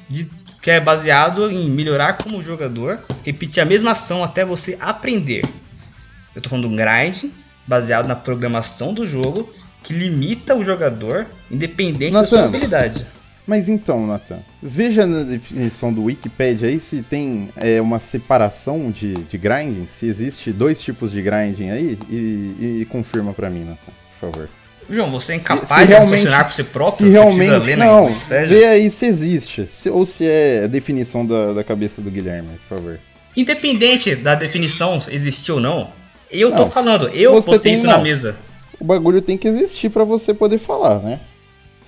de- 0.09 0.29
que 0.61 0.69
é 0.71 0.79
baseado 0.79 1.49
em 1.51 1.69
melhorar 1.69 2.17
como 2.17 2.41
jogador, 2.41 2.99
repetir 3.23 3.61
a 3.61 3.65
mesma 3.65 3.91
ação 3.91 4.23
até 4.23 4.43
você 4.43 4.77
aprender. 4.81 5.43
Eu 6.35 6.41
tô 6.41 6.49
falando 6.49 6.67
de 6.67 6.73
um 6.73 6.75
grind 6.75 7.31
baseado 7.67 8.07
na 8.07 8.15
programação 8.15 8.93
do 8.93 9.05
jogo, 9.07 9.49
que 9.83 9.93
limita 9.93 10.55
o 10.55 10.63
jogador, 10.63 11.27
independente 11.49 12.13
da 12.13 12.25
sua 12.25 12.39
Nathan. 12.39 12.49
habilidade. 12.49 13.07
Mas 13.47 13.69
então, 13.69 14.07
Nathan, 14.07 14.39
veja 14.61 15.05
na 15.05 15.21
definição 15.21 15.93
do 15.93 16.03
Wikipedia 16.05 16.67
aí 16.67 16.79
se 16.79 17.03
tem 17.03 17.49
é, 17.55 17.79
uma 17.79 17.99
separação 17.99 18.89
de, 18.89 19.13
de 19.13 19.37
grinding, 19.37 19.85
se 19.85 20.07
existe 20.07 20.51
dois 20.51 20.81
tipos 20.81 21.11
de 21.11 21.21
grinding 21.21 21.69
aí, 21.69 21.97
e, 22.09 22.15
e- 22.15 22.77
e 22.81 22.85
confirma 22.85 23.33
pra 23.33 23.49
mim, 23.51 23.59
Nathan, 23.63 23.91
por 24.19 24.31
favor. 24.31 24.49
João, 24.89 25.09
você 25.11 25.33
é 25.33 25.37
Se- 25.37 25.41
incapaz 25.43 25.67
se 25.67 25.79
de 25.79 25.83
realmente- 25.93 26.11
raciocinar 26.27 26.45
por 26.45 26.53
si 26.53 26.63
próprio? 26.63 26.97
se 27.07 27.11
realmente. 27.11 27.65
ler 27.65 27.77
na 27.77 27.85
Não, 27.85 28.15
vê 28.29 28.65
aí 28.67 28.89
se 28.89 29.05
existe, 29.07 29.65
se- 29.67 29.89
ou 29.89 30.05
se 30.05 30.27
é 30.27 30.65
a 30.65 30.67
definição 30.67 31.25
da, 31.25 31.53
da 31.53 31.63
cabeça 31.63 32.01
do 32.01 32.11
Guilherme, 32.11 32.49
por 32.67 32.77
favor. 32.77 32.99
Independente 33.35 34.15
da 34.15 34.35
definição 34.35 34.99
existir 35.09 35.51
ou 35.51 35.59
não, 35.59 35.89
eu 36.31 36.51
tô 36.51 36.59
Não, 36.59 36.71
falando, 36.71 37.09
eu 37.09 37.33
você 37.33 37.51
botei 37.51 37.71
tem- 37.71 37.73
isso 37.79 37.87
na 37.87 37.97
não. 37.97 38.03
mesa. 38.03 38.35
O 38.79 38.85
bagulho 38.85 39.21
tem 39.21 39.37
que 39.37 39.47
existir 39.47 39.89
pra 39.89 40.03
você 40.03 40.33
poder 40.33 40.57
falar, 40.59 40.99
né? 40.99 41.19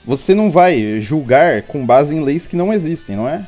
Você 0.06 0.34
não 0.34 0.50
vai 0.50 1.00
julgar 1.00 1.64
com 1.64 1.86
base 1.86 2.16
em 2.16 2.24
leis 2.24 2.48
que 2.48 2.56
não 2.56 2.74
existem, 2.74 3.16
não 3.16 3.28
é? 3.30 3.46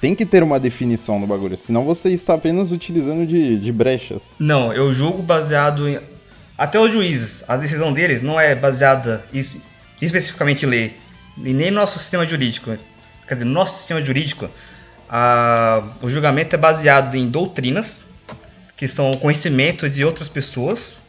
Tem 0.00 0.14
que 0.14 0.26
ter 0.26 0.42
uma 0.42 0.60
definição 0.60 1.18
no 1.18 1.26
bagulho, 1.26 1.56
senão 1.56 1.84
você 1.84 2.10
está 2.10 2.34
apenas 2.34 2.70
utilizando 2.70 3.26
de, 3.26 3.58
de 3.58 3.72
brechas. 3.72 4.22
Não, 4.38 4.72
eu 4.72 4.92
julgo 4.92 5.22
baseado 5.22 5.88
em. 5.88 5.98
Até 6.58 6.78
os 6.78 6.92
juízes, 6.92 7.44
a 7.46 7.56
decisão 7.56 7.92
deles 7.92 8.20
não 8.20 8.38
é 8.38 8.52
baseada 8.54 9.24
es- 9.32 9.56
especificamente 10.02 10.66
em 10.66 10.68
lei, 10.68 10.96
e 11.36 11.52
nem 11.54 11.70
no 11.70 11.76
nosso 11.80 11.98
sistema 12.00 12.26
jurídico. 12.26 12.76
Quer 13.28 13.34
dizer, 13.34 13.44
no 13.46 13.52
nosso 13.52 13.78
sistema 13.78 14.04
jurídico, 14.04 14.50
a- 15.08 15.84
o 16.02 16.08
julgamento 16.10 16.56
é 16.56 16.58
baseado 16.58 17.14
em 17.14 17.28
doutrinas, 17.28 18.04
que 18.76 18.88
são 18.88 19.12
conhecimento 19.12 19.88
de 19.88 20.04
outras 20.04 20.26
pessoas 20.28 21.00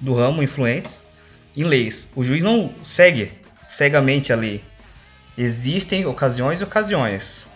do 0.00 0.12
ramo 0.12 0.42
influentes, 0.42 1.04
em 1.56 1.62
leis. 1.62 2.08
O 2.16 2.22
juiz 2.24 2.42
não 2.42 2.72
segue 2.82 3.32
cegamente 3.68 4.32
a 4.32 4.36
lei. 4.36 4.62
Existem 5.38 6.04
ocasiões 6.04 6.60
e 6.60 6.64
ocasiões. 6.64 7.46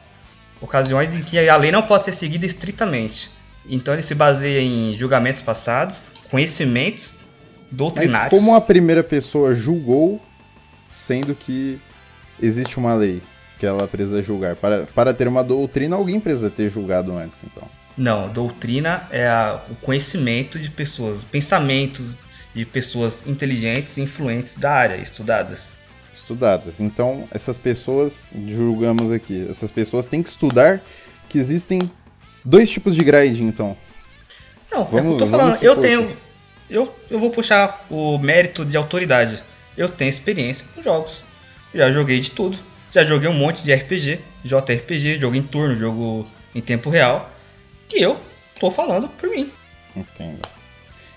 Ocasiões 0.60 1.14
em 1.14 1.22
que 1.22 1.48
a 1.48 1.56
lei 1.56 1.72
não 1.72 1.82
pode 1.82 2.04
ser 2.04 2.12
seguida 2.12 2.46
estritamente. 2.46 3.30
Então 3.68 3.94
ele 3.94 4.02
se 4.02 4.14
baseia 4.14 4.60
em 4.60 4.94
julgamentos 4.98 5.42
passados, 5.42 6.10
conhecimentos 6.30 7.19
Mas 7.70 7.78
doutrinários. 7.78 8.30
como 8.30 8.54
a 8.54 8.60
primeira 8.60 9.02
pessoa 9.04 9.54
julgou, 9.54 10.20
sendo 10.90 11.34
que 11.34 11.78
existe 12.40 12.78
uma 12.78 12.94
lei 12.94 13.22
que 13.58 13.66
ela 13.66 13.86
precisa 13.86 14.20
julgar? 14.22 14.56
Para, 14.56 14.86
para 14.94 15.14
ter 15.14 15.28
uma 15.28 15.44
doutrina, 15.44 15.96
alguém 15.96 16.18
precisa 16.18 16.50
ter 16.50 16.68
julgado 16.68 17.16
antes, 17.16 17.38
então. 17.44 17.62
Não, 17.96 18.28
doutrina 18.28 19.06
é 19.10 19.26
a- 19.28 19.60
o 19.70 19.74
conhecimento 19.76 20.58
de 20.58 20.70
pessoas, 20.70 21.22
pensamentos 21.24 22.16
de 22.54 22.64
pessoas 22.64 23.22
inteligentes 23.26 23.96
e 23.98 24.00
influentes 24.00 24.54
da 24.54 24.72
área, 24.72 24.96
estudadas. 24.96 25.74
Estudadas. 26.12 26.80
Então, 26.80 27.28
essas 27.30 27.56
pessoas, 27.56 28.30
julgamos 28.48 29.12
aqui, 29.12 29.46
essas 29.48 29.70
pessoas 29.70 30.06
têm 30.08 30.22
que 30.22 30.28
estudar 30.28 30.80
que 31.28 31.38
existem 31.38 31.78
dois 32.44 32.68
tipos 32.68 32.96
de 32.96 33.04
grinding, 33.04 33.44
então. 33.46 33.76
Não, 34.72 34.82
é 34.82 34.84
Vamos- 34.86 35.12
eu 35.12 35.18
tô 35.18 35.26
falando. 35.26 35.62
Eu 35.62 35.76
tenho. 35.80 36.16
Eu, 36.70 36.94
eu 37.10 37.18
vou 37.18 37.30
puxar 37.30 37.84
o 37.90 38.16
mérito 38.18 38.64
de 38.64 38.76
autoridade. 38.76 39.42
Eu 39.76 39.88
tenho 39.88 40.08
experiência 40.10 40.64
com 40.74 40.82
jogos. 40.82 41.24
Já 41.74 41.90
joguei 41.90 42.20
de 42.20 42.30
tudo. 42.30 42.58
Já 42.92 43.04
joguei 43.04 43.28
um 43.28 43.32
monte 43.34 43.62
de 43.64 43.72
RPG, 43.72 44.20
JRPG, 44.44 45.18
jogo 45.20 45.36
em 45.36 45.42
turno, 45.42 45.76
jogo 45.76 46.26
em 46.54 46.60
tempo 46.60 46.90
real. 46.90 47.30
E 47.92 48.02
eu 48.02 48.16
tô 48.58 48.70
falando 48.70 49.08
por 49.08 49.28
mim. 49.28 49.50
Entendo. 49.96 50.40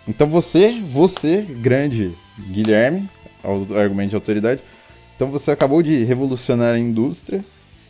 Então 0.07 0.27
você, 0.27 0.79
você, 0.81 1.41
grande 1.41 2.11
Guilherme, 2.49 3.09
argumento 3.77 4.09
de 4.09 4.15
autoridade, 4.15 4.61
então 5.15 5.29
você 5.29 5.51
acabou 5.51 5.81
de 5.81 6.03
revolucionar 6.03 6.73
a 6.75 6.79
indústria 6.79 7.43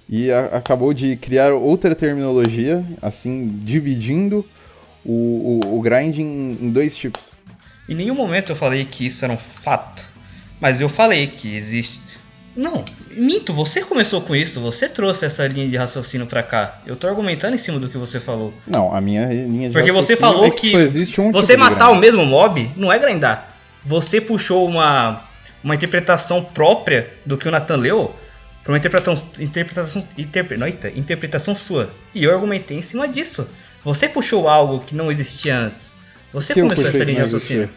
e 0.09 0.29
a- 0.31 0.45
acabou 0.57 0.93
de 0.93 1.15
criar 1.15 1.53
outra 1.53 1.95
terminologia, 1.95 2.85
assim, 3.01 3.47
dividindo 3.63 4.45
o, 5.05 5.59
o, 5.65 5.77
o 5.77 5.81
grind 5.81 6.19
em, 6.19 6.57
em 6.61 6.69
dois 6.69 6.95
tipos. 6.95 7.41
Em 7.87 7.95
nenhum 7.95 8.15
momento 8.15 8.51
eu 8.51 8.55
falei 8.55 8.85
que 8.85 9.05
isso 9.05 9.23
era 9.23 9.33
um 9.33 9.37
fato. 9.37 10.11
Mas 10.59 10.79
eu 10.79 10.87
falei 10.87 11.27
que 11.27 11.55
existe. 11.55 12.01
Não, 12.55 12.85
minto, 13.11 13.51
você 13.51 13.81
começou 13.81 14.21
com 14.21 14.35
isso, 14.35 14.59
você 14.59 14.87
trouxe 14.87 15.25
essa 15.25 15.45
linha 15.47 15.67
de 15.67 15.75
raciocínio 15.75 16.27
pra 16.27 16.43
cá. 16.43 16.79
Eu 16.85 16.95
tô 16.95 17.07
argumentando 17.07 17.55
em 17.55 17.57
cima 17.57 17.79
do 17.79 17.89
que 17.89 17.97
você 17.97 18.19
falou. 18.19 18.53
Não, 18.67 18.93
a 18.93 19.01
minha 19.01 19.25
linha 19.25 19.69
de 19.69 19.73
Porque 19.73 19.91
você 19.91 20.13
raciocínio 20.13 20.17
falou 20.17 20.45
é 20.45 20.51
que, 20.51 20.69
só 20.69 20.79
existe 20.79 21.19
um 21.19 21.31
você 21.31 21.53
tipo 21.53 21.63
matar 21.63 21.89
o 21.89 21.95
mesmo 21.95 22.25
mob 22.25 22.71
não 22.75 22.93
é 22.93 22.99
grindar. 22.99 23.57
Você 23.83 24.21
puxou 24.21 24.67
uma, 24.67 25.23
uma 25.63 25.73
interpretação 25.73 26.43
própria 26.43 27.09
do 27.25 27.37
que 27.37 27.47
o 27.47 27.51
Nathan 27.51 27.77
leu 27.77 28.15
pra 28.63 28.71
uma 28.71 28.77
interpretação, 28.77 29.27
interpretação, 29.39 30.07
interpre, 30.17 30.57
não, 30.57 30.67
eita, 30.67 30.89
interpretação 30.89 31.55
sua. 31.55 31.91
E 32.13 32.23
eu 32.23 32.31
argumentei 32.31 32.77
em 32.77 32.81
cima 32.81 33.07
disso. 33.07 33.47
Você 33.83 34.07
puxou 34.07 34.47
algo 34.47 34.79
que 34.79 34.95
não 34.95 35.11
existia 35.11 35.57
antes. 35.57 35.91
Você 36.33 36.53
Que 36.53 36.61
começou 36.61 36.85
essa 36.87 36.97
linha 37.03 37.15
de 37.15 37.21
raciocínio. 37.21 37.69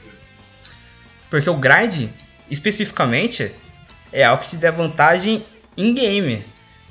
Porque 1.31 1.49
o 1.51 1.55
grind, 1.57 2.09
especificamente, 2.51 3.53
é 4.12 4.25
algo 4.25 4.42
que 4.42 4.51
te 4.51 4.57
dá 4.57 4.71
vantagem 4.71 5.45
em 5.77 5.92
game. 5.95 6.42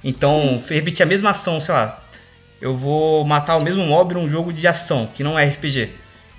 Então, 0.04 0.62
repetir 0.69 1.01
a 1.04 1.06
mesma 1.08 1.32
ação, 1.32 1.60
sei 1.60 1.73
lá. 1.73 2.01
Eu 2.62 2.75
vou 2.75 3.25
matar 3.25 3.58
o 3.58 3.63
mesmo 3.63 3.84
mob 3.86 4.13
num 4.13 4.30
jogo 4.30 4.54
de 4.54 4.67
ação, 4.67 5.10
que 5.13 5.23
não 5.23 5.38
é 5.38 5.45
RPG. 5.45 5.89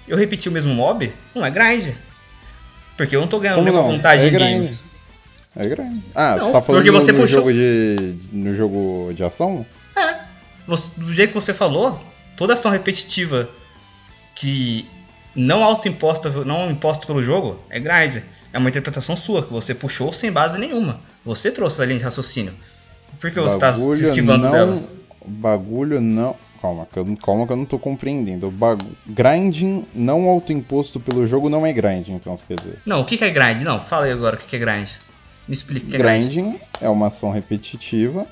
Eu 0.07 0.17
repetir 0.17 0.49
o 0.51 0.53
mesmo 0.53 0.73
mob, 0.75 1.13
não 1.35 1.45
é 1.45 1.51
grind. 1.51 1.93
Porque 2.97 3.15
eu 3.17 3.21
não 3.21 3.29
tô 3.29 3.39
ganhando 3.41 3.59
Como 3.65 3.73
não? 3.73 3.89
vantagem 3.93 4.27
É 4.27 4.29
em 4.29 4.33
game. 4.39 4.79
É 5.57 5.67
grind. 5.69 6.03
Ah, 6.15 6.37
Não, 6.37 6.47
você 6.47 6.53
tá 6.53 6.63
falando 6.63 6.83
porque 6.85 6.91
você 6.91 7.13
no 7.13 7.19
puxou- 7.21 7.39
jogo 7.39 7.53
de. 7.53 8.17
no 8.33 8.55
jogo 8.55 9.13
de 9.15 9.25
ação? 9.25 9.67
Você- 10.67 10.93
do 11.01 11.13
jeito 11.13 11.31
que 11.31 11.35
você 11.35 11.53
falou, 11.55 12.01
toda 12.37 12.53
ação 12.55 12.71
repetitiva 12.71 13.49
que 14.35 14.87
não 15.37 15.63
autoimposta, 15.63 16.31
não 16.45 16.71
imposta 16.71 17.07
pelo 17.07 17.23
jogo, 17.23 17.61
é 17.71 17.79
grind. 17.79 18.23
É 18.53 18.59
uma 18.59 18.71
interpretação 18.71 19.17
sua, 19.17 19.43
que 19.43 19.53
você 19.53 19.75
puxou 19.75 20.13
sem 20.13 20.33
base 20.33 20.59
nenhuma. 20.59 21.01
Você 21.25 21.51
trouxe 21.51 21.83
a 21.83 21.85
linha 21.85 21.99
de 21.99 22.05
raciocínio. 22.05 22.55
Por 23.21 23.31
que 23.31 23.39
você 23.39 23.59
tá 23.59 23.73
se 23.73 23.81
bagulho 23.81 24.03
esquivando 24.03 24.45
não. 24.45 24.51
dela? 24.51 24.83
Bagulho 25.27 26.01
não. 26.01 26.35
Calma 26.63 26.89
que, 26.91 26.99
eu, 26.99 27.07
calma 27.23 27.47
que 27.47 27.53
eu 27.53 27.57
não 27.57 27.67
tô 27.67 27.79
compreendendo. 27.79 28.51
Bag... 28.51 28.83
Grinding 29.07 29.85
não 29.95 30.27
autoimposto 30.27 30.99
pelo 30.99 31.27
jogo 31.27 31.51
não 31.51 31.67
é 31.67 31.73
grind, 31.73 32.09
então 32.09 32.35
você 32.37 32.47
quer 32.49 32.57
dizer. 32.57 32.79
Não, 32.87 33.03
o 33.03 33.05
que 33.05 33.19
que 33.19 33.25
é 33.25 33.31
grind? 33.31 33.63
Não, 33.63 33.79
fala 33.79 34.07
aí 34.07 34.13
agora 34.13 34.37
o 34.37 34.39
que 34.39 34.47
que 34.47 34.57
é 34.57 34.59
grind. 34.59 34.89
Me 35.47 35.55
explica 35.55 35.87
o 35.87 35.91
que 35.91 35.97
é 35.97 35.99
grind. 35.99 36.33
Grinding 36.33 36.59
é 36.81 36.89
uma 36.89 37.09
ação 37.09 37.31
repetitiva 37.31 38.27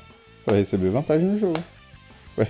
pra 0.44 0.56
receber 0.56 0.88
vantagem 0.88 1.28
no 1.28 1.38
jogo. 1.38 1.62
Ué. 2.38 2.48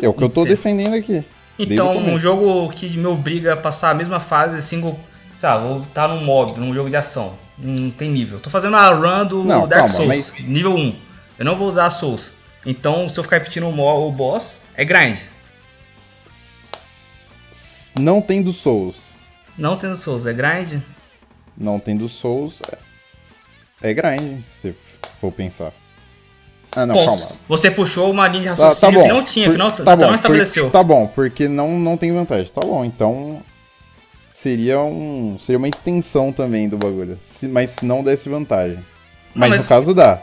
É 0.00 0.08
o 0.08 0.14
que 0.14 0.22
eu 0.22 0.28
tô 0.28 0.44
defendendo 0.44 0.94
aqui. 0.94 1.24
Então, 1.58 1.96
um 1.96 2.16
jogo 2.16 2.68
que 2.70 2.96
me 2.96 3.06
obriga 3.06 3.54
a 3.54 3.56
passar 3.56 3.90
a 3.90 3.94
mesma 3.94 4.20
fase 4.20 4.62
single. 4.62 4.98
Sabe, 5.36 5.66
vou 5.66 5.82
estar 5.82 6.08
num 6.08 6.24
mob, 6.24 6.58
num 6.58 6.74
jogo 6.74 6.88
de 6.90 6.96
ação. 6.96 7.38
Não 7.56 7.90
tem 7.90 8.10
nível. 8.10 8.38
Tô 8.40 8.50
fazendo 8.50 8.76
a 8.76 8.90
run 8.90 9.26
do 9.26 9.44
Não, 9.44 9.66
Dark 9.66 9.88
calma, 9.90 9.90
Souls, 9.90 10.08
mas- 10.08 10.44
nível 10.46 10.74
1. 10.74 10.94
Eu 11.38 11.44
não 11.44 11.56
vou 11.56 11.68
usar 11.68 11.86
a 11.86 11.90
Souls. 11.90 12.32
Então, 12.66 13.08
se 13.08 13.18
eu 13.18 13.24
ficar 13.24 13.38
repetindo 13.38 13.66
o, 13.66 14.08
o 14.08 14.12
boss, 14.12 14.60
é 14.74 14.84
grind. 14.84 15.18
Não 17.98 18.20
tendo 18.20 18.52
Souls. 18.52 19.14
Não 19.56 19.76
tendo 19.76 19.96
Souls, 19.96 20.26
é 20.26 20.32
grind. 20.32 20.80
Não 21.56 21.80
tendo 21.80 22.08
Souls 22.08 22.62
é, 23.82 23.90
é 23.90 23.94
grind, 23.94 24.40
se 24.40 24.74
for 25.20 25.32
pensar. 25.32 25.72
Ah, 26.76 26.86
não, 26.86 26.94
Ponto. 26.94 27.22
calma. 27.22 27.36
Você 27.48 27.70
puxou 27.70 28.10
uma 28.10 28.28
linha 28.28 28.52
de 28.52 28.56
Tá, 28.56 28.56
tá 28.56 28.68
raciocínio 28.68 29.00
bom. 29.00 29.06
que 29.06 29.12
não 29.14 29.24
tinha, 29.24 29.46
Por- 29.46 29.52
que 29.52 29.58
não, 29.58 29.70
tá 29.70 29.96
bom, 29.96 30.02
não 30.02 30.08
por- 30.08 30.14
estabeleceu. 30.14 30.70
tá 30.70 30.82
bom, 30.82 31.06
porque 31.06 31.48
não, 31.48 31.78
não 31.78 31.96
tem 31.96 32.12
vantagem. 32.12 32.52
Tá 32.52 32.60
bom, 32.60 32.84
então 32.84 33.42
seria 34.30 34.78
um 34.80 35.36
seria 35.38 35.58
uma 35.58 35.68
extensão 35.68 36.32
também 36.32 36.68
do 36.68 36.76
bagulho. 36.76 37.18
Se, 37.20 37.48
mas 37.48 37.70
se 37.70 37.84
não 37.84 38.02
desse 38.04 38.28
vantagem. 38.28 38.78
Mas, 39.34 39.50
mas- 39.50 39.58
no 39.60 39.66
caso 39.66 39.94
dá. 39.94 40.22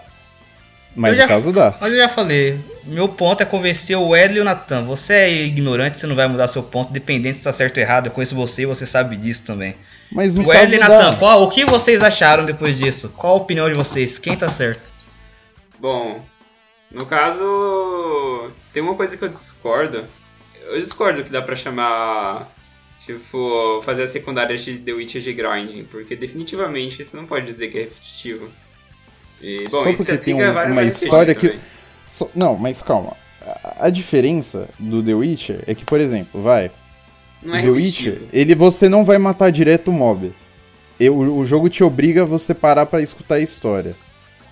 Mas 0.97 1.11
Eu 1.11 1.15
no 1.17 1.21
já- 1.23 1.27
caso 1.27 1.51
dá. 1.51 1.75
Mas 1.81 1.91
eu 1.91 1.97
já 1.97 2.07
falei, 2.07 2.57
meu 2.85 3.09
ponto 3.09 3.43
é 3.43 3.45
convencer 3.45 3.97
o 3.97 4.15
Edley 4.15 4.37
e 4.37 4.41
o 4.41 4.45
Natan. 4.45 4.83
Você 4.85 5.13
é 5.13 5.43
ignorante, 5.43 5.97
você 5.97 6.07
não 6.07 6.15
vai 6.15 6.25
mudar 6.25 6.47
seu 6.47 6.63
ponto, 6.63 6.93
dependente 6.93 7.39
se 7.39 7.43
tá 7.43 7.51
certo 7.51 7.75
ou 7.77 7.83
errado. 7.83 8.05
Eu 8.05 8.11
conheço 8.13 8.33
você 8.33 8.61
e 8.61 8.65
você 8.65 8.85
sabe 8.85 9.17
disso 9.17 9.43
também. 9.45 9.75
Mas 10.09 10.35
no 10.35 10.47
O 10.47 10.53
Edley 10.53 10.77
e. 10.77 10.79
Natan, 10.79 11.17
qual, 11.17 11.43
o 11.43 11.49
que 11.49 11.65
vocês 11.65 12.01
acharam 12.01 12.45
depois 12.45 12.77
disso? 12.77 13.09
Qual 13.17 13.33
a 13.33 13.37
opinião 13.41 13.69
de 13.69 13.75
vocês? 13.75 14.17
Quem 14.17 14.37
tá 14.37 14.47
certo? 14.49 14.89
Bom, 15.77 16.21
no 16.95 17.05
caso, 17.05 18.49
tem 18.73 18.81
uma 18.81 18.95
coisa 18.95 19.15
que 19.17 19.23
eu 19.23 19.29
discordo. 19.29 20.05
Eu 20.67 20.79
discordo 20.81 21.23
que 21.23 21.31
dá 21.31 21.41
pra 21.41 21.55
chamar, 21.55 22.51
tipo, 23.05 23.81
fazer 23.83 24.03
a 24.03 24.07
secundária 24.07 24.57
de 24.57 24.79
The 24.79 24.93
Witcher 24.93 25.21
de 25.21 25.33
grinding, 25.33 25.83
porque 25.83 26.15
definitivamente 26.15 27.03
você 27.03 27.15
não 27.15 27.25
pode 27.25 27.45
dizer 27.45 27.67
que 27.67 27.77
é 27.77 27.81
repetitivo. 27.81 28.49
E, 29.41 29.65
bom, 29.69 29.83
Só 29.83 29.93
porque 29.93 30.17
tem 30.17 30.33
um- 30.33 30.71
uma 30.71 30.83
história 30.83 31.35
que-. 31.35 31.59
Só- 32.05 32.29
não, 32.33 32.55
mas 32.57 32.81
calma. 32.81 33.15
A, 33.41 33.85
a 33.87 33.89
diferença 33.89 34.69
do 34.79 35.03
The 35.03 35.13
Witcher 35.13 35.63
é 35.67 35.75
que, 35.75 35.85
por 35.85 35.99
exemplo, 35.99 36.41
vai, 36.41 36.71
Não 37.43 37.55
é 37.55 37.61
The 37.61 37.69
Witcher, 37.69 38.21
ele 38.33 38.55
você 38.55 38.89
não 38.89 39.03
vai 39.05 39.17
matar 39.19 39.51
direto 39.51 39.89
o 39.89 39.93
mob. 39.93 40.33
E 40.99 41.09
o, 41.09 41.37
o 41.37 41.45
jogo 41.45 41.69
te 41.69 41.83
obriga 41.83 42.23
a 42.23 42.25
você 42.25 42.53
parar 42.53 42.85
pra 42.85 43.01
escutar 43.01 43.35
a 43.35 43.39
história. 43.41 43.95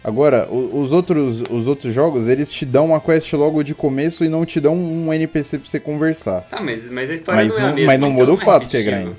Agora, 0.03 0.47
o- 0.51 0.81
os 0.81 0.91
outros, 0.91 1.41
os 1.49 1.67
outros 1.67 1.93
jogos, 1.93 2.27
eles 2.27 2.51
te 2.51 2.65
dão 2.65 2.87
uma 2.87 2.99
quest 2.99 3.31
logo 3.33 3.63
de 3.63 3.73
começo 3.73 4.25
e 4.25 4.29
não 4.29 4.45
te 4.45 4.59
dão 4.59 4.75
um 4.75 5.13
NPC 5.13 5.59
pra 5.59 5.67
você 5.67 5.79
conversar. 5.79 6.41
Tá, 6.41 6.59
mas, 6.61 6.89
mas 6.89 7.09
a 7.09 7.13
história 7.13 7.43
Mas 7.45 7.53
não 7.57 7.59
é 7.59 7.63
a 7.63 7.67
não- 7.69 7.75
mesma. 7.75 7.91
mas 7.91 8.01
não 8.01 8.07
então 8.09 8.19
muda 8.19 8.31
o 8.33 8.35
é 8.41 8.45
fato 8.45 8.67
que 8.67 8.77
é 8.77 8.83
grind. 8.83 9.13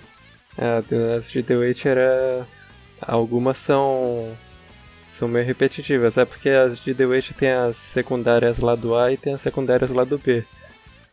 É, 0.59 0.83
as 1.17 1.31
de 1.31 1.43
The 1.43 1.57
Witcher, 1.57 1.97
é... 1.99 2.43
algumas 3.01 3.59
são 3.59 4.29
são 5.09 5.27
meio 5.29 5.45
repetitivas. 5.47 6.19
É 6.19 6.25
porque 6.25 6.49
as 6.51 6.79
de 6.79 6.93
The 6.95 7.07
Witcher 7.07 7.37
tem 7.37 7.51
as 7.51 7.77
secundárias 7.77 8.59
lá 8.59 8.75
do 8.75 8.97
A 8.97 9.13
e 9.13 9.17
tem 9.17 9.35
as 9.35 9.41
secundárias 9.41 9.91
lá 9.91 10.05
do 10.05 10.19
B. 10.19 10.45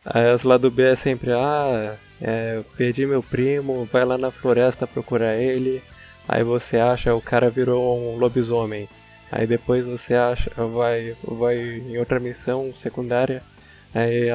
Aí 0.04 0.26
as 0.30 0.42
lá 0.42 0.58
do 0.58 0.70
B 0.70 0.82
é 0.82 0.96
sempre, 0.96 1.32
ah, 1.32 1.94
é, 2.20 2.56
eu 2.58 2.64
perdi 2.76 3.06
meu 3.06 3.22
primo, 3.22 3.88
vai 3.92 4.04
lá 4.04 4.18
na 4.18 4.30
floresta 4.32 4.86
procurar 4.86 5.36
ele. 5.36 5.80
Aí 6.28 6.42
você 6.44 6.76
acha, 6.78 7.14
o 7.14 7.20
cara 7.20 7.48
virou 7.48 7.96
um 8.14 8.18
lobisomem. 8.18 8.88
Aí 9.32 9.46
depois 9.46 9.86
você 9.86 10.14
acha, 10.14 10.50
vai, 10.66 11.16
vai 11.22 11.56
em 11.56 11.96
outra 11.96 12.20
missão 12.20 12.70
secundária. 12.76 13.42
Aí, 13.94 14.28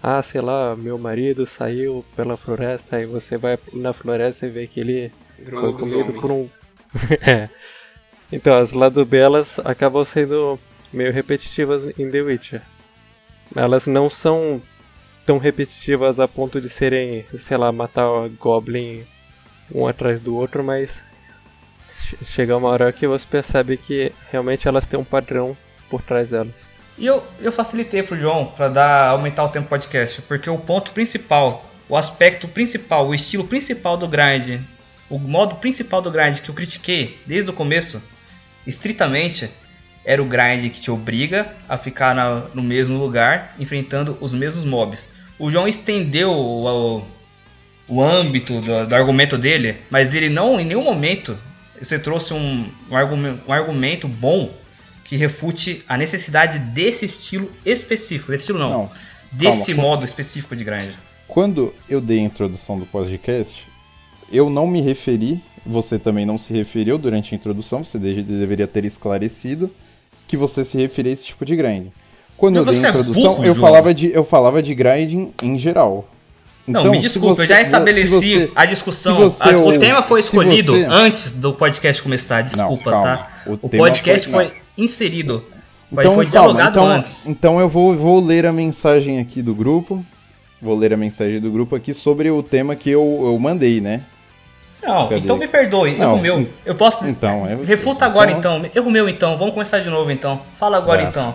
ah, 0.00 0.22
sei 0.22 0.40
lá, 0.40 0.76
meu 0.76 0.96
marido 0.96 1.44
saiu 1.44 2.04
pela 2.14 2.36
floresta. 2.36 2.94
Aí 2.94 3.04
você 3.04 3.36
vai 3.36 3.58
na 3.72 3.92
floresta 3.92 4.46
e 4.46 4.50
vê 4.50 4.68
que 4.68 4.78
ele 4.78 5.12
Virou 5.36 5.60
foi 5.60 5.72
comido 5.72 6.20
por 6.20 6.30
um. 6.30 6.48
é. 7.20 7.48
Então, 8.30 8.54
as 8.54 8.70
lado 8.70 9.04
belas 9.04 9.58
acabam 9.58 10.04
sendo 10.04 10.56
meio 10.92 11.12
repetitivas 11.12 11.86
em 11.98 12.08
The 12.08 12.20
Witcher. 12.20 12.62
Elas 13.56 13.88
não 13.88 14.08
são 14.08 14.62
tão 15.26 15.38
repetitivas 15.38 16.20
a 16.20 16.28
ponto 16.28 16.60
de 16.60 16.68
serem, 16.68 17.24
sei 17.34 17.56
lá, 17.56 17.72
matar 17.72 18.08
o 18.08 18.30
Goblin 18.30 19.04
um 19.74 19.88
atrás 19.88 20.20
do 20.20 20.36
outro, 20.36 20.62
mas 20.62 21.02
chega 22.24 22.56
uma 22.56 22.68
hora 22.68 22.92
que 22.92 23.06
você 23.06 23.26
percebe 23.28 23.76
que 23.76 24.12
realmente 24.30 24.66
elas 24.68 24.86
têm 24.86 24.98
um 24.98 25.04
padrão 25.04 25.56
por 25.88 26.02
trás 26.02 26.30
delas. 26.30 26.72
E 26.96 27.06
eu, 27.06 27.24
eu 27.40 27.50
facilitei 27.50 28.02
pro 28.02 28.18
João 28.18 28.46
pra 28.46 28.68
dar, 28.68 29.08
aumentar 29.08 29.44
o 29.44 29.48
tempo 29.48 29.66
do 29.66 29.70
podcast, 29.70 30.22
porque 30.22 30.48
o 30.48 30.58
ponto 30.58 30.92
principal, 30.92 31.68
o 31.88 31.96
aspecto 31.96 32.46
principal, 32.46 33.08
o 33.08 33.14
estilo 33.14 33.44
principal 33.44 33.96
do 33.96 34.06
grind, 34.06 34.60
o 35.10 35.18
modo 35.18 35.56
principal 35.56 36.00
do 36.00 36.10
grind 36.10 36.38
que 36.40 36.48
eu 36.48 36.54
critiquei 36.54 37.18
desde 37.26 37.50
o 37.50 37.52
começo, 37.52 38.00
estritamente, 38.66 39.50
era 40.04 40.22
o 40.22 40.26
grind 40.26 40.70
que 40.70 40.80
te 40.80 40.90
obriga 40.90 41.48
a 41.68 41.76
ficar 41.78 42.14
na- 42.14 42.44
no 42.54 42.62
mesmo 42.62 42.98
lugar, 42.98 43.54
enfrentando 43.58 44.16
os 44.20 44.32
mesmos 44.34 44.64
mobs. 44.64 45.10
O 45.38 45.50
João 45.50 45.66
estendeu 45.66 46.30
o, 46.30 46.98
o, 46.98 47.06
o 47.88 48.02
âmbito 48.02 48.60
do, 48.60 48.86
do 48.86 48.94
argumento 48.94 49.36
dele, 49.36 49.78
mas 49.90 50.14
ele 50.14 50.28
não, 50.28 50.60
em 50.60 50.64
nenhum 50.64 50.82
momento, 50.84 51.36
você 51.80 51.98
trouxe 51.98 52.32
um, 52.34 52.66
um, 52.90 52.96
argumento, 52.96 53.42
um 53.48 53.52
argumento 53.52 54.08
bom 54.08 54.50
que 55.04 55.16
refute 55.16 55.84
a 55.88 55.96
necessidade 55.96 56.58
desse 56.58 57.04
estilo 57.04 57.50
específico. 57.64 58.30
Desse 58.30 58.42
estilo 58.44 58.58
não, 58.58 58.70
Não. 58.70 58.90
desse 59.32 59.74
calma. 59.74 59.82
modo 59.90 60.04
específico 60.04 60.56
de 60.56 60.64
grind. 60.64 60.92
Quando 61.28 61.74
eu 61.88 62.00
dei 62.00 62.18
a 62.20 62.22
introdução 62.22 62.78
do 62.78 62.86
podcast, 62.86 63.66
eu 64.32 64.48
não 64.48 64.66
me 64.66 64.80
referi, 64.80 65.42
você 65.66 65.98
também 65.98 66.24
não 66.24 66.38
se 66.38 66.52
referiu 66.52 66.96
durante 66.98 67.34
a 67.34 67.36
introdução, 67.36 67.82
você 67.84 67.98
de- 67.98 68.22
deveria 68.22 68.66
ter 68.66 68.84
esclarecido 68.84 69.70
que 70.26 70.36
você 70.36 70.64
se 70.64 70.76
referia 70.78 71.12
a 71.12 71.14
esse 71.14 71.26
tipo 71.26 71.44
de 71.44 71.54
grind. 71.56 71.88
Quando 72.36 72.56
Mas 72.56 72.66
eu 72.66 72.72
dei 72.72 72.82
a 72.82 72.86
é 72.86 72.88
introdução, 72.90 73.34
burro, 73.34 73.44
eu, 73.44 73.54
João. 73.54 73.66
falava 73.66 73.94
de, 73.94 74.12
eu 74.12 74.24
falava 74.24 74.62
de 74.62 74.74
grinding 74.74 75.32
em 75.42 75.56
geral. 75.58 76.08
Não, 76.66 76.90
me 76.90 76.98
desculpe, 76.98 77.28
eu 77.28 77.34
você- 77.34 77.46
já 77.46 77.56
se 77.56 77.62
estabeleci 77.64 78.06
você- 78.08 78.52
a 78.54 78.64
discussão. 78.64 79.16
você 79.16 79.50
A- 79.50 79.58
o, 79.58 79.78
tema 79.78 80.02
foi 80.02 80.20
escolhido 80.20 80.74
antes 80.88 81.30
do 81.32 81.52
podcast 81.52 82.02
começar, 82.02 82.40
desculpa, 82.42 82.90
Não, 82.90 83.02
calma. 83.02 83.16
tá? 83.18 83.28
O 83.46 83.52
O, 83.60 83.68
podcast 83.68 84.28
foi- 84.28 84.48
foi, 84.48 84.56
inserido. 84.78 85.44
Então, 85.92 86.14
foi 86.14 86.24
calma, 86.26 86.30
dialogado 86.30 86.78
então, 86.80 86.86
antes. 86.90 87.26
então 87.26 87.60
eu 87.60 87.68
vou, 87.68 87.94
vou 87.96 88.24
ler 88.24 88.46
a 88.46 88.52
mensagem 88.52 89.20
aqui 89.20 89.42
do 89.42 89.54
grupo. 89.54 90.04
Vou 90.60 90.74
ler 90.74 90.94
a 90.94 90.96
mensagem 90.96 91.38
do 91.38 91.50
grupo 91.50 91.76
aqui 91.76 91.92
sobre 91.92 92.30
o 92.30 92.42
tema 92.42 92.74
que 92.74 92.88
eu, 92.90 93.20
eu 93.24 93.38
mandei, 93.38 93.82
né? 93.82 94.02
Não, 94.82 95.08
Cadê? 95.08 95.20
então 95.20 95.36
me 95.36 95.46
perdoe, 95.46 95.96
Não, 95.96 96.12
erro 96.14 96.20
meu. 96.22 96.48
Eu 96.64 96.74
posso. 96.74 97.06
Então, 97.06 97.46
é 97.46 97.54
você. 97.56 97.66
Refuta 97.74 98.04
agora 98.06 98.30
Então- 98.30 98.58
então. 98.58 98.70
Erro 98.74 98.90
meu 98.90 99.08
então. 99.08 99.36
Vamos 99.36 99.52
começar 99.54 99.80
de 99.80 99.90
novo 99.90 100.10
então. 100.10 100.40
Fala 100.58 100.78
agora 100.78 101.02
Tá. 101.02 101.08
então. 101.08 101.34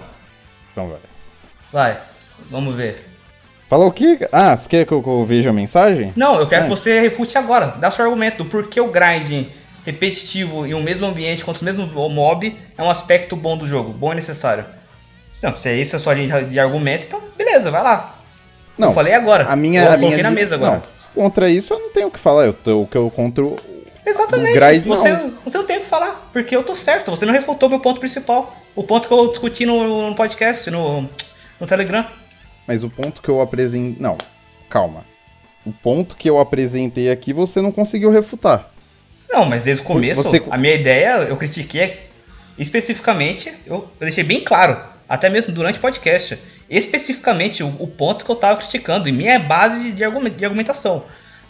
Então 0.71 0.89
vai. 0.89 0.99
Vai. 1.71 1.97
Vamos 2.49 2.75
ver. 2.75 3.08
Fala 3.69 3.85
o 3.85 3.91
quê? 3.91 4.17
Ah, 4.31 4.57
você 4.57 4.67
quer 4.67 4.83
que 4.85 4.91
eu, 4.91 5.03
que 5.03 5.07
eu 5.07 5.23
veja 5.23 5.51
a 5.51 5.53
mensagem? 5.53 6.11
Não, 6.15 6.39
eu 6.39 6.47
quero 6.47 6.61
É. 6.61 6.63
que 6.63 6.69
você 6.71 6.99
refute 6.99 7.37
agora. 7.37 7.75
Dá 7.79 7.91
seu 7.91 8.03
argumento 8.03 8.43
do 8.43 8.45
porquê 8.49 8.81
o 8.81 8.87
grind 8.87 9.45
repetitivo 9.85 10.65
em 10.65 10.73
um 10.73 10.81
mesmo 10.81 11.05
ambiente 11.05 11.45
contra 11.45 11.61
o 11.61 11.65
mesmo 11.65 11.85
mob 12.09 12.55
é 12.77 12.83
um 12.83 12.89
aspecto 12.89 13.35
bom 13.35 13.55
do 13.55 13.67
jogo, 13.67 13.93
bom 13.93 14.11
e 14.11 14.15
necessário. 14.15 14.65
Não, 15.43 15.55
se 15.55 15.69
é 15.69 15.79
essa 15.79 15.97
a 15.97 15.99
sua 15.99 16.15
linha 16.15 16.43
de 16.43 16.59
argumento, 16.59 17.05
então 17.07 17.21
beleza, 17.37 17.69
vai 17.69 17.83
lá. 17.83 18.15
Não. 18.75 18.89
eu 18.89 18.93
falei 18.95 19.13
agora. 19.13 19.45
A 19.45 19.55
minha, 19.55 19.83
eu 19.83 19.91
a 19.91 19.97
minha 19.97 20.23
na 20.23 20.31
mesa 20.31 20.55
agora. 20.55 20.81
Não, 21.15 21.23
contra 21.23 21.47
isso 21.47 21.73
eu 21.73 21.79
não 21.79 21.89
tenho 21.91 22.07
o 22.07 22.11
que 22.11 22.19
falar. 22.19 22.45
Eu 22.45 22.53
tô, 22.53 22.81
o 22.81 22.87
que 22.87 22.97
eu 22.97 23.11
contra 23.11 23.43
o 23.45 23.55
Exatamente. 24.05 24.57
grind, 24.57 24.85
você, 24.85 25.11
não. 25.13 25.33
você 25.45 25.57
não 25.59 25.65
tem 25.65 25.77
o 25.77 25.81
que 25.81 25.85
falar, 25.85 26.27
porque 26.33 26.55
eu 26.55 26.63
tô 26.63 26.75
certo. 26.75 27.11
Você 27.11 27.23
não 27.25 27.33
refutou 27.33 27.69
meu 27.69 27.79
ponto 27.79 27.99
principal. 27.99 28.55
O 28.75 28.81
ponto 28.83 29.07
que 29.07 29.13
eu 29.13 29.27
discuti 29.29 29.65
no, 29.65 30.09
no 30.09 30.15
podcast, 30.15 30.69
no, 30.71 31.07
no 31.59 31.67
Telegram. 31.67 32.05
Mas 32.69 32.83
o 32.83 32.89
ponto 32.89 33.19
que 33.19 33.29
eu 33.29 33.41
apresentei. 33.41 33.95
Não, 33.99 34.15
calma. 34.69 35.03
O 35.65 35.73
ponto 35.73 36.15
que 36.15 36.29
eu 36.29 36.39
apresentei 36.39 37.09
aqui 37.09 37.33
você 37.33 37.59
não 37.61 37.71
conseguiu 37.71 38.11
refutar. 38.11 38.69
Não, 39.27 39.43
mas 39.43 39.63
desde 39.63 39.81
o 39.81 39.85
começo, 39.87 40.21
Você- 40.21 40.43
a 40.51 40.55
minha 40.55 40.75
ideia, 40.75 41.09
eu 41.23 41.35
critiquei 41.35 41.99
especificamente, 42.59 43.49
eu, 43.65 43.77
eu 43.99 44.05
deixei 44.05 44.23
bem 44.23 44.41
claro, 44.43 44.77
até 45.07 45.29
mesmo 45.29 45.51
durante 45.51 45.79
o 45.79 45.81
podcast, 45.81 46.37
especificamente 46.69 47.63
o, 47.63 47.67
o 47.79 47.87
ponto 47.87 48.23
que 48.23 48.29
eu 48.29 48.35
tava 48.35 48.57
criticando, 48.59 49.09
e 49.09 49.11
minha 49.11 49.39
base 49.39 49.79
de, 49.81 49.91
de, 49.93 50.03
argumen- 50.03 50.31
de 50.31 50.45
argumentação. 50.45 51.05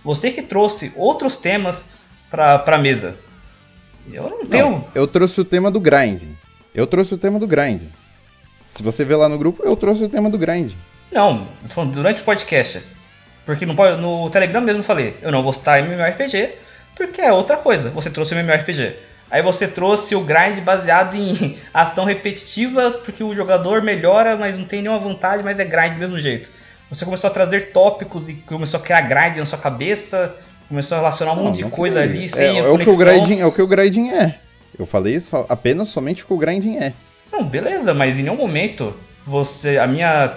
Você 0.06 0.32
que 0.32 0.42
trouxe 0.42 0.94
outros 0.96 1.36
temas 1.36 1.84
pra, 2.32 2.60
pra 2.60 2.78
mesa. 2.78 3.18
Eu 4.10 4.24
não 4.30 4.46
tenho. 4.46 4.70
Não, 4.70 4.88
eu 4.96 5.06
trouxe 5.06 5.42
o 5.42 5.46
tema 5.46 5.70
do 5.70 5.82
grind. 5.82 6.24
Eu 6.74 6.88
trouxe 6.88 7.14
o 7.14 7.18
tema 7.18 7.38
do 7.38 7.46
grind. 7.46 7.82
Se 8.70 8.82
você 8.82 9.04
vê 9.04 9.16
lá 9.16 9.28
no 9.28 9.38
grupo, 9.38 9.62
eu 9.66 9.76
trouxe 9.76 10.04
o 10.06 10.10
tema 10.10 10.30
do 10.30 10.38
grind. 10.38 10.74
Não, 11.12 11.48
tô 11.64 11.70
falando 11.70 11.94
durante 11.94 12.22
o 12.22 12.26
podcast. 12.26 12.82
Porque 13.46 13.66
no, 13.66 13.74
no 13.98 14.30
Telegram 14.30 14.62
mesmo 14.62 14.82
eu 14.82 14.86
falei, 14.86 15.18
eu 15.22 15.32
não 15.32 15.42
vou 15.42 15.54
citar 15.54 15.80
MMORPG, 15.80 16.50
porque 16.96 17.22
é 17.22 17.34
outra 17.34 17.58
coisa. 17.58 17.90
Você 17.90 18.10
trouxe 18.10 18.34
o 18.34 18.38
MMORPG. 18.38 18.96
Aí 19.32 19.42
você 19.42 19.68
trouxe 19.68 20.16
o 20.16 20.22
grind 20.22 20.60
baseado 20.60 21.16
em 21.16 21.58
ação 21.74 22.06
repetitiva, 22.06 22.92
porque 22.92 23.24
o 23.24 23.34
jogador 23.34 23.82
melhora, 23.82 24.36
mas 24.36 24.58
não 24.58 24.66
tem 24.66 24.82
nenhuma 24.82 25.00
vantagem, 25.00 25.44
mas 25.44 25.60
é 25.60 25.66
grind 25.66 25.94
do 25.94 26.00
mesmo 26.00 26.20
jeito. 26.20 26.50
Você 26.90 27.06
começou 27.06 27.30
a 27.30 27.34
trazer 27.34 27.72
tópicos 27.72 28.30
e 28.30 28.34
começou 28.34 28.80
a 28.80 28.84
criar 28.84 29.02
grind 29.02 29.38
na 29.38 29.46
sua 29.46 29.60
cabeça, 29.60 30.36
começou 30.68 30.98
a 30.98 31.02
relacionar 31.02 31.34
um 31.34 31.36
Não, 31.36 31.44
monte 31.46 31.58
de 31.58 31.70
coisa 31.70 32.02
ali, 32.02 32.26
é, 32.26 32.28
sem 32.28 32.58
é 32.58 32.68
o 32.68 32.78
que 32.78 32.90
o 32.90 32.98
grinding, 32.98 33.40
é 33.40 33.46
o 33.46 33.52
que 33.52 33.62
o 33.62 33.68
grinding 33.68 34.10
é. 34.10 34.36
Eu 34.78 34.86
falei 34.86 35.20
só, 35.20 35.46
apenas 35.50 35.90
somente 35.90 36.24
o 36.24 36.28
que 36.28 36.34
o 36.34 36.38
grinding 36.38 36.78
é. 36.78 36.94
Não, 37.32 37.44
beleza, 37.44 37.94
mas 37.94 38.18
em 38.18 38.24
nenhum 38.24 38.36
momento 38.36 38.96
você. 39.26 39.78
A 39.78 39.88
minha. 39.88 40.34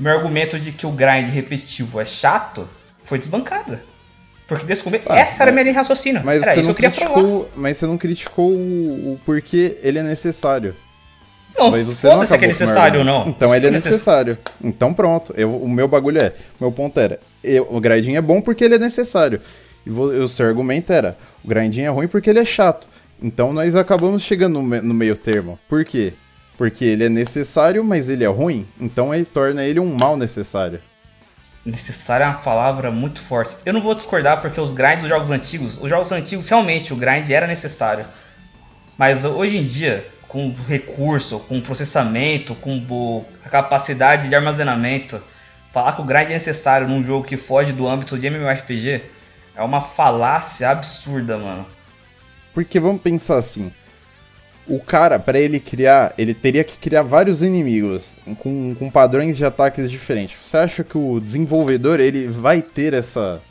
Meu 0.00 0.12
argumento 0.12 0.58
de 0.58 0.72
que 0.72 0.86
o 0.86 0.90
grind 0.90 1.28
repetitivo 1.28 2.00
é 2.00 2.06
chato 2.06 2.68
foi 3.04 3.18
desbancada. 3.18 3.82
Porque 4.48 4.64
desde 4.64 4.80
o 4.82 4.84
começo. 4.84 5.04
Tá, 5.04 5.16
essa 5.16 5.42
era 5.42 5.50
a 5.50 5.52
minha 5.52 5.62
linha 5.62 5.74
de 5.74 5.78
raciocínio. 5.78 6.22
Mas 6.24 6.42
era 6.42 6.54
você 6.54 6.58
isso 6.60 6.68
não 6.68 6.74
provar. 6.74 6.90
criticou, 6.96 7.50
mas 7.54 7.76
você 7.76 7.86
não 7.86 7.98
criticou 7.98 8.50
o, 8.50 9.12
o 9.12 9.20
porquê 9.24 9.78
ele 9.82 9.98
é 9.98 10.02
necessário. 10.02 10.74
Não, 11.56 11.70
Mas 11.70 11.86
você 11.86 12.06
não 12.08 12.20
acabou 12.22 12.38
que 12.38 12.44
é 12.44 12.48
necessário 12.48 12.98
ou 13.00 13.04
não. 13.04 13.28
Então 13.28 13.54
ele 13.54 13.66
é 13.66 13.70
Isso 13.70 13.84
necessário. 13.88 14.38
Então 14.62 14.94
pronto. 14.94 15.32
Eu- 15.36 15.54
o 15.56 15.68
meu 15.68 15.86
bagulho 15.86 16.18
é. 16.20 16.32
Meu 16.60 16.72
ponto 16.72 16.98
era. 16.98 17.20
eu- 17.44 17.66
o 17.70 17.80
grinding 17.80 18.16
é 18.16 18.22
bom 18.22 18.40
porque 18.40 18.64
ele 18.64 18.76
é 18.76 18.78
necessário. 18.78 19.40
E 19.86 19.90
o 19.90 20.28
seu 20.28 20.46
argumento 20.46 20.92
era. 20.92 21.16
O 21.44 21.48
grinding 21.48 21.82
é 21.82 21.88
ruim 21.88 22.08
porque 22.08 22.30
ele 22.30 22.38
é 22.38 22.44
chato. 22.44 22.88
Então 23.22 23.52
nós 23.52 23.74
acabamos 23.76 24.22
chegando 24.22 24.60
no 24.62 24.94
meio 24.94 25.16
termo. 25.16 25.58
Por 25.68 25.84
quê? 25.84 26.12
Porque 26.60 26.84
ele 26.84 27.04
é 27.04 27.08
necessário, 27.08 27.82
mas 27.82 28.10
ele 28.10 28.22
é 28.22 28.26
ruim. 28.26 28.68
Então 28.78 29.14
ele 29.14 29.24
torna 29.24 29.64
ele 29.64 29.80
um 29.80 29.96
mal 29.96 30.14
necessário. 30.14 30.78
Necessário 31.64 32.24
é 32.24 32.26
uma 32.26 32.36
palavra 32.36 32.90
muito 32.90 33.22
forte. 33.22 33.56
Eu 33.64 33.72
não 33.72 33.80
vou 33.80 33.94
discordar 33.94 34.42
porque 34.42 34.60
os 34.60 34.74
grinds 34.74 35.00
dos 35.00 35.08
jogos 35.08 35.30
antigos, 35.30 35.78
os 35.80 35.88
jogos 35.88 36.12
antigos 36.12 36.50
realmente 36.50 36.92
o 36.92 36.96
grind 36.96 37.30
era 37.30 37.46
necessário. 37.46 38.04
Mas 38.98 39.24
hoje 39.24 39.56
em 39.56 39.64
dia, 39.64 40.06
com 40.28 40.54
recurso, 40.68 41.38
com 41.38 41.62
processamento, 41.62 42.54
com 42.54 43.24
a 43.42 43.48
capacidade 43.48 44.28
de 44.28 44.34
armazenamento, 44.34 45.18
falar 45.72 45.94
que 45.94 46.02
o 46.02 46.04
grind 46.04 46.26
é 46.26 46.34
necessário 46.34 46.86
num 46.86 47.02
jogo 47.02 47.24
que 47.24 47.38
foge 47.38 47.72
do 47.72 47.88
âmbito 47.88 48.18
de 48.18 48.26
MMORPG 48.26 49.00
é 49.56 49.62
uma 49.62 49.80
falácia 49.80 50.68
absurda, 50.68 51.38
mano. 51.38 51.64
Porque 52.52 52.78
vamos 52.78 53.00
pensar 53.00 53.38
assim. 53.38 53.72
O 54.70 54.78
cara, 54.78 55.18
pra 55.18 55.38
ele 55.38 55.58
criar, 55.58 56.14
ele 56.16 56.32
teria 56.32 56.62
que 56.62 56.78
criar 56.78 57.02
vários 57.02 57.42
inimigos 57.42 58.16
com, 58.38 58.74
com 58.74 58.88
padrões 58.88 59.36
de 59.36 59.44
ataques 59.44 59.90
diferentes. 59.90 60.38
Você 60.40 60.56
acha 60.56 60.84
que 60.84 60.96
o 60.96 61.18
desenvolvedor 61.20 61.98
ele 61.98 62.28
vai 62.28 62.62
ter 62.62 62.94
essa 62.94 63.42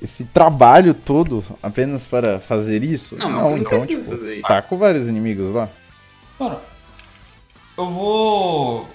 esse 0.00 0.24
trabalho 0.26 0.94
todo 0.94 1.44
apenas 1.62 2.06
para 2.06 2.38
fazer 2.38 2.84
isso? 2.84 3.16
Não, 3.16 3.30
mas 3.30 3.42
você 3.42 3.50
não 3.50 3.58
então, 3.58 3.86
tipo, 3.86 4.04
fazer 4.04 4.34
isso. 4.34 4.48
tá 4.48 4.62
com 4.62 4.78
vários 4.78 5.08
inimigos 5.08 5.50
lá. 5.52 5.68
Mano, 6.38 6.60
eu 7.76 7.90
vou. 7.90 8.88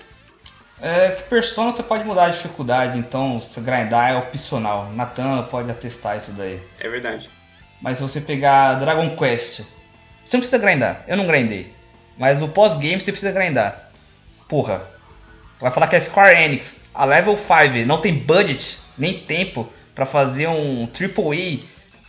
É, 0.82 1.12
que 1.12 1.24
persona 1.24 1.72
você 1.72 1.84
pode 1.84 2.04
mudar 2.04 2.26
a 2.26 2.30
dificuldade, 2.30 3.00
então 3.00 3.41
se 3.41 3.60
grindar 3.62 4.12
é 4.12 4.18
opcional. 4.18 4.91
Natan 4.91 5.44
pode 5.44 5.70
atestar 5.70 6.18
isso 6.18 6.32
daí. 6.32 6.62
É 6.80 6.89
verdade. 6.89 7.30
Mas 7.82 7.98
se 7.98 8.04
você 8.04 8.22
pegar 8.22 8.76
Dragon 8.76 9.16
Quest, 9.16 9.62
você 10.26 10.38
não 10.38 10.42
precisa 10.42 10.58
grindar. 10.58 11.04
Eu 11.08 11.18
não 11.18 11.28
grindei. 11.28 11.74
Mas 12.18 12.40
no 12.40 12.48
pós-game 12.50 13.02
você 13.02 13.12
precisa 13.12 13.32
grindar. 13.32 13.90
Porra. 14.48 14.82
Vai 15.60 15.72
falar 15.72 15.88
que 15.88 15.96
a 15.96 16.02
Square 16.02 16.42
Enix, 16.42 16.86
a 16.94 17.06
level 17.06 17.38
5, 17.38 17.86
não 17.88 18.02
tem 18.02 18.14
budget, 18.14 18.80
nem 18.98 19.20
tempo 19.20 19.72
pra 19.96 20.06
fazer 20.06 20.48
um 20.48 20.88
AAA 20.88 21.60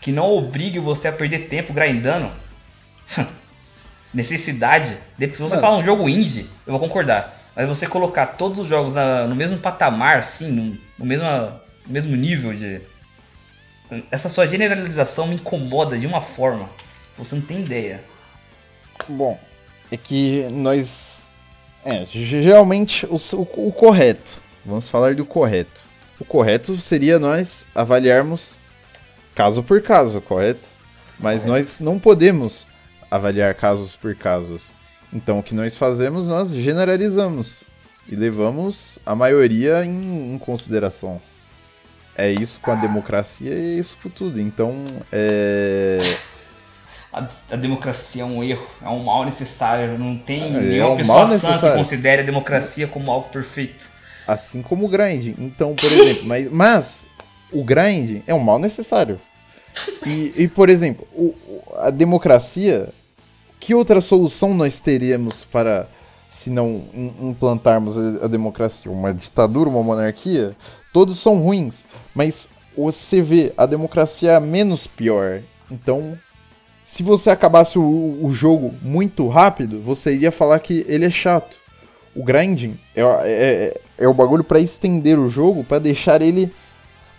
que 0.00 0.10
não 0.12 0.30
obrigue 0.32 0.78
você 0.78 1.08
a 1.08 1.12
perder 1.12 1.48
tempo 1.48 1.72
grindando. 1.72 2.30
Necessidade. 4.12 4.96
Se 5.18 5.26
você 5.26 5.56
Mano. 5.56 5.60
falar 5.60 5.76
um 5.78 5.84
jogo 5.84 6.08
indie, 6.08 6.48
eu 6.66 6.72
vou 6.72 6.80
concordar. 6.80 7.40
Mas 7.56 7.68
você 7.68 7.86
colocar 7.86 8.26
todos 8.26 8.58
os 8.58 8.68
jogos 8.68 8.94
na- 8.94 9.26
no 9.26 9.34
mesmo 9.34 9.58
patamar, 9.58 10.18
assim, 10.18 10.50
no, 10.50 10.78
no 10.98 11.04
mesmo, 11.04 11.24
no 11.26 11.60
mesmo 11.92 12.16
nível 12.16 12.52
de, 12.54 12.80
essa 14.10 14.28
sua 14.28 14.46
generalização 14.46 15.26
me 15.26 15.36
incomoda 15.36 15.96
de 15.98 16.06
uma 16.06 16.20
forma. 16.20 16.68
Você 17.16 17.36
não 17.36 17.42
tem 17.42 17.60
ideia. 17.62 18.02
Bom, 19.08 19.38
é 19.90 19.96
que 19.96 20.46
nós. 20.50 21.32
É, 21.84 22.04
geralmente 22.06 23.06
o, 23.06 23.16
o, 23.16 23.68
o 23.68 23.72
correto. 23.72 24.42
Vamos 24.64 24.88
falar 24.88 25.14
do 25.14 25.26
correto. 25.26 25.84
O 26.18 26.24
correto 26.24 26.74
seria 26.76 27.18
nós 27.18 27.66
avaliarmos 27.74 28.56
caso 29.34 29.62
por 29.62 29.82
caso, 29.82 30.20
correto? 30.20 30.68
Mas 31.18 31.44
nós 31.44 31.80
não 31.80 31.98
podemos 31.98 32.66
avaliar 33.10 33.54
casos 33.54 33.94
por 33.94 34.14
casos. 34.14 34.72
Então 35.12 35.38
o 35.38 35.42
que 35.42 35.54
nós 35.54 35.76
fazemos, 35.76 36.26
nós 36.26 36.50
generalizamos 36.50 37.64
e 38.08 38.16
levamos 38.16 38.98
a 39.04 39.14
maioria 39.14 39.84
em, 39.84 40.34
em 40.34 40.38
consideração. 40.38 41.20
É 42.16 42.30
isso 42.30 42.60
com 42.60 42.70
a 42.70 42.76
democracia 42.76 43.52
e 43.52 43.76
é 43.76 43.78
isso 43.78 43.98
com 44.02 44.08
tudo. 44.08 44.40
Então, 44.40 44.84
é. 45.10 45.98
A, 47.14 47.28
a 47.52 47.56
democracia 47.56 48.22
é 48.22 48.24
um 48.24 48.42
erro, 48.42 48.66
é 48.82 48.88
um 48.88 49.04
mal 49.04 49.24
necessário. 49.24 49.96
Não 49.98 50.16
tem 50.18 50.42
É, 50.56 50.78
é 50.78 50.84
um 50.86 50.96
pessoa 50.96 51.20
sã 51.20 51.26
que 51.28 51.32
necessário. 51.34 51.76
considere 51.76 52.22
a 52.22 52.24
democracia 52.24 52.88
como 52.88 53.10
algo 53.10 53.28
perfeito. 53.28 53.88
Assim 54.26 54.60
como 54.62 54.86
o 54.86 54.88
grind. 54.88 55.28
Então, 55.38 55.74
por 55.76 55.92
exemplo, 55.92 56.24
mas, 56.26 56.50
mas 56.50 57.06
o 57.52 57.62
grind 57.62 58.22
é 58.26 58.34
um 58.34 58.40
mal 58.40 58.58
necessário. 58.58 59.20
E, 60.06 60.32
e, 60.36 60.48
por 60.48 60.68
exemplo, 60.68 61.06
o- 61.14 61.34
a 61.76 61.90
democracia, 61.90 62.88
que 63.60 63.74
outra 63.74 64.00
solução 64.00 64.52
nós 64.54 64.80
teríamos 64.80 65.44
para, 65.44 65.88
se 66.28 66.50
não 66.50 66.84
im- 66.94 67.30
implantarmos 67.30 67.96
a, 68.22 68.26
democracia? 68.28 68.90
Uma 68.90 69.12
ditadura, 69.14 69.68
uma 69.70 69.82
monarquia? 69.82 70.56
Todos 70.92 71.18
são 71.18 71.38
ruins, 71.38 71.86
mas 72.14 72.48
você 72.76 73.22
vê, 73.22 73.52
a 73.56 73.66
democracia 73.66 74.32
é 74.32 74.40
menos 74.40 74.86
pior. 74.86 75.42
Então, 75.70 76.18
se 76.84 77.02
você 77.02 77.30
acabasse 77.30 77.78
o, 77.78 78.18
o 78.22 78.30
jogo 78.30 78.74
muito 78.82 79.26
rápido, 79.26 79.80
você 79.80 80.14
iria 80.14 80.30
falar 80.30 80.60
que 80.60 80.84
ele 80.86 81.06
é 81.06 81.10
chato. 81.10 81.56
O 82.14 82.22
grinding 82.22 82.78
é, 82.94 83.00
é, 83.24 83.80
é 83.98 84.06
o 84.06 84.12
bagulho 84.12 84.44
pra 84.44 84.60
estender 84.60 85.18
o 85.18 85.26
jogo, 85.26 85.64
pra 85.64 85.78
deixar 85.78 86.20
ele 86.20 86.52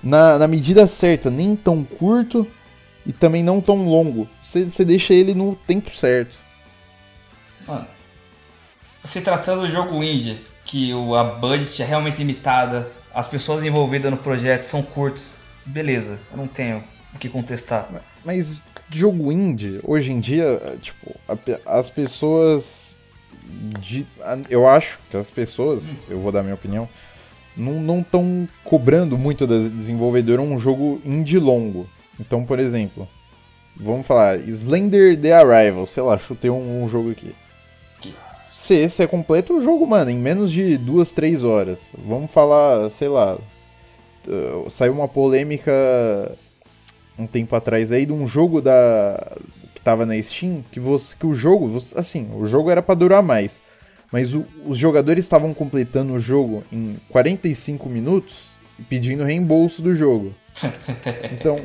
na, 0.03 0.37
na 0.37 0.47
medida 0.47 0.87
certa, 0.87 1.31
nem 1.31 1.55
tão 1.55 1.83
curto 1.83 2.47
e 3.05 3.11
também 3.11 3.41
não 3.41 3.59
tão 3.59 3.87
longo. 3.87 4.29
Você, 4.39 4.65
você 4.65 4.85
deixa 4.85 5.15
ele 5.15 5.33
no 5.33 5.55
tempo 5.55 5.89
certo. 5.89 6.37
Mano, 7.67 7.87
se 9.03 9.19
tratando 9.21 9.61
do 9.61 9.71
jogo 9.71 10.03
indie, 10.03 10.45
que 10.63 10.93
o, 10.93 11.15
a 11.15 11.23
budget 11.23 11.81
é 11.81 11.85
realmente 11.85 12.17
limitada, 12.17 12.91
as 13.11 13.27
pessoas 13.27 13.63
envolvidas 13.63 14.11
no 14.11 14.17
projeto 14.17 14.65
são 14.65 14.83
curtas, 14.83 15.33
beleza, 15.65 16.19
eu 16.31 16.37
não 16.37 16.47
tenho 16.47 16.83
o 17.15 17.17
que 17.17 17.29
contestar. 17.29 17.89
Mas 18.23 18.61
jogo 18.89 19.31
indie, 19.31 19.79
hoje 19.83 20.11
em 20.11 20.19
dia, 20.19 20.59
tipo, 20.81 21.15
a 21.27 21.79
as 21.79 21.89
pessoas. 21.89 22.97
de- 23.79 24.07
a- 24.21 24.39
eu 24.49 24.67
acho 24.67 24.97
que 25.09 25.15
as 25.17 25.29
pessoas, 25.29 25.95
eu 26.09 26.19
vou 26.19 26.31
dar 26.31 26.41
minha 26.41 26.55
opinião, 26.55 26.89
não 27.55 27.99
estão 27.99 28.49
cobrando 28.63 29.17
muito 29.19 29.45
das 29.45 29.69
desenvolvedoras 29.69 30.43
um 30.43 30.57
jogo 30.57 30.99
indie 31.05 31.37
longo. 31.37 31.87
Então, 32.19 32.43
por 32.43 32.57
exemplo, 32.59 33.07
vamos 33.77 34.07
falar, 34.07 34.39
Slender 34.49 35.15
The 35.15 35.31
Arrival, 35.33 35.85
sei 35.85 36.01
lá, 36.01 36.17
chutei 36.17 36.49
um, 36.49 36.83
um 36.83 36.87
jogo 36.87 37.11
aqui. 37.11 37.35
Se 38.51 38.73
esse 38.73 39.03
é 39.03 39.07
completo, 39.07 39.53
o 39.57 39.61
jogo, 39.61 39.85
mano, 39.85 40.09
em 40.09 40.17
menos 40.17 40.51
de 40.51 40.75
duas, 40.77 41.11
três 41.11 41.43
horas. 41.43 41.91
Vamos 42.05 42.31
falar, 42.31 42.89
sei 42.89 43.09
lá. 43.09 43.37
saiu 44.69 44.93
uma 44.93 45.07
polêmica 45.07 45.71
um 47.17 47.25
tempo 47.27 47.55
atrás 47.55 47.91
aí 47.91 48.05
de 48.05 48.11
um 48.13 48.27
jogo 48.27 48.61
da 48.61 49.37
que 49.73 49.81
tava 49.81 50.05
na 50.05 50.21
Steam 50.21 50.63
que 50.71 50.79
você 50.79 51.15
que 51.17 51.25
o 51.25 51.33
jogo, 51.33 51.67
você- 51.67 51.97
assim, 51.99 52.29
o 52.35 52.45
jogo 52.45 52.69
era 52.69 52.81
pra 52.81 52.95
durar 52.95 53.21
mais, 53.23 53.61
mas 54.11 54.33
o- 54.33 54.45
os 54.65 54.77
jogadores 54.77 55.23
estavam 55.25 55.53
completando 55.53 56.13
o 56.13 56.19
jogo 56.19 56.63
em 56.71 56.97
45 57.09 57.87
minutos 57.89 58.49
e 58.79 58.83
pedindo 58.83 59.23
reembolso 59.23 59.81
do 59.81 59.93
jogo. 59.95 60.33
Então, 61.31 61.61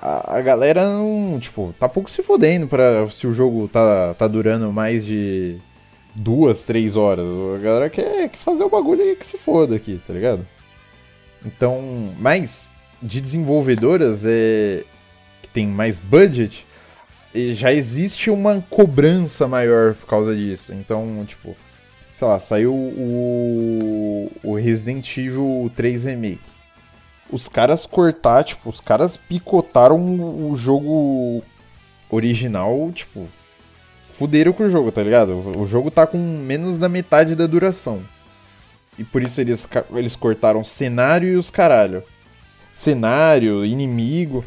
a, 0.00 0.36
a 0.36 0.40
galera 0.40 0.88
não, 0.88 1.38
tipo, 1.40 1.74
tá 1.78 1.88
pouco 1.88 2.10
se 2.10 2.22
fodendo 2.22 2.66
para 2.66 3.08
se 3.10 3.26
o 3.26 3.32
jogo 3.32 3.68
tá, 3.68 4.14
tá 4.14 4.26
durando 4.28 4.70
mais 4.72 5.04
de 5.06 5.58
duas, 6.14 6.64
três 6.64 6.96
horas. 6.96 7.24
A 7.56 7.58
galera 7.58 7.90
quer, 7.90 8.28
quer 8.28 8.36
fazer 8.38 8.62
o 8.64 8.68
bagulho 8.70 9.02
e 9.02 9.16
que 9.16 9.24
se 9.26 9.36
foda 9.38 9.74
aqui, 9.76 10.00
tá 10.06 10.12
ligado? 10.12 10.46
Então, 11.44 12.12
mas 12.18 12.72
de 13.02 13.20
desenvolvedoras 13.20 14.24
é, 14.26 14.84
que 15.42 15.48
tem 15.48 15.66
mais 15.66 16.00
budget, 16.00 16.66
já 17.52 17.72
existe 17.72 18.30
uma 18.30 18.60
cobrança 18.70 19.46
maior 19.46 19.94
por 19.94 20.06
causa 20.06 20.34
disso. 20.34 20.72
Então, 20.72 21.24
tipo, 21.26 21.56
sei 22.14 22.26
lá, 22.26 22.40
saiu 22.40 22.72
o, 22.72 24.32
o 24.42 24.54
Resident 24.54 25.16
Evil 25.18 25.70
3 25.76 26.04
Remake. 26.04 26.56
Os 27.30 27.48
caras 27.48 27.84
cortar, 27.86 28.44
tipo, 28.44 28.68
os 28.68 28.80
caras 28.80 29.16
picotaram 29.16 29.98
o 30.50 30.54
jogo 30.56 31.42
original, 32.08 32.90
tipo, 32.94 33.28
fuderam 34.12 34.52
com 34.52 34.64
o 34.64 34.70
jogo, 34.70 34.90
tá 34.90 35.02
ligado? 35.02 35.36
O 35.58 35.66
jogo 35.66 35.90
tá 35.90 36.06
com 36.06 36.16
menos 36.16 36.78
da 36.78 36.88
metade 36.88 37.34
da 37.34 37.46
duração. 37.46 38.02
E 38.98 39.04
por 39.04 39.22
isso 39.22 39.40
eles, 39.40 39.68
eles 39.92 40.16
cortaram 40.16 40.64
cenário 40.64 41.28
e 41.28 41.36
os 41.36 41.50
caralho. 41.50 42.02
Cenário, 42.80 43.64
inimigo. 43.64 44.44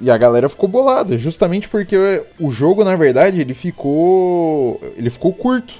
E 0.00 0.10
a 0.10 0.18
galera 0.18 0.48
ficou 0.48 0.68
bolada, 0.68 1.16
justamente 1.16 1.68
porque 1.68 1.96
o 2.40 2.50
jogo, 2.50 2.82
na 2.82 2.96
verdade, 2.96 3.40
ele 3.40 3.54
ficou. 3.54 4.80
Ele 4.96 5.08
ficou 5.08 5.32
curto. 5.32 5.72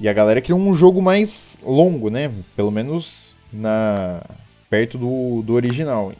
E 0.00 0.08
a 0.08 0.12
galera 0.14 0.40
queria 0.40 0.56
um 0.56 0.72
jogo 0.72 1.02
mais 1.02 1.58
longo, 1.62 2.08
né? 2.08 2.30
Pelo 2.56 2.70
menos 2.70 3.36
na 3.52 4.22
perto 4.70 4.96
do, 4.96 5.42
do 5.42 5.52
original. 5.52 6.14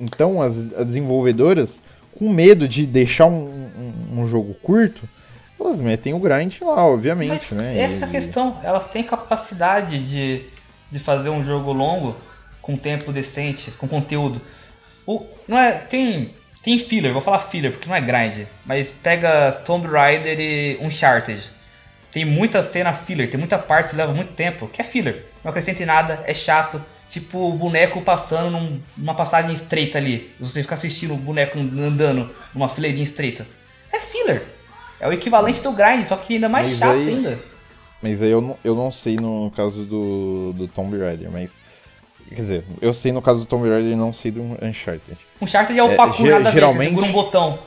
Então 0.00 0.42
as, 0.42 0.58
as 0.72 0.86
desenvolvedoras, 0.86 1.80
com 2.18 2.28
medo 2.28 2.66
de 2.66 2.86
deixar 2.88 3.26
um, 3.26 3.44
um, 3.46 4.20
um 4.20 4.26
jogo 4.26 4.52
curto, 4.54 5.08
elas 5.60 5.78
metem 5.78 6.12
o 6.12 6.18
grind 6.18 6.60
lá, 6.60 6.84
obviamente, 6.84 7.54
Mas 7.54 7.62
né? 7.62 7.78
essa 7.78 8.06
E- 8.06 8.10
questão, 8.10 8.58
elas 8.64 8.88
têm 8.88 9.04
capacidade 9.04 10.04
de, 10.04 10.42
de 10.90 10.98
fazer 10.98 11.28
um 11.28 11.44
jogo 11.44 11.72
longo 11.72 12.16
com 12.66 12.76
tempo 12.76 13.12
decente, 13.12 13.70
com 13.70 13.86
conteúdo. 13.86 14.40
O, 15.06 15.24
não 15.46 15.56
é, 15.56 15.72
tem, 15.72 16.34
tem 16.64 16.78
filler, 16.80 17.12
vou 17.12 17.22
falar 17.22 17.38
filler 17.38 17.70
porque 17.70 17.88
não 17.88 17.94
é 17.94 18.00
grind, 18.00 18.44
mas 18.64 18.90
pega 18.90 19.52
Tomb 19.52 19.86
Raider 19.86 20.38
e 20.40 20.76
Uncharted. 20.80 21.40
Tem 22.10 22.24
muita 22.24 22.62
cena 22.64 22.92
filler, 22.92 23.30
tem 23.30 23.38
muita 23.38 23.56
parte 23.58 23.90
que 23.90 23.96
leva 23.96 24.12
muito 24.12 24.32
tempo, 24.32 24.66
que 24.66 24.80
é 24.80 24.84
filler. 24.84 25.26
Não 25.44 25.50
acrescenta 25.50 25.82
em 25.82 25.86
nada, 25.86 26.24
é 26.26 26.34
chato. 26.34 26.82
Tipo 27.08 27.38
o 27.50 27.52
boneco 27.52 28.02
passando 28.02 28.50
num- 28.50 28.80
numa 28.96 29.14
passagem 29.14 29.52
estreita 29.54 29.96
ali. 29.98 30.34
Você 30.40 30.60
fica 30.62 30.74
assistindo 30.74 31.14
o 31.14 31.16
boneco 31.16 31.56
andando 31.56 32.34
numa 32.52 32.68
fileirinha 32.68 33.04
estreita. 33.04 33.46
É 33.92 34.00
filler. 34.00 34.42
É 34.98 35.06
o 35.06 35.12
equivalente 35.12 35.60
do 35.60 35.70
grind, 35.70 36.04
só 36.04 36.16
que 36.16 36.34
ainda 36.34 36.48
mais 36.48 36.70
Mas 36.70 36.78
chato 36.78 36.90
aí- 36.96 37.08
ainda. 37.08 37.38
Mas 38.02 38.22
aí 38.22 38.30
eu 38.30 38.40
não, 38.40 38.58
eu 38.64 38.74
não 38.74 38.90
sei 38.90 39.14
no 39.16 39.50
caso 39.54 39.84
do, 39.84 40.52
do 40.54 40.66
Tomb 40.68 40.98
Raider, 40.98 41.30
mas. 41.30 41.60
Quer 42.28 42.34
dizer, 42.34 42.64
eu 42.80 42.92
sei 42.92 43.12
no 43.12 43.22
caso 43.22 43.40
do 43.40 43.46
Tomb 43.46 43.68
Raider 43.68 43.92
e 43.92 43.96
não 43.96 44.12
sei 44.12 44.30
do 44.30 44.42
Uncharted. 44.62 45.16
Uncharted 45.40 45.78
é 45.78 45.82
o 45.82 45.92
É, 45.92 45.94
parkour 45.96 46.26
ge- 46.26 46.30
nada 46.32 46.50
geralmente- 46.50 46.88
segura 46.90 47.06
um 47.06 47.12
botão. 47.12 47.58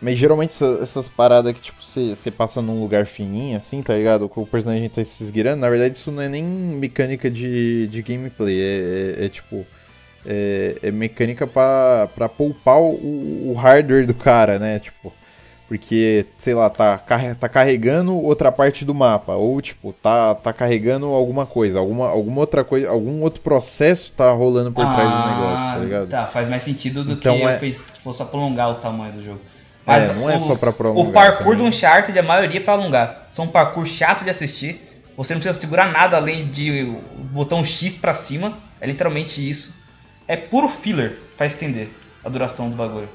Mas 0.00 0.18
geralmente 0.18 0.50
essa- 0.50 0.78
essas 0.82 1.08
paradas 1.08 1.52
que, 1.52 1.60
tipo, 1.60 1.82
você 1.82 2.30
passa 2.30 2.60
num 2.60 2.80
lugar 2.80 3.06
fininho, 3.06 3.56
assim, 3.56 3.80
tá 3.82 3.94
ligado? 3.94 4.28
Com 4.28 4.42
o 4.42 4.46
personagem 4.46 4.88
tá 4.88 5.02
se 5.04 5.22
esgueirando, 5.22 5.60
na 5.60 5.70
verdade 5.70 5.94
isso 5.96 6.10
não 6.10 6.20
é 6.22 6.28
nem 6.28 6.42
mecânica 6.42 7.30
de, 7.30 7.86
de 7.86 8.02
gameplay, 8.02 8.60
é, 8.60 9.20
é- 9.22 9.26
é, 9.26 9.28
tipo. 9.28 9.64
É, 10.24 10.76
é 10.84 10.90
mecânica 10.92 11.46
pra, 11.48 12.08
pra 12.14 12.28
poupar 12.28 12.80
o, 12.80 13.50
o 13.50 13.54
hardware 13.54 14.06
do 14.06 14.14
cara, 14.14 14.56
né? 14.58 14.78
Tipo. 14.78 15.12
Porque, 15.72 16.26
sei 16.36 16.52
lá, 16.52 16.68
tá, 16.68 16.98
tá 17.40 17.48
carregando 17.48 18.14
outra 18.22 18.52
parte 18.52 18.84
do 18.84 18.94
mapa. 18.94 19.32
Ou, 19.36 19.58
tipo, 19.62 19.90
tá, 19.94 20.34
tá 20.34 20.52
carregando 20.52 21.06
alguma 21.06 21.46
coisa. 21.46 21.78
Alguma, 21.78 22.10
alguma 22.10 22.40
outra 22.40 22.62
coisa. 22.62 22.90
Algum 22.90 23.22
outro 23.22 23.40
processo 23.40 24.12
tá 24.12 24.30
rolando 24.32 24.70
por 24.70 24.84
trás 24.84 25.08
do 25.10 25.30
negócio, 25.30 25.66
tá 25.72 25.78
ligado? 25.78 26.08
Tá, 26.10 26.26
faz 26.26 26.46
mais 26.46 26.62
sentido 26.62 27.02
do 27.02 27.12
Então 27.12 27.34
que 27.38 27.42
é- 27.42 27.58
eu 27.62 27.74
fosse 28.04 28.20
alongar 28.22 28.70
o 28.70 28.74
tamanho 28.74 29.14
do 29.14 29.24
jogo. 29.24 29.40
É, 29.86 30.12
não 30.12 30.28
é 30.28 30.38
só 30.38 30.54
pra 30.56 30.74
prolongar 30.74 31.08
O 31.08 31.10
parkour 31.12 31.54
também. 31.54 31.58
do 31.60 31.64
Uncharted, 31.64 32.18
a 32.18 32.22
maioria 32.22 32.60
é 32.60 32.62
pra 32.62 32.74
alongar. 32.74 33.28
São 33.30 33.46
um 33.46 33.48
parkour 33.48 33.86
chato 33.86 34.24
de 34.24 34.30
assistir. 34.30 34.78
Você 35.16 35.32
não 35.32 35.40
precisa 35.40 35.58
segurar 35.58 35.90
nada 35.90 36.18
além 36.18 36.48
de 36.48 36.82
o 36.82 37.22
botão 37.24 37.64
X 37.64 37.94
pra 37.94 38.12
cima. 38.12 38.58
É 38.78 38.86
literalmente 38.86 39.40
isso. 39.48 39.72
É 40.28 40.36
puro 40.36 40.68
filler 40.68 41.18
pra 41.34 41.46
estender 41.46 41.88
a 42.22 42.28
duração 42.28 42.68
do 42.68 42.76
bagulho. 42.76 43.08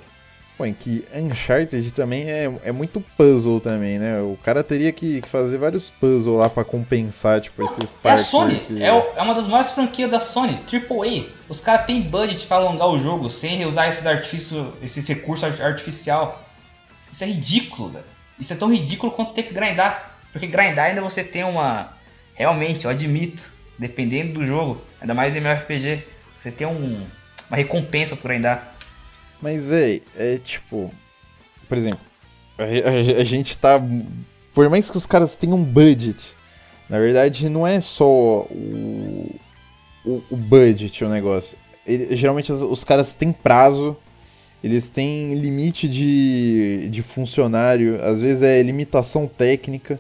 Pô, 0.58 0.66
em 0.66 0.74
que 0.74 1.06
Uncharted 1.14 1.94
também 1.94 2.30
é, 2.32 2.52
é 2.64 2.72
muito 2.72 3.00
puzzle 3.16 3.60
também, 3.60 4.00
né? 4.00 4.20
O 4.22 4.36
cara 4.44 4.64
teria 4.64 4.92
que, 4.92 5.22
fazer 5.28 5.60
vários 5.60 5.92
puzzles 5.92 6.26
lá 6.40 6.50
pra 6.50 6.64
compensar, 6.64 7.40
tipo, 7.40 7.62
esses 7.64 7.96
É 8.04 8.10
a 8.10 8.18
Sony, 8.24 8.60
que... 8.62 8.82
é, 8.84 8.92
o- 8.92 9.06
é 9.16 9.22
uma 9.22 9.36
das 9.36 9.46
maiores 9.46 9.72
franquias 9.72 10.10
da 10.10 10.20
Sony, 10.20 10.60
AAA. 10.68 11.26
Os 11.48 11.60
caras 11.60 11.86
têm 11.86 12.02
budget 12.02 12.48
pra 12.48 12.58
alongar 12.58 12.88
o 12.90 13.00
jogo 13.00 13.30
sem 13.30 13.64
usar 13.68 13.88
esses 13.90 14.06
artifícios, 14.08 14.66
esses 14.82 15.08
recursos 15.08 15.44
art- 15.44 15.62
artificial. 15.62 16.44
Isso 17.14 17.24
é 17.24 17.28
ridículo, 17.28 17.90
velho. 17.90 18.06
Isso 18.40 18.52
é 18.52 18.56
tão 18.56 18.72
ridículo 18.74 19.12
quanto 19.12 19.34
ter 19.34 19.44
que 19.44 19.54
grindar. 19.54 20.16
Porque 20.34 20.48
grindar 20.48 20.86
ainda 20.86 21.02
você 21.02 21.24
tem 21.24 21.44
uma. 21.44 21.94
Realmente, 22.34 22.86
eu 22.86 22.90
admito, 22.92 23.52
dependendo 23.78 24.34
do 24.40 24.46
jogo, 24.46 24.82
ainda 25.00 25.14
mais 25.14 25.36
em 25.36 25.40
MMORPG, 25.40 26.04
você 26.38 26.50
tem 26.52 26.66
um, 26.66 27.06
uma 27.48 27.58
recompensa 27.58 28.16
por 28.16 28.28
grindar. 28.28 28.74
Mas, 29.42 29.66
véi, 29.66 30.02
é 30.16 30.38
tipo... 30.38 30.92
Por 31.68 31.78
exemplo, 31.78 32.00
a, 32.58 32.64
a- 32.64 33.22
a 33.22 33.24
gente 33.24 33.58
tá... 33.58 33.82
Por 34.54 34.70
mais 34.70 34.90
que 34.90 34.98
os 34.98 35.06
caras 35.06 35.36
tenham 35.36 35.64
budget, 35.64 36.18
na 36.90 36.98
verdade 37.00 37.48
não 37.50 37.68
é 37.68 37.80
só 37.80 38.06
o, 38.50 39.36
o, 40.06 40.24
o 40.32 40.36
budget 40.36 41.04
o 41.04 41.10
negócio. 41.10 41.58
Ele- 41.86 42.16
geralmente 42.16 42.52
os, 42.52 42.62
os 42.64 42.84
caras 42.84 43.14
têm 43.14 43.32
prazo, 43.32 43.96
eles 44.64 44.90
têm 44.90 45.36
limite 45.36 45.88
de, 45.88 46.90
de 46.90 47.04
funcionário, 47.04 48.04
às 48.04 48.20
vezes 48.20 48.42
é 48.42 48.64
limitação 48.64 49.28
técnica. 49.28 50.00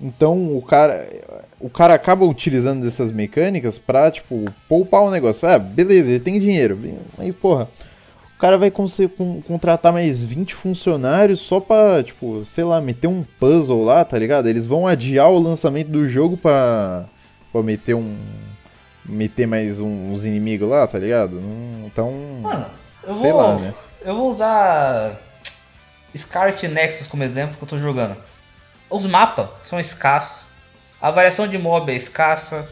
Então 0.00 0.56
o 0.56 0.62
cara, 0.62 1.06
o 1.60 1.68
cara 1.68 1.92
acaba 1.94 2.24
utilizando 2.24 2.82
dessas 2.82 3.12
mecânicas 3.12 3.78
pra, 3.78 4.10
tipo, 4.10 4.44
poupar 4.68 5.02
o 5.02 5.10
negócio. 5.10 5.46
Ah, 5.46 5.58
beleza, 5.58 6.08
ele 6.08 6.20
tem 6.20 6.38
dinheiro, 6.38 6.78
mas 7.18 7.34
porra, 7.34 7.68
cara 8.42 8.58
vai 8.58 8.70
conseguir 8.70 9.14
con- 9.14 9.40
contratar 9.42 9.92
mais 9.92 10.24
20 10.24 10.54
funcionários 10.54 11.40
só 11.40 11.60
pra, 11.60 12.02
tipo, 12.02 12.44
sei 12.44 12.64
lá, 12.64 12.80
meter 12.80 13.06
um 13.06 13.22
puzzle 13.38 13.84
lá, 13.84 14.04
tá 14.04 14.18
ligado? 14.18 14.48
Eles 14.48 14.66
vão 14.66 14.86
adiar 14.86 15.30
o 15.30 15.38
lançamento 15.38 15.88
do 15.88 16.08
jogo 16.08 16.36
pra, 16.36 17.04
pra 17.52 17.62
meter 17.62 17.94
um. 17.94 18.16
meter 19.04 19.46
mais 19.46 19.80
uns 19.80 20.24
inimigos 20.24 20.68
lá, 20.68 20.86
tá 20.86 20.98
ligado? 20.98 21.40
Então. 21.86 22.12
Mano, 22.42 22.66
eu 23.06 23.14
sei 23.14 23.30
vou. 23.32 23.40
lá, 23.42 23.56
né? 23.58 23.74
Eu 24.04 24.16
vou 24.16 24.30
usar 24.30 25.20
Scarlet 26.16 26.66
Nexus 26.68 27.06
como 27.06 27.22
exemplo 27.22 27.56
que 27.56 27.62
eu 27.62 27.68
tô 27.68 27.78
jogando. 27.78 28.16
Os 28.90 29.06
mapas 29.06 29.48
são 29.64 29.80
escassos, 29.80 30.46
a 31.00 31.10
variação 31.10 31.48
de 31.48 31.56
mob 31.56 31.90
é 31.90 31.96
escassa, 31.96 32.68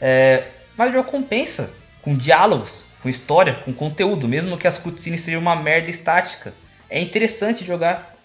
é, 0.00 0.44
mas 0.76 0.90
o 0.90 0.92
jogo 0.92 1.10
compensa 1.10 1.70
com 2.02 2.14
diálogos. 2.16 2.83
Com 3.04 3.10
história, 3.10 3.52
com 3.52 3.70
conteúdo, 3.74 4.26
mesmo 4.26 4.56
que 4.56 4.66
as 4.66 4.78
cutscenes 4.78 5.20
sejam 5.20 5.38
uma 5.38 5.54
merda 5.54 5.90
estática. 5.90 6.54
É 6.88 6.98
interessante 6.98 7.62
jogar. 7.62 8.16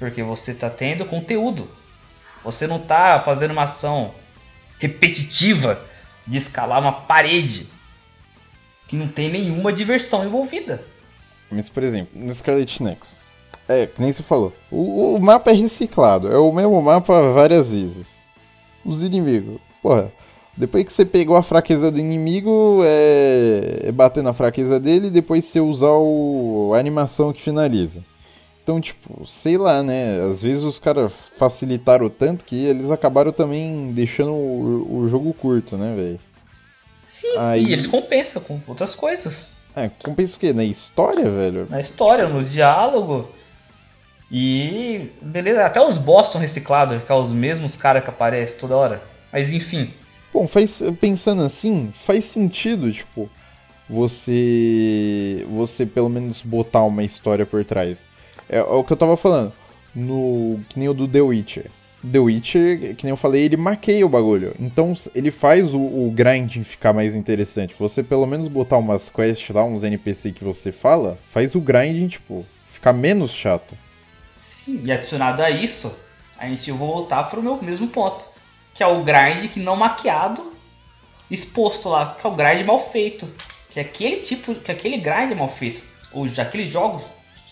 Porque 0.00 0.20
você 0.20 0.52
tá 0.52 0.68
tendo 0.68 1.06
conteúdo. 1.06 1.70
Você 2.42 2.66
não 2.66 2.80
tá 2.80 3.22
fazendo 3.24 3.52
uma 3.52 3.62
ação 3.62 4.12
repetitiva 4.80 5.80
de 6.26 6.36
escalar 6.38 6.80
uma 6.80 6.90
parede 6.90 7.68
que 8.88 8.96
não 8.96 9.06
tem 9.06 9.30
nenhuma 9.30 9.72
diversão 9.72 10.26
envolvida. 10.26 10.84
Mas, 11.48 11.68
por 11.68 11.84
exemplo, 11.84 12.20
no 12.20 12.34
Scarlet 12.34 12.82
Nexus, 12.82 13.28
é, 13.68 13.86
que 13.86 14.02
nem 14.02 14.12
você 14.12 14.24
falou, 14.24 14.52
o, 14.72 15.14
o 15.14 15.22
mapa 15.22 15.52
é 15.52 15.54
reciclado, 15.54 16.32
é 16.32 16.36
o 16.36 16.50
mesmo 16.50 16.82
mapa 16.82 17.32
várias 17.32 17.68
vezes. 17.68 18.18
Os 18.84 19.04
inimigos, 19.04 19.60
porra, 19.80 20.12
depois 20.56 20.84
que 20.84 20.92
você 20.92 21.04
pegou 21.04 21.36
a 21.36 21.42
fraqueza 21.42 21.90
do 21.90 21.98
inimigo, 21.98 22.82
é, 22.84 23.80
é 23.84 23.92
bater 23.92 24.22
na 24.22 24.32
fraqueza 24.32 24.78
dele 24.78 25.08
e 25.08 25.10
depois 25.10 25.44
você 25.44 25.60
usar 25.60 25.90
o, 25.92 26.72
a 26.74 26.78
animação 26.78 27.32
que 27.32 27.42
finaliza. 27.42 28.00
Então, 28.62 28.80
tipo, 28.80 29.26
sei 29.26 29.58
lá, 29.58 29.82
né? 29.82 30.20
Às 30.22 30.42
vezes 30.42 30.62
os 30.62 30.78
caras 30.78 31.32
facilitaram 31.36 32.08
tanto 32.08 32.44
que 32.44 32.64
eles 32.64 32.90
acabaram 32.90 33.30
também 33.30 33.92
deixando 33.92 34.32
o, 34.32 35.00
o 35.00 35.08
jogo 35.08 35.34
curto, 35.34 35.76
né, 35.76 35.94
velho? 35.94 36.20
Sim, 37.06 37.36
Aí- 37.36 37.64
e 37.64 37.72
eles 37.72 37.86
compensam 37.86 38.40
com 38.40 38.58
outras 38.66 38.94
coisas. 38.94 39.48
É, 39.76 39.90
compensa 40.02 40.36
o 40.36 40.40
quê? 40.40 40.52
Na 40.52 40.64
história, 40.64 41.28
velho? 41.30 41.66
Na 41.68 41.80
história, 41.80 42.28
no 42.28 42.42
diálogo. 42.42 43.28
E 44.30 45.10
beleza, 45.20 45.66
até 45.66 45.84
os 45.86 45.98
boss 45.98 46.28
são 46.32 46.40
reciclados, 46.40 47.02
que 47.04 47.12
é 47.12 47.14
os 47.14 47.30
mesmos 47.32 47.76
caras 47.76 48.02
que 48.02 48.08
aparecem 48.10 48.56
toda 48.58 48.76
hora. 48.76 49.02
Mas 49.32 49.52
enfim, 49.52 49.92
Bom, 50.34 50.48
faz, 50.48 50.82
pensando 51.00 51.42
assim, 51.42 51.92
faz 51.94 52.24
sentido, 52.24 52.90
tipo, 52.90 53.30
você 53.88 55.46
você 55.48 55.86
pelo 55.86 56.08
menos 56.08 56.42
botar 56.42 56.82
uma 56.82 57.04
história 57.04 57.46
por 57.46 57.64
trás. 57.64 58.04
É, 58.48 58.58
é 58.58 58.62
o 58.62 58.82
que 58.82 58.92
eu 58.92 58.96
tava 58.96 59.16
falando, 59.16 59.52
no 59.94 60.58
que 60.68 60.76
nem 60.76 60.88
o 60.88 60.92
do 60.92 61.06
The 61.06 61.20
Witcher. 61.20 61.70
The 62.10 62.18
Witcher, 62.18 62.96
que 62.96 63.04
nem 63.04 63.10
eu 63.10 63.16
falei, 63.16 63.44
ele 63.44 63.56
maqueia 63.56 64.04
o 64.04 64.08
bagulho. 64.08 64.56
Então 64.58 64.92
ele 65.14 65.30
faz 65.30 65.72
o, 65.72 65.78
o 65.78 66.10
grinding 66.12 66.64
ficar 66.64 66.92
mais 66.92 67.14
interessante. 67.14 67.72
Você 67.78 68.02
pelo 68.02 68.26
menos 68.26 68.48
botar 68.48 68.78
umas 68.78 69.08
quests 69.08 69.54
lá, 69.54 69.64
uns 69.64 69.84
NPC 69.84 70.32
que 70.32 70.42
você 70.42 70.72
fala, 70.72 71.16
faz 71.28 71.54
o 71.54 71.60
grinding, 71.60 72.08
tipo, 72.08 72.44
ficar 72.66 72.92
menos 72.92 73.30
chato. 73.30 73.76
sim, 74.42 74.82
e 74.84 74.90
adicionado 74.90 75.44
a 75.44 75.50
isso, 75.50 75.94
a 76.36 76.48
gente 76.48 76.72
voltar 76.72 77.22
pro 77.30 77.40
meu 77.40 77.62
mesmo 77.62 77.86
ponto. 77.86 78.33
Que 78.74 78.82
é 78.82 78.86
o 78.86 79.02
grind 79.02 79.48
que 79.50 79.60
não 79.60 79.76
maquiado, 79.76 80.52
exposto 81.30 81.88
lá, 81.88 82.16
que 82.20 82.26
é 82.26 82.30
o 82.30 82.34
grind 82.34 82.66
mal 82.66 82.90
feito. 82.90 83.28
Que 83.70 83.80
é 83.80 83.82
aquele 83.82 84.18
tipo, 84.18 84.54
que 84.54 84.70
aquele 84.70 84.98
grind 84.98 85.32
é 85.32 85.34
mal 85.34 85.48
feito. 85.48 85.82
Ou 86.12 86.28
aqueles 86.36 86.72
jogos 86.72 87.08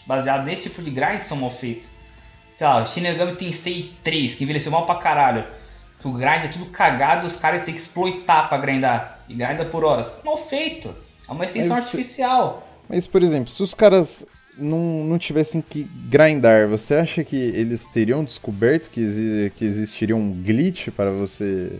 baseados 0.06 0.44
nesse 0.44 0.64
tipo 0.64 0.82
de 0.82 0.90
grind 0.90 1.22
são 1.22 1.36
mal 1.36 1.50
feitos. 1.50 1.88
Sei 2.52 2.66
lá, 2.66 2.82
o 2.82 2.86
Shin 2.86 3.00
Megami 3.00 3.36
Tensei 3.36 3.92
3, 4.04 4.34
que 4.34 4.44
envelheceu 4.44 4.70
mal 4.70 4.84
pra 4.84 4.96
caralho. 4.96 5.44
Que 6.00 6.08
o 6.08 6.12
grind 6.12 6.44
é 6.44 6.48
tudo 6.48 6.66
cagado, 6.66 7.26
os 7.26 7.36
caras 7.36 7.64
têm 7.64 7.74
que 7.74 7.80
exploitar 7.80 8.48
pra 8.48 8.58
grindar. 8.58 9.20
E 9.28 9.34
grinda 9.34 9.64
por 9.64 9.84
horas. 9.84 10.20
Mal 10.24 10.36
feito. 10.36 10.94
É 11.28 11.32
uma 11.32 11.44
extensão 11.44 11.76
Mas 11.76 11.84
artificial. 11.84 12.68
Mas, 12.88 13.06
por 13.06 13.22
exemplo, 13.22 13.48
se 13.48 13.62
os 13.62 13.72
caras 13.72 14.26
não, 14.58 15.04
não 15.04 15.18
tivessem 15.18 15.60
que 15.60 15.84
grindar, 16.08 16.68
você 16.68 16.94
acha 16.94 17.24
que 17.24 17.36
eles 17.36 17.86
teriam 17.86 18.22
descoberto 18.24 18.90
que, 18.90 19.00
exi- 19.00 19.52
que 19.54 19.64
existiria 19.64 20.16
um 20.16 20.30
glitch 20.32 20.88
para 20.90 21.10
você 21.10 21.72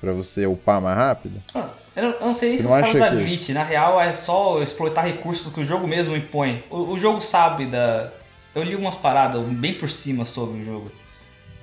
para 0.00 0.12
você 0.12 0.44
upar 0.46 0.80
mais 0.80 0.96
rápido? 0.96 1.40
Ah, 1.54 1.68
Eu 1.94 2.02
não, 2.02 2.10
eu 2.12 2.26
não 2.26 2.34
sei 2.34 2.50
Você 2.50 2.56
se 2.56 2.62
não 2.64 2.74
acha 2.74 2.98
da 2.98 3.10
que- 3.10 3.16
glitch, 3.22 3.50
na 3.50 3.62
real 3.62 4.00
é 4.00 4.12
só 4.14 4.60
exploitar 4.60 5.04
recursos 5.06 5.52
que 5.52 5.60
o 5.60 5.64
jogo 5.64 5.86
mesmo 5.86 6.16
impõe. 6.16 6.64
O, 6.68 6.92
o 6.94 6.98
jogo 6.98 7.20
sabe 7.20 7.66
da. 7.66 8.10
Eu 8.54 8.64
li 8.64 8.74
umas 8.74 8.96
paradas 8.96 9.40
bem 9.46 9.74
por 9.74 9.88
cima 9.88 10.24
sobre 10.24 10.60
o 10.60 10.64
jogo. 10.64 10.92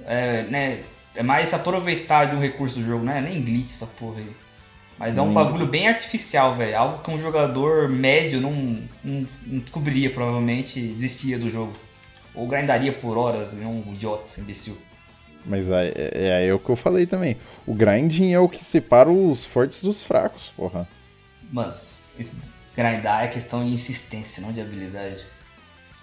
É, 0.05 0.43
né, 0.43 0.79
é 1.15 1.21
mais 1.21 1.53
aproveitar 1.53 2.25
de 2.29 2.35
um 2.35 2.39
recurso 2.39 2.79
do 2.79 2.85
jogo, 2.85 3.03
não 3.03 3.11
é 3.11 3.19
nem 3.21 3.41
glitch 3.41 3.71
essa 3.71 3.85
porra 3.85 4.19
aí. 4.19 4.31
Mas 4.99 5.17
é 5.17 5.21
um 5.21 5.29
Hum. 5.29 5.33
bagulho 5.33 5.65
bem 5.65 5.87
artificial, 5.87 6.55
velho. 6.55 6.77
Algo 6.77 7.03
que 7.03 7.09
um 7.09 7.17
jogador 7.19 7.87
médio 7.89 8.41
não, 8.41 8.51
não, 9.03 9.27
não 9.47 9.59
descobriria, 9.59 10.13
provavelmente 10.13 10.79
desistia 10.81 11.39
do 11.39 11.49
jogo. 11.49 11.73
Ou 12.35 12.47
grindaria 12.47 12.93
por 12.93 13.17
horas, 13.17 13.53
não 13.53 13.71
um 13.87 13.93
idiota, 13.93 14.39
imbecil. 14.39 14.77
Mas 15.45 15.69
é, 15.69 15.93
é, 15.95 16.47
é 16.47 16.53
o 16.53 16.59
que 16.59 16.69
eu 16.69 16.75
falei 16.75 17.05
também. 17.05 17.37
O 17.65 17.73
grinding 17.73 18.33
é 18.33 18.39
o 18.39 18.49
que 18.49 18.63
separa 18.63 19.09
os 19.09 19.45
fortes 19.45 19.83
dos 19.83 20.03
fracos, 20.03 20.49
porra. 20.55 20.87
Mano, 21.51 21.73
grindar 22.75 23.23
é 23.23 23.27
questão 23.29 23.65
de 23.65 23.73
insistência, 23.73 24.41
não 24.41 24.51
de 24.51 24.61
habilidade. 24.61 25.25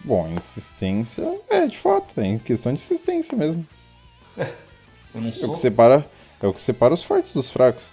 Bom, 0.04 0.28
insistência 0.28 1.24
é 1.50 1.66
de 1.66 1.76
fato, 1.76 2.18
é 2.20 2.38
questão 2.38 2.72
de 2.72 2.80
insistência 2.80 3.36
mesmo. 3.36 3.66
Eu 5.14 5.20
não 5.22 5.28
É 5.28 5.32
o 5.32 5.34
sou. 5.34 5.52
que 5.52 5.58
separa, 5.58 6.08
é 6.42 6.46
o 6.46 6.52
que 6.52 6.60
separa 6.60 6.94
os 6.94 7.02
fortes 7.02 7.32
dos 7.34 7.50
fracos. 7.50 7.92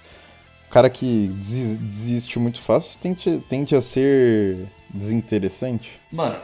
Cara 0.73 0.89
que 0.89 1.27
desis- 1.27 1.77
desiste 1.77 2.39
muito 2.39 2.59
fácil 2.59 2.99
tende, 2.99 3.43
tende 3.47 3.75
a 3.75 3.81
ser 3.81 4.65
desinteressante. 4.89 6.01
Mano, 6.11 6.39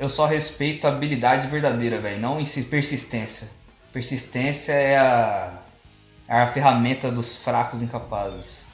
eu 0.00 0.08
só 0.08 0.26
respeito 0.26 0.84
a 0.84 0.90
habilidade 0.90 1.46
verdadeira, 1.46 2.00
velho, 2.00 2.20
não 2.20 2.40
persistência. 2.64 3.48
Persistência 3.92 4.72
é 4.72 4.98
a, 4.98 5.62
é 6.26 6.40
a 6.40 6.46
ferramenta 6.48 7.08
dos 7.08 7.36
fracos 7.36 7.82
incapazes. 7.82 8.66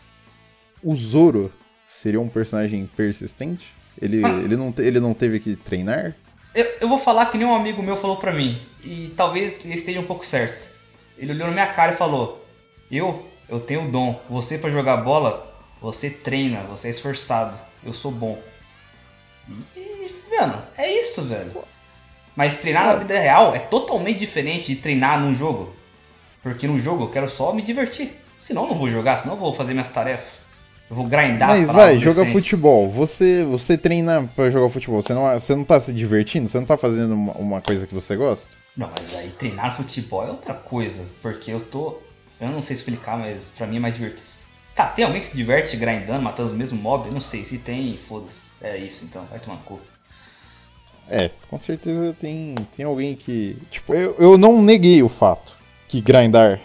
O 0.82 0.94
Zoro 0.96 1.52
seria 1.86 2.18
um 2.18 2.30
personagem 2.30 2.86
persistente? 2.96 3.74
Ele, 4.00 4.24
ele, 4.24 4.56
não, 4.56 4.72
ele 4.78 5.00
não 5.00 5.12
teve 5.12 5.38
que 5.38 5.54
treinar? 5.54 6.16
Eu, 6.54 6.64
eu 6.80 6.88
vou 6.88 6.98
falar 6.98 7.26
que 7.26 7.36
nem 7.36 7.46
um 7.46 7.54
amigo 7.54 7.82
meu 7.82 7.96
falou 7.98 8.16
pra 8.16 8.32
mim, 8.32 8.58
e 8.82 9.12
talvez 9.18 9.62
ele 9.66 9.74
esteja 9.74 10.00
um 10.00 10.06
pouco 10.06 10.24
certo. 10.24 10.72
Ele 11.18 11.32
olhou 11.32 11.48
na 11.48 11.52
minha 11.52 11.74
cara 11.74 11.92
e 11.92 11.96
falou: 11.96 12.42
Eu, 12.90 13.30
eu 13.52 13.60
tenho 13.60 13.90
dom. 13.90 14.18
Você 14.30 14.56
pra 14.56 14.70
jogar 14.70 14.96
bola, 14.96 15.54
você 15.80 16.08
treina, 16.08 16.62
você 16.62 16.88
é 16.88 16.90
esforçado. 16.90 17.58
Eu 17.84 17.92
sou 17.92 18.10
bom. 18.10 18.40
E, 19.76 20.10
mano, 20.30 20.62
é 20.76 20.90
isso, 21.00 21.22
velho. 21.22 21.52
Mas 22.34 22.54
treinar 22.54 22.86
na 22.86 22.96
vida 22.96 23.18
real 23.18 23.54
é 23.54 23.58
totalmente 23.58 24.18
diferente 24.18 24.74
de 24.74 24.80
treinar 24.80 25.20
num 25.20 25.34
jogo. 25.34 25.74
Porque 26.42 26.66
no 26.66 26.78
jogo 26.78 27.04
eu 27.04 27.10
quero 27.10 27.28
só 27.28 27.52
me 27.52 27.60
divertir. 27.60 28.18
Senão 28.38 28.64
eu 28.64 28.70
não 28.70 28.78
vou 28.78 28.88
jogar, 28.88 29.20
senão 29.20 29.34
eu 29.34 29.40
vou 29.40 29.52
fazer 29.52 29.74
minhas 29.74 29.88
tarefas. 29.88 30.32
Eu 30.88 30.96
vou 30.96 31.06
grindar. 31.06 31.48
Mas 31.50 31.70
vai, 31.70 31.98
joga 31.98 32.24
futebol. 32.26 32.88
Você, 32.88 33.44
você 33.44 33.76
treina 33.76 34.28
pra 34.34 34.48
jogar 34.48 34.70
futebol. 34.70 35.02
Você 35.02 35.12
não, 35.12 35.30
você 35.38 35.54
não 35.54 35.64
tá 35.64 35.78
se 35.78 35.92
divertindo? 35.92 36.48
Você 36.48 36.58
não 36.58 36.66
tá 36.66 36.78
fazendo 36.78 37.14
uma, 37.14 37.32
uma 37.34 37.60
coisa 37.60 37.86
que 37.86 37.94
você 37.94 38.16
gosta? 38.16 38.56
Não, 38.74 38.88
mas 38.88 39.14
aí 39.16 39.28
treinar 39.30 39.76
futebol 39.76 40.26
é 40.26 40.30
outra 40.30 40.54
coisa, 40.54 41.06
porque 41.20 41.50
eu 41.50 41.60
tô. 41.60 41.98
Eu 42.40 42.48
não 42.48 42.62
sei 42.62 42.76
explicar, 42.76 43.18
mas 43.18 43.50
pra 43.56 43.66
mim 43.66 43.76
é 43.76 43.80
mais 43.80 43.94
divertido. 43.94 44.26
Tá, 44.74 44.88
tem 44.88 45.04
alguém 45.04 45.20
que 45.20 45.28
se 45.28 45.36
diverte 45.36 45.76
grindando, 45.76 46.22
matando 46.22 46.50
os 46.50 46.56
mesmos 46.56 46.80
mobs? 46.80 47.06
Eu 47.06 47.12
não 47.12 47.20
sei, 47.20 47.44
se 47.44 47.58
tem, 47.58 47.98
foda-se. 48.08 48.50
É 48.60 48.76
isso 48.76 49.04
então, 49.04 49.24
vai 49.26 49.38
tomar 49.38 49.58
cu. 49.58 49.78
É, 51.08 51.30
com 51.48 51.58
certeza 51.58 52.16
tem, 52.18 52.54
tem 52.74 52.84
alguém 52.84 53.14
que. 53.14 53.56
Tipo, 53.70 53.94
eu, 53.94 54.14
eu 54.18 54.38
não 54.38 54.62
neguei 54.62 55.02
o 55.02 55.08
fato 55.08 55.58
que 55.88 56.00
grindar 56.00 56.60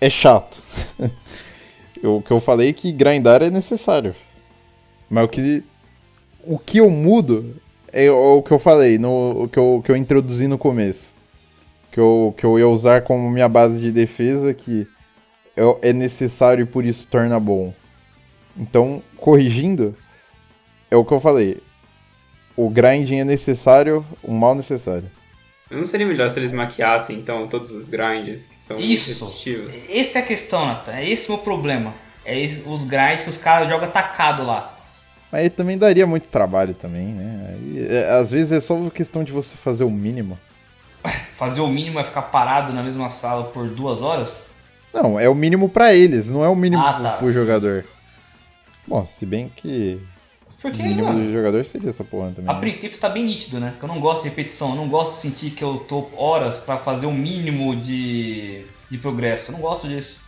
é 0.00 0.10
chato. 0.10 0.62
O 2.04 2.20
que 2.20 2.32
eu 2.32 2.40
falei 2.40 2.70
é 2.70 2.72
que 2.72 2.90
grindar 2.90 3.44
é 3.44 3.48
necessário. 3.48 4.12
Mas 5.08 5.24
o 5.24 5.28
que. 5.28 5.64
O 6.44 6.58
que 6.58 6.78
eu 6.78 6.90
mudo 6.90 7.54
é 7.92 8.10
o 8.10 8.42
que 8.42 8.50
eu 8.50 8.58
falei, 8.58 8.98
no, 8.98 9.44
o 9.44 9.48
que 9.48 9.56
eu, 9.56 9.80
que 9.84 9.92
eu 9.92 9.96
introduzi 9.96 10.48
no 10.48 10.58
começo. 10.58 11.14
Que 11.92 12.00
eu, 12.00 12.34
que 12.36 12.44
eu 12.44 12.58
ia 12.58 12.66
usar 12.66 13.02
como 13.02 13.30
minha 13.30 13.48
base 13.48 13.80
de 13.80 13.92
defesa, 13.92 14.52
que 14.52 14.88
é, 15.56 15.90
é 15.90 15.92
necessário 15.92 16.62
e 16.62 16.66
por 16.66 16.84
isso 16.84 17.06
torna 17.08 17.38
bom. 17.38 17.74
Então, 18.56 19.02
corrigindo, 19.16 19.96
é 20.90 20.96
o 20.96 21.04
que 21.04 21.12
eu 21.12 21.20
falei. 21.20 21.62
O 22.56 22.68
grinding 22.68 23.18
é 23.20 23.24
necessário, 23.24 24.04
o 24.22 24.32
mal 24.32 24.54
necessário. 24.54 25.10
Não 25.70 25.84
seria 25.86 26.06
melhor 26.06 26.28
se 26.28 26.38
eles 26.38 26.52
maquiassem, 26.52 27.16
então, 27.16 27.48
todos 27.48 27.70
os 27.70 27.88
grinds 27.88 28.46
que 28.46 28.54
são 28.56 28.78
Isso! 28.78 29.24
repetitivos? 29.24 29.74
Essa 29.88 30.18
é 30.18 30.22
a 30.22 30.26
questão, 30.26 30.66
Nathan. 30.66 30.92
É 30.92 31.08
esse 31.08 31.28
o 31.28 31.32
meu 31.32 31.38
problema. 31.42 31.94
É 32.26 32.38
esse- 32.38 32.62
os 32.68 32.84
grinds 32.84 33.22
que 33.22 33.30
os 33.30 33.38
caras 33.38 33.68
jogam 33.70 33.88
atacado 33.88 34.44
lá. 34.44 34.78
Mas 35.30 35.48
também 35.48 35.78
daria 35.78 36.06
muito 36.06 36.28
trabalho 36.28 36.74
também, 36.74 37.06
né? 37.06 37.54
Aí, 37.54 37.86
é, 37.88 38.10
às 38.10 38.30
vezes 38.30 38.52
é 38.52 38.60
só 38.60 38.78
questão 38.90 39.24
de 39.24 39.32
você 39.32 39.56
fazer 39.56 39.84
o 39.84 39.90
mínimo. 39.90 40.38
Fazer 41.38 41.62
o 41.62 41.66
mínimo 41.68 41.98
é 41.98 42.04
ficar 42.04 42.22
parado 42.22 42.72
na 42.74 42.82
mesma 42.82 43.10
sala 43.10 43.44
por 43.44 43.66
duas 43.68 44.02
horas? 44.02 44.44
Não, 44.92 45.18
é 45.18 45.28
o 45.28 45.34
mínimo 45.34 45.68
pra 45.68 45.94
eles, 45.94 46.30
não 46.30 46.44
é 46.44 46.48
o 46.48 46.56
mínimo 46.56 46.82
Ah, 46.84 46.92
pro, 46.94 47.02
tá. 47.02 47.12
pro 47.12 47.32
jogador. 47.32 47.84
Bom, 48.86 49.04
se 49.04 49.24
bem 49.24 49.50
que 49.54 50.00
o 50.58 50.62
Porque, 50.62 50.82
mínimo 50.82 51.06
mano, 51.08 51.24
do 51.24 51.32
jogador 51.32 51.64
seria 51.64 51.90
essa 51.90 52.04
porra 52.04 52.30
também. 52.30 52.50
A 52.50 52.54
né? 52.54 52.60
princípio 52.60 52.98
tá 52.98 53.08
bem 53.08 53.24
nítido, 53.24 53.58
né? 53.58 53.74
Que 53.78 53.84
eu 53.84 53.88
não 53.88 54.00
gosto 54.00 54.22
de 54.24 54.28
repetição, 54.28 54.70
eu 54.70 54.76
não 54.76 54.88
gosto 54.88 55.14
de 55.14 55.20
sentir 55.22 55.50
que 55.52 55.62
eu 55.64 55.78
tô 55.88 56.08
horas 56.16 56.58
pra 56.58 56.76
fazer 56.78 57.06
o 57.06 57.12
mínimo 57.12 57.74
de, 57.76 58.64
de 58.90 58.98
progresso. 58.98 59.50
Eu 59.50 59.54
não 59.54 59.60
gosto 59.60 59.88
disso. 59.88 60.20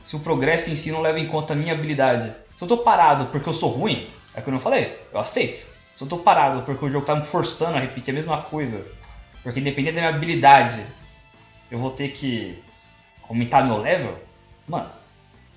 Se 0.00 0.14
o 0.16 0.20
progresso 0.20 0.70
em 0.70 0.76
si 0.76 0.90
não 0.92 1.02
leva 1.02 1.18
em 1.18 1.26
conta 1.26 1.52
a 1.52 1.56
minha 1.56 1.72
habilidade. 1.72 2.32
Se 2.56 2.62
eu 2.64 2.68
tô 2.68 2.78
parado 2.78 3.26
porque 3.26 3.48
eu 3.48 3.54
sou 3.54 3.70
ruim, 3.70 4.08
É 4.34 4.40
que 4.40 4.48
eu 4.48 4.52
não 4.52 4.60
falei, 4.60 4.96
eu 5.12 5.18
aceito. 5.20 5.66
Se 5.96 6.02
eu 6.04 6.06
tô 6.08 6.18
parado 6.18 6.62
porque 6.62 6.84
o 6.84 6.90
jogo 6.90 7.04
tá 7.06 7.14
me 7.16 7.26
forçando 7.26 7.76
a 7.76 7.80
repetir 7.80 8.12
a 8.12 8.14
mesma 8.14 8.42
coisa, 8.42 8.80
porque 9.42 9.60
independente 9.60 9.94
da 9.94 10.02
minha 10.02 10.14
habilidade, 10.14 10.80
eu 11.70 11.78
vou 11.78 11.90
ter 11.90 12.08
que 12.10 12.58
aumentar 13.28 13.64
meu 13.64 13.78
level, 13.78 14.14
mano, 14.68 14.88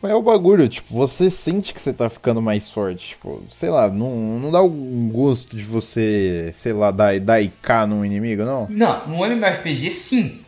Mas 0.02 0.12
é 0.12 0.16
o 0.16 0.22
bagulho, 0.22 0.68
tipo, 0.70 0.94
você 0.94 1.30
sente 1.30 1.74
que 1.74 1.82
você 1.82 1.92
tá 1.94 2.10
ficando 2.10 2.42
mais 2.42 2.70
forte, 2.70 3.10
tipo, 3.10 3.44
sei 3.50 3.70
lá, 3.70 3.90
não, 3.90 4.40
não 4.40 4.52
dá 4.52 4.62
um 4.62 5.10
gosto 5.12 5.56
de 5.58 5.64
você, 5.64 6.52
sei 6.54 6.74
lá, 6.74 6.90
dar, 6.92 7.20
dar 7.20 7.42
IK 7.42 7.86
num 7.88 8.06
inimigo, 8.06 8.44
não? 8.44 8.66
Não, 8.70 9.08
no 9.08 9.26
MMORPG 9.26 9.92
sim. 9.92 10.42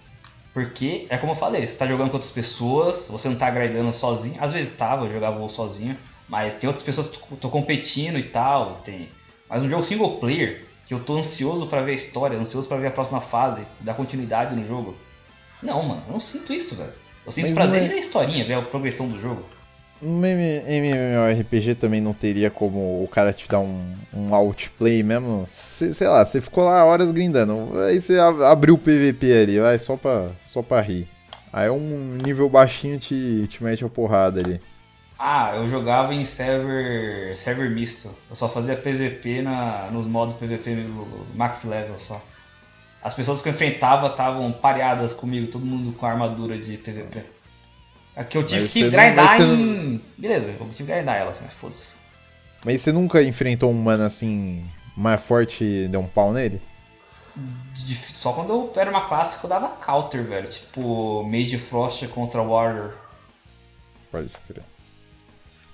Porque, 0.53 1.05
é 1.09 1.17
como 1.17 1.31
eu 1.31 1.35
falei, 1.37 1.65
você 1.65 1.75
tá 1.75 1.87
jogando 1.87 2.09
com 2.09 2.15
outras 2.17 2.31
pessoas, 2.31 3.07
você 3.09 3.29
não 3.29 3.37
tá 3.37 3.49
grindando 3.49 3.93
sozinho. 3.93 4.35
Às 4.39 4.51
vezes 4.51 4.75
tava, 4.75 5.05
eu 5.05 5.11
jogava 5.13 5.47
sozinho. 5.47 5.95
Mas 6.27 6.55
tem 6.55 6.67
outras 6.67 6.85
pessoas 6.85 7.07
que 7.07 7.35
tô- 7.37 7.49
competindo 7.49 8.17
e 8.17 8.23
tal. 8.23 8.81
Tem... 8.83 9.07
Mas 9.49 9.63
um 9.63 9.69
jogo 9.69 9.83
single 9.83 10.17
player, 10.17 10.65
que 10.85 10.93
eu 10.93 10.99
tô 10.99 11.17
ansioso 11.17 11.67
pra 11.67 11.81
ver 11.81 11.91
a 11.91 11.95
história, 11.95 12.37
ansioso 12.37 12.67
pra 12.67 12.75
ver 12.77 12.87
a 12.87 12.91
próxima 12.91 13.21
fase, 13.21 13.61
dar 13.79 13.93
continuidade 13.93 14.53
no 14.55 14.65
jogo. 14.67 14.93
Não, 15.63 15.83
mano, 15.83 16.03
eu 16.07 16.13
não 16.13 16.19
sinto 16.19 16.51
isso, 16.51 16.75
velho. 16.75 16.91
Eu 17.25 17.31
sinto 17.31 17.45
Mas 17.49 17.55
prazer 17.55 17.91
é- 17.91 17.99
historinha, 17.99 18.45
ver 18.45 18.53
a 18.55 18.61
progressão 18.61 19.07
do 19.07 19.19
jogo. 19.19 19.43
Um 20.03 20.19
MMORPG 20.19 21.75
também 21.75 22.01
não 22.01 22.11
teria 22.13 22.49
como 22.49 23.03
o 23.03 23.07
cara 23.07 23.31
te 23.31 23.47
dar 23.47 23.59
um, 23.59 23.93
um 24.11 24.33
outplay 24.33 25.03
mesmo? 25.03 25.43
Cê- 25.47 25.93
sei 25.93 26.07
lá, 26.07 26.25
você 26.25 26.41
ficou 26.41 26.63
lá 26.63 26.83
horas 26.83 27.11
grindando, 27.11 27.79
aí 27.81 28.01
você 28.01 28.17
ab- 28.17 28.41
abriu 28.43 28.73
o 28.73 28.77
PVP 28.79 29.31
ali, 29.31 29.59
vai, 29.59 29.77
só 29.77 29.95
pra, 29.95 30.27
só 30.43 30.63
pra 30.63 30.81
rir. 30.81 31.07
Aí 31.53 31.69
um 31.69 32.17
nível 32.25 32.49
baixinho 32.49 32.97
te, 32.97 33.45
te 33.47 33.63
mete 33.63 33.85
a 33.85 33.89
porrada 33.89 34.39
ali. 34.39 34.59
Ah, 35.19 35.51
eu 35.55 35.67
jogava 35.69 36.15
em 36.15 36.25
server, 36.25 37.37
server 37.37 37.69
misto. 37.69 38.09
Eu 38.27 38.35
só 38.35 38.49
fazia 38.49 38.75
PVP 38.75 39.43
na, 39.43 39.87
nos 39.91 40.07
modos 40.07 40.35
PVP 40.37 40.83
max 41.35 41.63
level 41.63 41.99
só. 41.99 42.19
As 43.03 43.13
pessoas 43.13 43.41
que 43.41 43.49
eu 43.49 43.53
enfrentava 43.53 44.07
estavam 44.07 44.51
pareadas 44.51 45.11
comigo, 45.13 45.51
todo 45.51 45.65
mundo 45.65 45.91
com 45.93 46.05
armadura 46.05 46.57
de 46.57 46.77
PVP. 46.77 47.23
Aqui 48.15 48.37
eu 48.37 48.45
tive 48.45 48.61
Mas 48.61 48.73
que 48.73 48.83
não- 48.83 48.89
grindar 48.91 49.39
não- 49.39 49.55
em. 49.55 50.01
Beleza, 50.17 50.45
eu 50.47 50.53
tive 50.57 50.73
que 50.75 50.83
grindar 50.83 51.15
elas, 51.17 51.39
mas 51.41 51.53
foda-se. 51.53 51.93
Mas 52.63 52.81
você 52.81 52.91
nunca 52.91 53.23
enfrentou 53.23 53.71
um 53.71 53.73
mano 53.73 54.03
assim, 54.03 54.63
mais 54.95 55.19
forte 55.19 55.63
e 55.63 55.87
deu 55.87 56.01
um 56.01 56.07
pau 56.07 56.31
nele? 56.31 56.61
Só 58.19 58.33
quando 58.33 58.51
eu 58.51 58.73
era 58.75 58.89
uma 58.91 59.07
classe 59.07 59.39
que 59.39 59.45
eu 59.45 59.49
dava 59.49 59.69
counter, 59.69 60.23
velho. 60.23 60.47
Tipo, 60.47 61.23
Mage 61.23 61.57
Frost 61.57 62.05
contra 62.09 62.41
Warrior. 62.43 62.93
Pode 64.11 64.29
crer. 64.47 64.63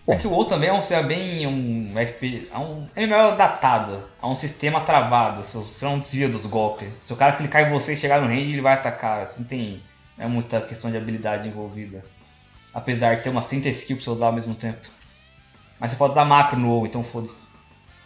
É 0.07 0.15
que 0.15 0.25
o 0.25 0.31
WoW 0.31 0.45
também 0.45 0.69
é 0.69 0.73
um, 0.73 0.79
é 0.79 1.03
bem 1.03 1.47
um 1.47 1.91
FP, 1.93 2.47
é 2.49 2.57
um 2.57 2.87
MMO 2.95 3.35
datado, 3.35 4.01
é 4.23 4.25
um 4.25 4.35
sistema 4.35 4.79
travado, 4.79 5.43
você 5.43 5.83
não 5.83 5.99
desvia 5.99 6.29
dos 6.29 6.45
golpes. 6.45 6.87
Se 7.03 7.11
o 7.11 7.17
cara 7.17 7.33
clicar 7.33 7.67
em 7.67 7.73
você 7.73 7.93
e 7.93 7.97
chegar 7.97 8.21
no 8.21 8.27
range, 8.27 8.53
ele 8.53 8.61
vai 8.61 8.73
atacar, 8.73 9.23
assim, 9.23 9.41
não 9.41 9.47
tem 9.47 9.81
é 10.17 10.25
muita 10.25 10.61
questão 10.61 10.89
de 10.89 10.97
habilidade 10.97 11.47
envolvida. 11.47 12.03
Apesar 12.73 13.15
de 13.15 13.23
ter 13.23 13.29
umas 13.29 13.47
30 13.47 13.69
skills 13.69 14.03
pra 14.03 14.05
você 14.05 14.17
usar 14.17 14.25
ao 14.27 14.33
mesmo 14.33 14.55
tempo. 14.55 14.79
Mas 15.79 15.91
você 15.91 15.97
pode 15.97 16.11
usar 16.11 16.25
macro 16.25 16.57
no 16.59 16.69
WoW, 16.69 16.87
então 16.87 17.03
foda-se. 17.03 17.47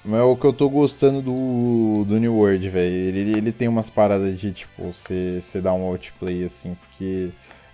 É 0.06 0.22
o 0.22 0.36
que 0.36 0.46
eu 0.46 0.54
tô 0.54 0.68
gostando 0.68 1.22
do, 1.22 2.04
do 2.06 2.20
New 2.20 2.36
World, 2.36 2.68
velho. 2.68 2.92
Ele, 2.92 3.38
ele 3.38 3.52
tem 3.52 3.68
umas 3.68 3.90
paradas 3.90 4.40
de, 4.40 4.52
tipo, 4.52 4.92
você 4.92 5.40
você 5.40 5.62
dar 5.62 5.74
um 5.74 5.86
outplay, 5.86 6.44
assim, 6.44 6.76
porque... 6.76 7.32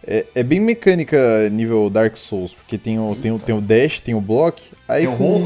É, 0.08 0.26
é 0.36 0.42
bem 0.44 0.60
mecânica 0.62 1.50
nível 1.50 1.90
Dark 1.90 2.16
Souls, 2.16 2.54
porque 2.54 2.78
tem 2.78 2.98
o, 2.98 3.14
tem 3.16 3.32
o, 3.32 3.38
tem 3.38 3.54
o 3.54 3.60
dash, 3.60 4.00
tem 4.00 4.16
o 4.16 4.22
block, 4.22 4.72
aí 4.88 5.06
Tem 5.06 5.18
com... 5.18 5.24
roll. 5.24 5.42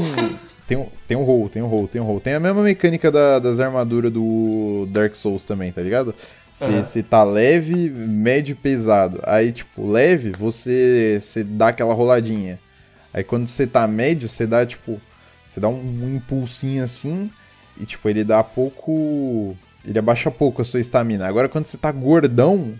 Tem 0.68 0.76
o, 0.78 0.88
tem 1.08 1.16
o 1.16 1.22
roll, 1.24 1.48
tem 1.48 1.60
o 1.62 1.66
roll, 1.66 1.88
tem 1.88 2.00
o 2.00 2.04
roll. 2.04 2.20
Tem 2.20 2.34
a 2.34 2.40
mesma 2.40 2.62
mecânica 2.62 3.10
da- 3.10 3.40
das 3.40 3.58
armaduras 3.58 4.12
do 4.12 4.86
Dark 4.90 5.14
Souls 5.16 5.44
também, 5.44 5.72
tá 5.72 5.82
ligado? 5.82 6.14
Você 6.54 7.02
tá 7.02 7.24
leve, 7.24 7.90
médio 7.90 8.52
e 8.52 8.54
pesado. 8.54 9.20
Aí, 9.24 9.50
tipo, 9.52 9.86
leve, 9.86 10.32
você, 10.38 11.18
você 11.20 11.42
dá 11.42 11.68
aquela 11.68 11.92
roladinha. 11.92 12.58
Aí 13.12 13.24
quando 13.24 13.46
você 13.46 13.66
tá 13.66 13.86
médio, 13.88 14.28
você 14.28 14.46
dá, 14.46 14.64
tipo, 14.64 15.00
você 15.48 15.58
dá 15.58 15.68
um, 15.68 15.74
um 15.80 16.14
impulsinho 16.14 16.84
assim 16.84 17.28
e, 17.78 17.84
tipo, 17.84 18.08
ele 18.08 18.22
dá 18.22 18.42
pouco. 18.44 19.56
Ele 19.84 19.98
abaixa 19.98 20.30
pouco 20.30 20.62
a 20.62 20.64
sua 20.64 20.80
estamina. 20.80 21.26
Agora 21.26 21.48
quando 21.48 21.64
você 21.66 21.76
tá 21.76 21.90
gordão, 21.90 22.74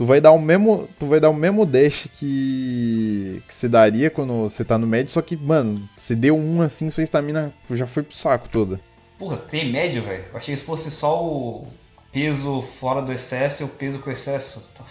tu 0.00 0.06
vai 0.06 0.18
dar 0.18 0.32
o 0.32 0.38
mesmo. 0.38 0.88
Tu 0.98 1.04
vai 1.04 1.20
dar 1.20 1.28
o 1.28 1.34
mesmo 1.34 1.66
dash 1.66 2.08
que. 2.14 3.42
que 3.46 3.54
você 3.54 3.68
daria 3.68 4.08
quando 4.08 4.44
você 4.44 4.64
tá 4.64 4.78
no 4.78 4.86
médio, 4.86 5.12
só 5.12 5.20
que, 5.20 5.36
mano, 5.36 5.78
você 5.94 6.16
deu 6.16 6.34
um 6.38 6.62
assim, 6.62 6.90
sua 6.90 7.04
estamina 7.04 7.52
já 7.70 7.86
foi 7.86 8.02
pro 8.02 8.16
saco 8.16 8.48
toda. 8.48 8.80
Porra, 9.18 9.36
tem 9.36 9.70
médio, 9.70 10.02
velho? 10.02 10.24
Eu 10.32 10.38
achei 10.38 10.56
que 10.56 10.62
fosse 10.62 10.90
só 10.90 11.22
o 11.22 11.66
peso 12.10 12.62
fora 12.80 13.02
do 13.02 13.12
excesso 13.12 13.62
e 13.62 13.66
o 13.66 13.68
peso 13.68 13.98
com 13.98 14.10
excesso. 14.10 14.66
Tá. 14.74 14.84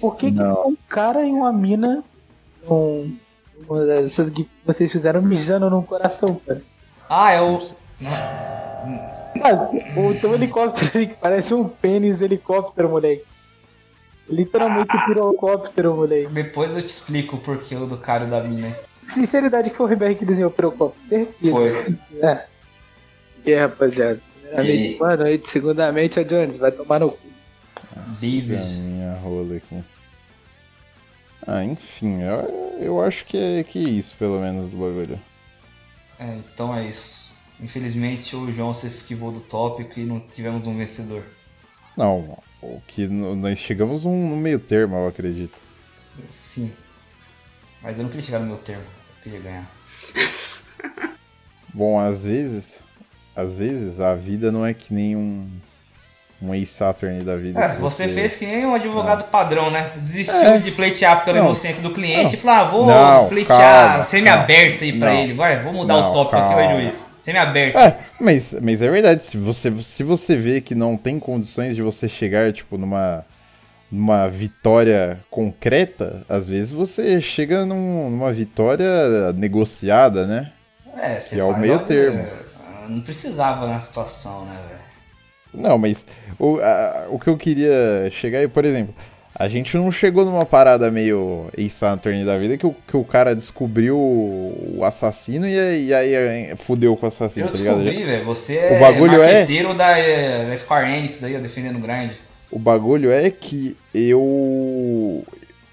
Por 0.00 0.16
que, 0.16 0.32
que 0.32 0.42
um 0.42 0.76
cara 0.88 1.24
e 1.24 1.30
uma 1.30 1.52
mina. 1.52 2.02
Um, 2.68 3.16
uma 3.68 3.86
dessas 3.86 4.30
que 4.30 4.48
vocês 4.64 4.90
fizeram 4.90 5.22
mijando 5.22 5.70
num 5.70 5.82
coração, 5.82 6.40
cara? 6.44 6.60
Ah, 7.08 7.30
é 7.30 7.40
o. 7.40 7.56
Ah, 8.04 9.68
o 9.96 10.14
teu 10.20 10.34
helicóptero 10.34 10.90
ali 10.92 11.06
que 11.06 11.14
parece 11.14 11.54
um 11.54 11.68
pênis 11.68 12.20
helicóptero, 12.20 12.88
moleque. 12.88 13.35
Literalmente 14.28 14.96
um 14.96 15.04
pirocóptero, 15.06 15.94
moleque. 15.94 16.32
Depois 16.32 16.74
eu 16.74 16.82
te 16.82 16.88
explico 16.88 17.36
o 17.36 17.40
porquê 17.40 17.76
o 17.76 17.86
do 17.86 17.96
cara 17.96 18.24
e 18.24 18.30
da 18.30 18.42
mina. 18.42 18.76
Sinceridade 19.04 19.70
que 19.70 19.76
foi 19.76 19.86
o 19.86 19.92
RBR 19.94 20.16
que 20.16 20.24
desenhou 20.24 20.50
o 20.50 20.54
pirocóptero. 20.54 21.08
Certeza. 21.08 21.52
Foi. 21.52 21.96
É. 22.22 22.46
E 23.44 23.54
aí, 23.54 23.60
rapaziada? 23.60 24.20
E 24.42 24.48
aí? 24.48 24.54
Primeiramente, 24.56 24.98
boa 24.98 25.16
noite. 25.16 25.48
Segundamente, 25.48 26.20
a 26.20 26.24
Jones 26.24 26.58
vai 26.58 26.72
tomar 26.72 27.00
no 27.00 27.10
cu. 27.10 27.18
David. 28.20 28.56
A 28.56 28.64
minha 28.64 29.14
rola 29.14 29.56
aqui. 29.56 29.84
Ah, 31.46 31.64
enfim, 31.64 32.22
eu, 32.22 32.76
eu 32.80 33.00
acho 33.00 33.24
que 33.24 33.38
é, 33.38 33.62
que 33.62 33.78
é 33.78 33.88
isso, 33.88 34.16
pelo 34.16 34.40
menos, 34.40 34.68
do 34.68 34.76
bagulho. 34.76 35.20
É, 36.18 36.34
então 36.34 36.74
é 36.74 36.84
isso. 36.84 37.30
Infelizmente 37.60 38.34
o 38.34 38.52
João 38.52 38.74
se 38.74 38.86
esquivou 38.86 39.30
do 39.30 39.40
tópico 39.40 39.98
e 39.98 40.04
não 40.04 40.20
tivemos 40.20 40.66
um 40.66 40.76
vencedor. 40.76 41.22
Não, 41.96 42.38
o 42.62 42.80
que 42.86 43.06
nós 43.06 43.58
chegamos 43.58 44.04
num 44.04 44.36
meio 44.36 44.58
termo, 44.58 44.96
eu 44.96 45.08
acredito. 45.08 45.58
Sim. 46.30 46.72
Mas 47.82 47.98
eu 47.98 48.02
não 48.04 48.10
queria 48.10 48.24
chegar 48.24 48.38
no 48.40 48.46
meu 48.46 48.56
termo. 48.58 48.82
Eu 48.82 49.22
queria 49.22 49.40
ganhar. 49.40 49.70
Bom, 51.72 52.00
às 52.00 52.24
vezes, 52.24 52.80
às 53.34 53.54
vezes 53.54 54.00
a 54.00 54.14
vida 54.14 54.50
não 54.50 54.64
é 54.64 54.72
que 54.72 54.92
nem 54.92 55.14
um 55.16 55.48
um 56.40 56.54
Ace 56.54 56.80
da 57.24 57.34
vida. 57.36 57.58
É, 57.60 57.74
que 57.74 57.80
você 57.80 58.08
fez 58.08 58.36
que 58.36 58.44
nem 58.46 58.66
um 58.66 58.74
advogado 58.74 59.24
padrão, 59.30 59.70
né? 59.70 59.92
Desistiu 59.96 60.34
É. 60.34 60.58
de 60.58 60.70
pleitear 60.70 61.24
pela 61.24 61.38
Não. 61.38 61.46
inocência 61.46 61.82
do 61.82 61.94
cliente 61.94 62.24
Não. 62.24 62.32
e 62.34 62.36
falou, 62.36 62.56
ah, 62.56 62.64
vou 62.64 62.86
Não, 62.86 63.28
pleitear 63.28 63.88
calma, 63.92 64.04
semi-aberto 64.04 64.84
aí 64.84 64.98
pra 64.98 65.12
Não. 65.14 65.20
ele. 65.20 65.32
Vai, 65.32 65.62
vou 65.62 65.72
mudar 65.72 65.94
Não, 65.94 66.10
o 66.10 66.12
tópico 66.12 66.36
aqui, 66.36 66.54
vai 66.54 66.66
calma. 66.68 66.82
juiz. 66.82 67.04
Semi-aberto. 67.26 67.76
É, 67.76 67.98
mas, 68.20 68.54
mas 68.62 68.80
é 68.80 68.88
verdade, 68.88 69.24
se 69.24 69.36
você, 69.36 69.74
se 69.82 70.04
você 70.04 70.36
vê 70.36 70.60
que 70.60 70.76
não 70.76 70.96
tem 70.96 71.18
condições 71.18 71.74
de 71.74 71.82
você 71.82 72.08
chegar, 72.08 72.52
tipo, 72.52 72.78
numa, 72.78 73.26
numa 73.90 74.28
vitória 74.28 75.18
concreta, 75.28 76.24
às 76.28 76.46
vezes 76.46 76.70
você 76.70 77.20
chega 77.20 77.66
num- 77.66 78.08
numa 78.10 78.32
vitória 78.32 79.32
negociada, 79.34 80.24
né? 80.24 80.52
É, 80.96 81.20
você 81.20 81.34
Que 81.34 81.40
é 81.40 81.44
o 81.44 81.58
meio 81.58 81.80
termo. 81.80 82.20
é, 82.20 82.88
Não 82.88 83.00
precisava 83.00 83.66
na 83.66 83.80
situação, 83.80 84.44
né, 84.44 84.56
velho? 84.68 84.80
Não, 85.52 85.78
mas 85.78 86.06
o, 86.38 86.60
a- 86.60 87.06
o 87.10 87.18
que 87.18 87.26
eu 87.28 87.36
queria 87.36 88.08
chegar 88.12 88.38
aí, 88.38 88.46
por 88.46 88.64
exemplo, 88.64 88.94
a 89.38 89.48
gente 89.48 89.76
não 89.76 89.90
chegou 89.92 90.24
numa 90.24 90.46
parada 90.46 90.90
meio 90.90 91.48
Ace 91.56 91.70
Saturn 91.70 92.24
da 92.24 92.38
vida 92.38 92.56
que 92.56 92.66
o, 92.66 92.74
que 92.86 92.96
o 92.96 93.04
cara 93.04 93.34
descobriu 93.36 93.96
o 93.98 94.80
assassino 94.82 95.46
e, 95.46 95.58
aí- 95.58 95.86
e 95.88 95.94
aí 95.94 96.56
fudeu 96.56 96.96
com 96.96 97.04
o 97.04 97.08
assassino, 97.08 97.46
Eu 97.46 97.52
tá 97.52 97.58
ligado? 97.58 97.82
descobri, 97.84 98.04
velho. 98.04 98.24
Você 98.24 98.56
é 98.56 98.76
O 98.76 98.80
bagulho 98.80 99.22
é- 99.22 99.40
marqueteiro 99.40 99.74
da, 99.74 99.98
eh, 99.98 100.46
da 100.48 100.56
Square 100.56 100.90
Enix 100.90 101.22
aí, 101.22 101.36
ó, 101.36 101.40
defendendo 101.40 101.76
o 101.76 101.80
grind. 101.80 102.12
O 102.50 102.58
bagulho 102.58 103.10
é 103.10 103.30
que 103.30 103.76
eu 103.94 105.24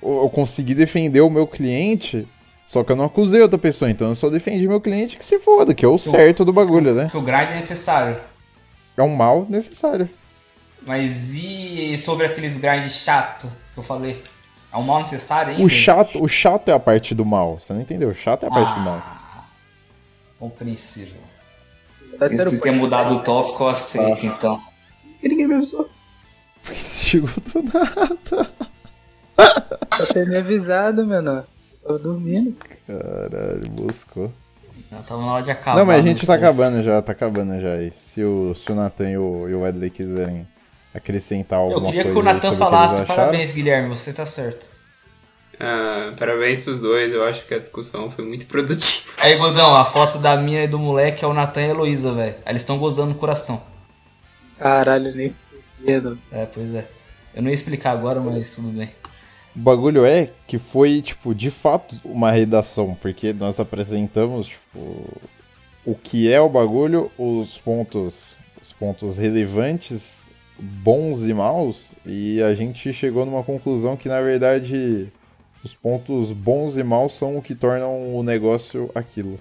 eu 0.01 0.29
consegui 0.29 0.73
defender 0.75 1.21
o 1.21 1.29
meu 1.29 1.47
cliente, 1.47 2.27
só 2.67 2.83
que 2.83 2.91
eu 2.91 2.95
não 2.97 3.05
acusei 3.05 3.41
outra 3.41 3.57
pessoa, 3.57 3.89
então 3.89 4.09
eu 4.09 4.15
só 4.15 4.29
defendi 4.29 4.67
meu 4.67 4.81
cliente 4.81 5.15
que 5.15 5.25
se 5.25 5.39
foda, 5.39 5.73
que 5.73 5.85
é 5.85 5.87
o 5.87 5.97
certo 5.97 6.43
do 6.43 6.51
bagulho, 6.51 6.93
né? 6.93 7.07
Que 7.09 7.17
o 7.17 7.21
grind 7.21 7.51
é 7.51 7.55
necessário. 7.55 8.17
É 8.97 9.01
um 9.01 9.15
mal 9.15 9.45
necessário. 9.49 10.09
Mas 10.85 11.31
e 11.31 11.97
sobre 11.97 12.25
aqueles 12.25 12.57
grinds 12.57 12.93
chato 12.93 13.47
que 13.73 13.79
eu 13.79 13.83
falei? 13.83 14.21
É 14.71 14.77
um 14.77 14.83
mal 14.83 14.99
necessário 14.99 15.51
ainda? 15.51 15.63
O 15.63 15.69
chato, 15.69 16.21
o 16.21 16.27
chato 16.27 16.69
é 16.69 16.73
a 16.73 16.79
parte 16.79 17.13
do 17.13 17.25
mal, 17.25 17.59
você 17.59 17.73
não 17.73 17.81
entendeu? 17.81 18.09
O 18.09 18.15
chato 18.15 18.43
é 18.43 18.47
a 18.47 18.49
parte 18.49 18.75
do 18.75 18.81
mal. 18.81 18.95
Ah, 18.95 19.43
compreensível. 20.39 21.21
Tá 22.17 22.27
Se 22.27 22.35
tendo 22.35 22.49
você 22.49 22.61
quer 22.61 22.73
mudar 22.73 23.03
do 23.03 23.21
tópico, 23.21 23.63
eu 23.63 23.67
aceito, 23.69 24.25
então. 24.25 24.61
E 25.21 25.29
ninguém 25.29 25.47
me 25.47 25.55
avisou. 25.55 25.89
Chegou 26.73 27.29
do 27.29 27.63
nada. 27.63 28.49
Pra 29.35 30.05
ter 30.07 30.27
me 30.27 30.37
avisado, 30.37 31.05
menor. 31.05 31.45
Tô 31.83 31.97
dormindo. 31.97 32.57
Caralho, 32.87 33.69
buscou. 33.71 34.31
Tava 35.07 35.21
na 35.21 35.33
hora 35.33 35.43
de 35.43 35.51
acabar. 35.51 35.77
Não, 35.77 35.85
mas 35.85 35.99
a 35.99 36.01
gente 36.01 36.25
tá 36.25 36.35
acabando 36.35 36.81
já, 36.81 37.01
tá 37.01 37.11
acabando 37.11 37.59
já 37.59 37.73
aí. 37.73 37.91
Se 37.91 38.23
o, 38.23 38.53
se 38.53 38.71
o 38.71 38.75
Nathan 38.75 39.09
e 39.09 39.17
o, 39.17 39.49
e 39.49 39.53
o 39.53 39.61
Wedley 39.61 39.89
quiserem 39.89 40.47
acrescentar 40.93 41.59
Eu 41.59 41.65
alguma 41.65 41.87
queria 41.87 42.03
que 42.03 42.13
coisa 42.13 42.19
o 42.19 42.29
aí 42.29 42.35
Nathan 42.35 42.47
sobre 42.49 42.63
o 42.63 42.65
que 42.65 42.71
falasse. 42.71 43.05
Parabéns, 43.05 43.51
Guilherme, 43.51 43.89
você 43.89 44.13
tá 44.13 44.25
certo. 44.25 44.73
Ah, 45.59 46.13
parabéns 46.17 46.63
pros 46.63 46.79
dois, 46.79 47.13
eu 47.13 47.23
acho 47.23 47.45
que 47.45 47.53
a 47.53 47.59
discussão 47.59 48.09
foi 48.09 48.25
muito 48.25 48.45
produtiva. 48.47 49.13
Aí, 49.19 49.35
Godão, 49.37 49.75
a 49.75 49.85
foto 49.85 50.17
da 50.17 50.35
mina 50.35 50.63
e 50.63 50.67
do 50.67 50.79
moleque 50.79 51.23
é 51.23 51.27
o 51.27 51.33
Nathan 51.33 51.61
e 51.61 51.65
a 51.65 51.69
Heloísa, 51.69 52.11
velho. 52.11 52.35
Eles 52.45 52.61
estão 52.61 52.77
gozando 52.77 53.09
no 53.09 53.15
coração. 53.15 53.61
Caralho, 54.59 55.15
nem 55.15 55.35
medo. 55.79 56.17
É, 56.31 56.45
pois 56.45 56.73
é. 56.73 56.87
Eu 57.33 57.41
não 57.41 57.49
ia 57.49 57.55
explicar 57.55 57.91
agora, 57.91 58.19
mas 58.19 58.55
tudo 58.55 58.69
bem. 58.69 58.91
O 59.55 59.59
bagulho 59.59 60.05
é 60.05 60.31
que 60.47 60.57
foi, 60.57 61.01
tipo, 61.01 61.33
de 61.33 61.51
fato 61.51 61.95
uma 62.05 62.31
redação, 62.31 62.97
porque 62.99 63.33
nós 63.33 63.59
apresentamos, 63.59 64.47
tipo, 64.47 65.07
o 65.85 65.95
que 65.95 66.31
é 66.31 66.41
o 66.41 66.49
bagulho, 66.49 67.11
os 67.17 67.57
pontos, 67.57 68.39
os 68.59 68.73
pontos 68.73 69.17
relevantes, 69.17 70.27
bons 70.59 71.27
e 71.27 71.33
maus, 71.33 71.95
e 72.05 72.41
a 72.41 72.53
gente 72.53 72.93
chegou 72.93 73.25
numa 73.25 73.43
conclusão 73.43 73.97
que, 73.97 74.07
na 74.07 74.21
verdade, 74.21 75.11
os 75.63 75.73
pontos 75.73 76.31
bons 76.31 76.77
e 76.77 76.83
maus 76.83 77.13
são 77.13 77.35
o 77.37 77.41
que 77.41 77.55
tornam 77.55 78.15
o 78.15 78.21
negócio 78.23 78.91
aquilo. 78.93 79.39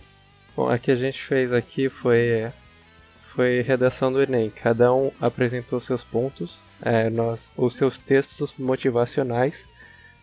Bom, 0.56 0.68
a 0.68 0.78
que 0.78 0.90
a 0.90 0.94
gente 0.94 1.22
fez 1.22 1.52
aqui 1.52 1.88
foi, 1.88 2.50
foi 3.34 3.62
redação 3.62 4.12
do 4.12 4.22
Enem. 4.22 4.50
Cada 4.50 4.94
um 4.94 5.10
apresentou 5.20 5.80
seus 5.80 6.04
pontos, 6.04 6.62
é, 6.82 7.10
nós, 7.10 7.50
os 7.56 7.74
seus 7.74 7.98
textos 7.98 8.54
motivacionais. 8.58 9.66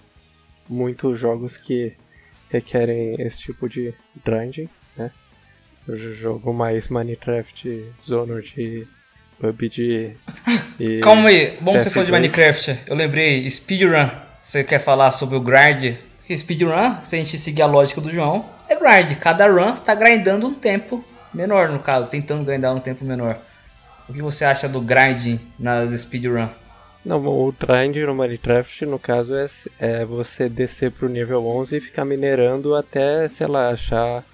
muitos 0.68 1.18
jogos 1.18 1.56
que 1.56 1.92
requerem 2.50 3.20
esse 3.20 3.38
tipo 3.38 3.68
de 3.68 3.92
grinding, 4.24 4.68
né? 4.96 5.10
Eu 5.86 5.98
jogo 6.14 6.52
mais 6.52 6.88
Minecraft, 6.88 7.84
Dishonored, 7.98 8.88
PUBG 9.40 10.16
e... 10.80 11.00
Calma 11.00 11.28
aí, 11.28 11.56
bom 11.60 11.72
que 11.72 11.80
você 11.80 11.90
TF2. 11.90 11.92
falou 11.92 12.06
de 12.06 12.12
Minecraft. 12.12 12.78
Eu 12.86 12.96
lembrei, 12.96 13.50
speedrun. 13.50 14.08
Você 14.42 14.62
quer 14.62 14.78
falar 14.78 15.12
sobre 15.12 15.36
o 15.36 15.40
grind? 15.40 15.96
Speedrun, 16.30 17.04
se 17.04 17.16
a 17.16 17.18
gente 17.18 17.38
seguir 17.38 17.62
a 17.62 17.66
lógica 17.66 18.00
do 18.00 18.10
João, 18.10 18.48
é 18.68 18.76
grind. 18.76 19.16
Cada 19.18 19.46
run 19.48 19.72
está 19.72 19.94
grindando 19.94 20.46
um 20.48 20.54
tempo 20.54 21.04
menor, 21.32 21.68
no 21.68 21.78
caso, 21.78 22.08
tentando 22.08 22.44
grindar 22.44 22.74
um 22.74 22.78
tempo 22.80 23.04
menor. 23.04 23.38
O 24.08 24.12
que 24.12 24.22
você 24.22 24.44
acha 24.44 24.68
do 24.68 24.80
grinding 24.80 25.40
nas 25.58 25.90
speedrun? 26.00 26.48
Não, 27.04 27.24
o 27.24 27.52
grind 27.52 27.96
no 27.98 28.14
Minecraft, 28.14 28.86
no 28.86 28.98
caso, 28.98 29.34
é, 29.36 29.46
é 29.78 30.04
você 30.04 30.48
descer 30.48 30.90
pro 30.90 31.08
nível 31.08 31.46
11 31.46 31.76
e 31.76 31.80
ficar 31.80 32.04
minerando 32.04 32.74
até, 32.74 33.28
sei 33.28 33.46
lá, 33.46 33.70
achar, 33.70 34.24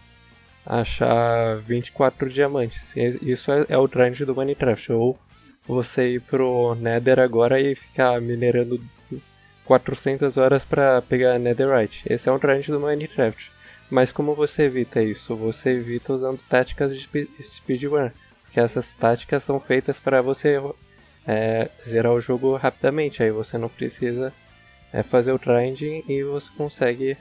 achar 0.65 1.57
24 1.59 2.29
diamantes. 2.29 2.95
E- 2.97 3.19
Isso 3.23 3.51
é, 3.53 3.67
é 3.69 3.77
o 3.79 3.89
grind 3.89 4.21
do 4.21 4.35
Minecraft. 4.35 4.93
Ou 4.93 5.19
você 5.67 6.15
ir 6.15 6.21
pro 6.21 6.75
Nether 6.75 7.19
agora 7.21 7.61
e 7.61 7.75
ficar 7.75 8.21
minerando 8.21 8.81
400 9.65 10.37
horas 10.37 10.65
pra 10.65 11.03
pegar 11.03 11.39
Netherite. 11.39 12.03
Esse 12.07 12.29
é 12.29 12.33
o 12.33 12.39
grind 12.39 12.67
do 12.69 12.81
Minecraft. 12.81 13.51
Mas 13.93 14.11
como 14.11 14.35
você 14.35 14.63
evita 14.63 15.03
isso? 15.03 15.37
Você 15.37 15.69
evita 15.69 16.15
usando 16.15 16.41
táticas 16.49 16.95
de 16.95 17.03
spe- 17.03 17.29
speedrun. 17.39 18.09
Porque 18.43 18.59
essas 18.59 18.95
táticas 18.95 19.43
são 19.43 19.61
feitas 19.61 20.01
para 20.01 20.23
você 20.23 20.59
é, 21.27 21.69
zerar 21.87 22.15
o 22.15 22.21
jogo 22.21 22.57
rapidamente. 22.57 23.23
Aí 23.23 23.31
você 23.31 23.59
não 23.59 23.69
precisa 23.69 24.33
é, 24.95 25.03
fazer 25.03 25.33
o 25.33 25.39
grinding 25.39 26.03
e 26.09 26.23
você 26.23 26.49
consegue 26.57 27.19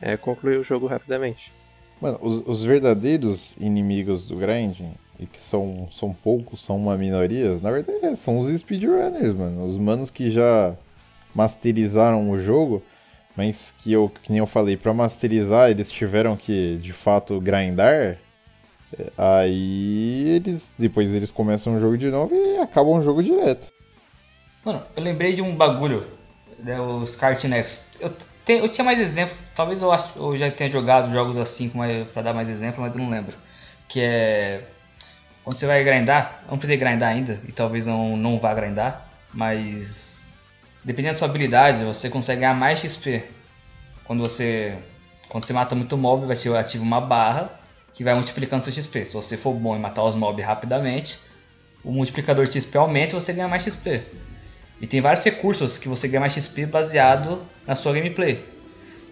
é, 0.00 0.16
concluir 0.16 0.56
o 0.56 0.64
jogo 0.64 0.86
rapidamente. 0.86 1.52
Mano, 2.00 2.18
os, 2.22 2.42
os 2.46 2.64
verdadeiros 2.64 3.54
inimigos 3.60 4.24
do 4.24 4.36
grinding, 4.36 4.94
e 5.20 5.26
que 5.26 5.38
são, 5.38 5.88
são 5.92 6.14
poucos, 6.14 6.62
são 6.62 6.78
uma 6.78 6.96
minoria, 6.96 7.60
na 7.60 7.70
verdade 7.70 8.16
são 8.16 8.38
os 8.38 8.48
speedrunners, 8.48 9.34
mano. 9.34 9.62
Os 9.66 9.76
manos 9.76 10.08
que 10.08 10.30
já 10.30 10.74
masterizaram 11.34 12.30
o 12.30 12.38
jogo, 12.38 12.82
mas 13.36 13.74
que 13.78 13.92
eu, 13.92 14.08
que 14.22 14.30
nem 14.30 14.38
eu 14.38 14.46
falei, 14.46 14.76
pra 14.76 14.94
masterizar 14.94 15.70
eles 15.70 15.90
tiveram 15.90 16.36
que, 16.36 16.76
de 16.78 16.92
fato, 16.92 17.40
grindar. 17.40 17.92
é, 17.94 18.16
Aí 19.16 20.28
eles, 20.36 20.74
depois 20.78 21.12
eles 21.14 21.30
começam 21.30 21.76
o 21.76 21.80
jogo 21.80 21.98
de 21.98 22.10
novo 22.10 22.34
e 22.34 22.58
acabam 22.58 22.98
o 22.98 23.02
jogo 23.02 23.22
direto. 23.22 23.72
Mano, 24.64 24.82
eu 24.96 25.02
lembrei 25.02 25.34
de 25.34 25.42
um 25.42 25.54
bagulho, 25.54 26.06
né, 26.58 26.80
os 26.80 27.14
Cartinex. 27.16 27.88
Eu, 28.00 28.10
te- 28.10 28.52
eu 28.52 28.68
tinha 28.68 28.84
mais 28.84 28.98
exemplo, 28.98 29.36
talvez 29.54 29.82
eu, 29.82 29.90
eu 30.16 30.36
já 30.36 30.50
tenha 30.50 30.70
jogado 30.70 31.10
jogos 31.10 31.36
assim 31.36 31.70
pra 32.12 32.22
dar 32.22 32.32
mais 32.32 32.48
exemplo, 32.48 32.80
mas 32.82 32.94
eu 32.96 33.02
não 33.02 33.10
lembro. 33.10 33.36
Que 33.88 34.00
é. 34.02 34.64
Quando 35.44 35.58
você 35.58 35.66
vai 35.66 35.84
grindar, 35.84 36.42
não 36.48 36.56
precisei 36.58 36.76
grindar 36.78 37.10
ainda, 37.10 37.40
e 37.46 37.52
talvez 37.52 37.86
não, 37.86 38.16
não 38.16 38.38
vá 38.38 38.54
grindar, 38.54 39.06
mas. 39.32 40.13
Dependendo 40.84 41.14
da 41.14 41.18
sua 41.18 41.28
habilidade, 41.28 41.82
você 41.82 42.10
consegue 42.10 42.40
ganhar 42.42 42.54
mais 42.54 42.78
XP. 42.80 43.24
Quando 44.04 44.20
você. 44.20 44.76
Quando 45.28 45.44
você 45.44 45.52
mata 45.52 45.74
muito 45.74 45.96
mob, 45.96 46.26
vai 46.26 46.36
te 46.36 46.48
ativa 46.50 46.84
uma 46.84 47.00
barra 47.00 47.50
que 47.94 48.04
vai 48.04 48.14
multiplicando 48.14 48.64
seu 48.64 48.72
XP. 48.72 49.06
Se 49.06 49.14
você 49.14 49.36
for 49.36 49.54
bom 49.54 49.74
em 49.74 49.80
matar 49.80 50.04
os 50.04 50.14
mobs 50.14 50.44
rapidamente, 50.44 51.18
o 51.82 51.90
multiplicador 51.90 52.46
de 52.46 52.60
XP 52.60 52.76
aumenta 52.76 53.14
e 53.16 53.20
você 53.20 53.32
ganha 53.32 53.48
mais 53.48 53.62
XP. 53.62 54.02
E 54.80 54.86
tem 54.86 55.00
vários 55.00 55.24
recursos 55.24 55.78
que 55.78 55.88
você 55.88 56.06
ganha 56.06 56.20
mais 56.20 56.34
XP 56.34 56.66
baseado 56.66 57.42
na 57.66 57.74
sua 57.74 57.92
gameplay. 57.94 58.44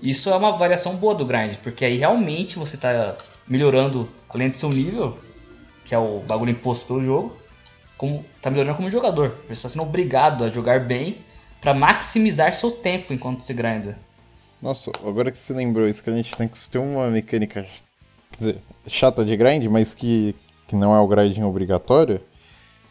Isso 0.02 0.28
é 0.28 0.36
uma 0.36 0.58
variação 0.58 0.96
boa 0.96 1.14
do 1.14 1.24
grind, 1.24 1.54
porque 1.62 1.84
aí 1.84 1.96
realmente 1.96 2.58
você 2.58 2.74
está 2.74 3.16
melhorando 3.46 4.08
além 4.28 4.50
do 4.50 4.58
seu 4.58 4.68
nível, 4.68 5.16
que 5.84 5.94
é 5.94 5.98
o 5.98 6.18
bagulho 6.20 6.50
imposto 6.50 6.86
pelo 6.86 7.02
jogo, 7.02 7.36
como 7.96 8.24
tá 8.40 8.50
melhorando 8.50 8.76
como 8.76 8.90
jogador. 8.90 9.36
Você 9.46 9.52
está 9.52 9.68
sendo 9.68 9.84
obrigado 9.84 10.44
a 10.44 10.48
jogar 10.48 10.80
bem 10.80 11.18
para 11.62 11.72
maximizar 11.72 12.52
seu 12.52 12.72
tempo 12.72 13.14
enquanto 13.14 13.40
você 13.40 13.54
grinda. 13.54 13.96
Nossa, 14.60 14.90
agora 15.06 15.30
que 15.30 15.38
você 15.38 15.54
lembrou 15.54 15.88
isso, 15.88 16.02
que 16.02 16.10
a 16.10 16.16
gente 16.16 16.36
tem 16.36 16.48
que 16.48 16.58
ter 16.68 16.78
uma 16.78 17.08
mecânica 17.08 17.64
dizer, 18.36 18.58
chata 18.86 19.24
de 19.24 19.36
grind, 19.36 19.64
mas 19.66 19.94
que, 19.94 20.34
que 20.66 20.74
não 20.74 20.94
é 20.94 20.98
o 20.98 21.06
grinding 21.06 21.44
obrigatório, 21.44 22.20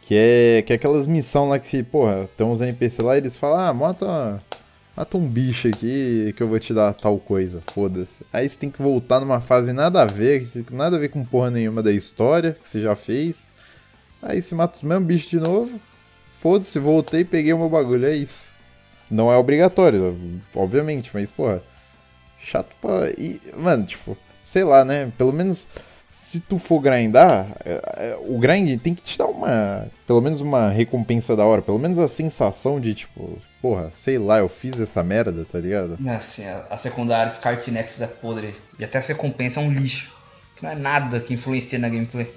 que 0.01 0.15
é, 0.15 0.61
que 0.61 0.71
é 0.71 0.77
aquelas 0.77 1.05
missões 1.05 1.49
lá 1.49 1.59
que, 1.59 1.83
porra, 1.83 2.29
tem 2.37 2.47
uns 2.47 2.61
NPC 2.61 3.01
lá 3.01 3.15
e 3.15 3.19
eles 3.19 3.35
falam, 3.35 3.59
ah, 3.59 3.73
mata, 3.73 4.41
mata 4.95 5.17
um 5.17 5.27
bicho 5.27 5.67
aqui 5.67 6.33
que 6.35 6.41
eu 6.41 6.47
vou 6.47 6.59
te 6.59 6.73
dar 6.73 6.93
tal 6.93 7.17
coisa, 7.19 7.61
foda-se. 7.73 8.19
Aí 8.31 8.47
você 8.47 8.57
tem 8.57 8.69
que 8.69 8.81
voltar 8.81 9.19
numa 9.19 9.41
fase 9.41 9.73
nada 9.73 10.01
a 10.01 10.05
ver, 10.05 10.47
nada 10.71 10.95
a 10.95 10.99
ver 10.99 11.09
com 11.09 11.25
porra 11.25 11.51
nenhuma 11.51 11.83
da 11.83 11.91
história 11.91 12.57
que 12.61 12.67
você 12.67 12.81
já 12.81 12.95
fez. 12.95 13.47
Aí 14.21 14.41
você 14.41 14.55
mata 14.55 14.75
os 14.75 14.83
mesmos 14.83 15.07
bichos 15.07 15.29
de 15.29 15.39
novo, 15.39 15.79
foda-se, 16.31 16.79
voltei 16.79 17.25
peguei 17.25 17.51
o 17.51 17.57
meu 17.57 17.69
bagulho, 17.69 18.05
é 18.05 18.15
isso. 18.15 18.50
Não 19.11 19.31
é 19.31 19.37
obrigatório, 19.37 20.17
obviamente, 20.55 21.11
mas, 21.13 21.31
porra, 21.31 21.61
chato 22.39 22.73
pra. 22.81 23.09
E, 23.17 23.39
mano, 23.57 23.85
tipo, 23.85 24.17
sei 24.43 24.63
lá, 24.63 24.85
né? 24.85 25.11
Pelo 25.17 25.33
menos 25.33 25.67
se 26.21 26.39
tu 26.39 26.59
for 26.59 26.79
grindar, 26.79 27.47
é, 27.65 27.81
é, 27.97 28.19
o 28.21 28.37
grind 28.37 28.79
tem 28.79 28.93
que 28.93 29.01
te 29.01 29.17
dar 29.17 29.25
uma. 29.25 29.87
Pelo 30.05 30.21
menos 30.21 30.39
uma 30.39 30.69
recompensa 30.69 31.35
da 31.35 31.43
hora. 31.43 31.63
Pelo 31.63 31.79
menos 31.79 31.97
a 31.97 32.07
sensação 32.07 32.79
de, 32.79 32.93
tipo, 32.93 33.39
porra, 33.59 33.89
sei 33.91 34.19
lá, 34.19 34.37
eu 34.37 34.47
fiz 34.47 34.79
essa 34.79 35.03
merda, 35.03 35.43
tá 35.43 35.57
ligado? 35.57 35.97
Assim, 36.07 36.45
a, 36.45 36.67
a 36.69 36.77
secundária 36.77 37.31
dos 37.31 37.39
Cartinex 37.39 37.99
é 37.99 38.05
podre. 38.05 38.55
E 38.77 38.83
até 38.83 38.99
essa 38.99 39.13
recompensa 39.13 39.59
é 39.59 39.63
um 39.63 39.73
lixo. 39.73 40.13
Que 40.55 40.61
não 40.61 40.69
é 40.69 40.75
nada 40.75 41.19
que 41.19 41.33
influencia 41.33 41.79
na 41.79 41.89
gameplay. 41.89 42.31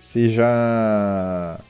Você 0.00 0.28
já. 0.28 1.60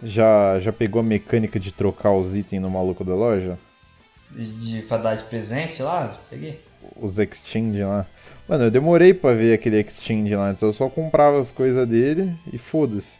Já, 0.00 0.60
já 0.60 0.72
pegou 0.72 1.00
a 1.00 1.04
mecânica 1.04 1.58
de 1.58 1.72
trocar 1.72 2.12
os 2.12 2.36
itens 2.36 2.62
no 2.62 2.70
maluco 2.70 3.02
da 3.02 3.16
loja? 3.16 3.58
De, 4.34 4.82
pra 4.82 4.96
dar 4.96 5.16
de 5.16 5.22
presente 5.24 5.82
lá, 5.82 6.18
peguei. 6.28 6.60
Os 7.00 7.18
exchange 7.18 7.82
lá. 7.82 8.06
Mano, 8.48 8.64
eu 8.64 8.70
demorei 8.70 9.14
pra 9.14 9.32
ver 9.32 9.54
aquele 9.54 9.80
exchange 9.80 10.34
lá 10.34 10.50
antes. 10.50 10.62
Eu 10.62 10.72
só 10.72 10.88
comprava 10.88 11.38
as 11.40 11.50
coisas 11.50 11.86
dele 11.88 12.34
e 12.52 12.58
foda-se. 12.58 13.16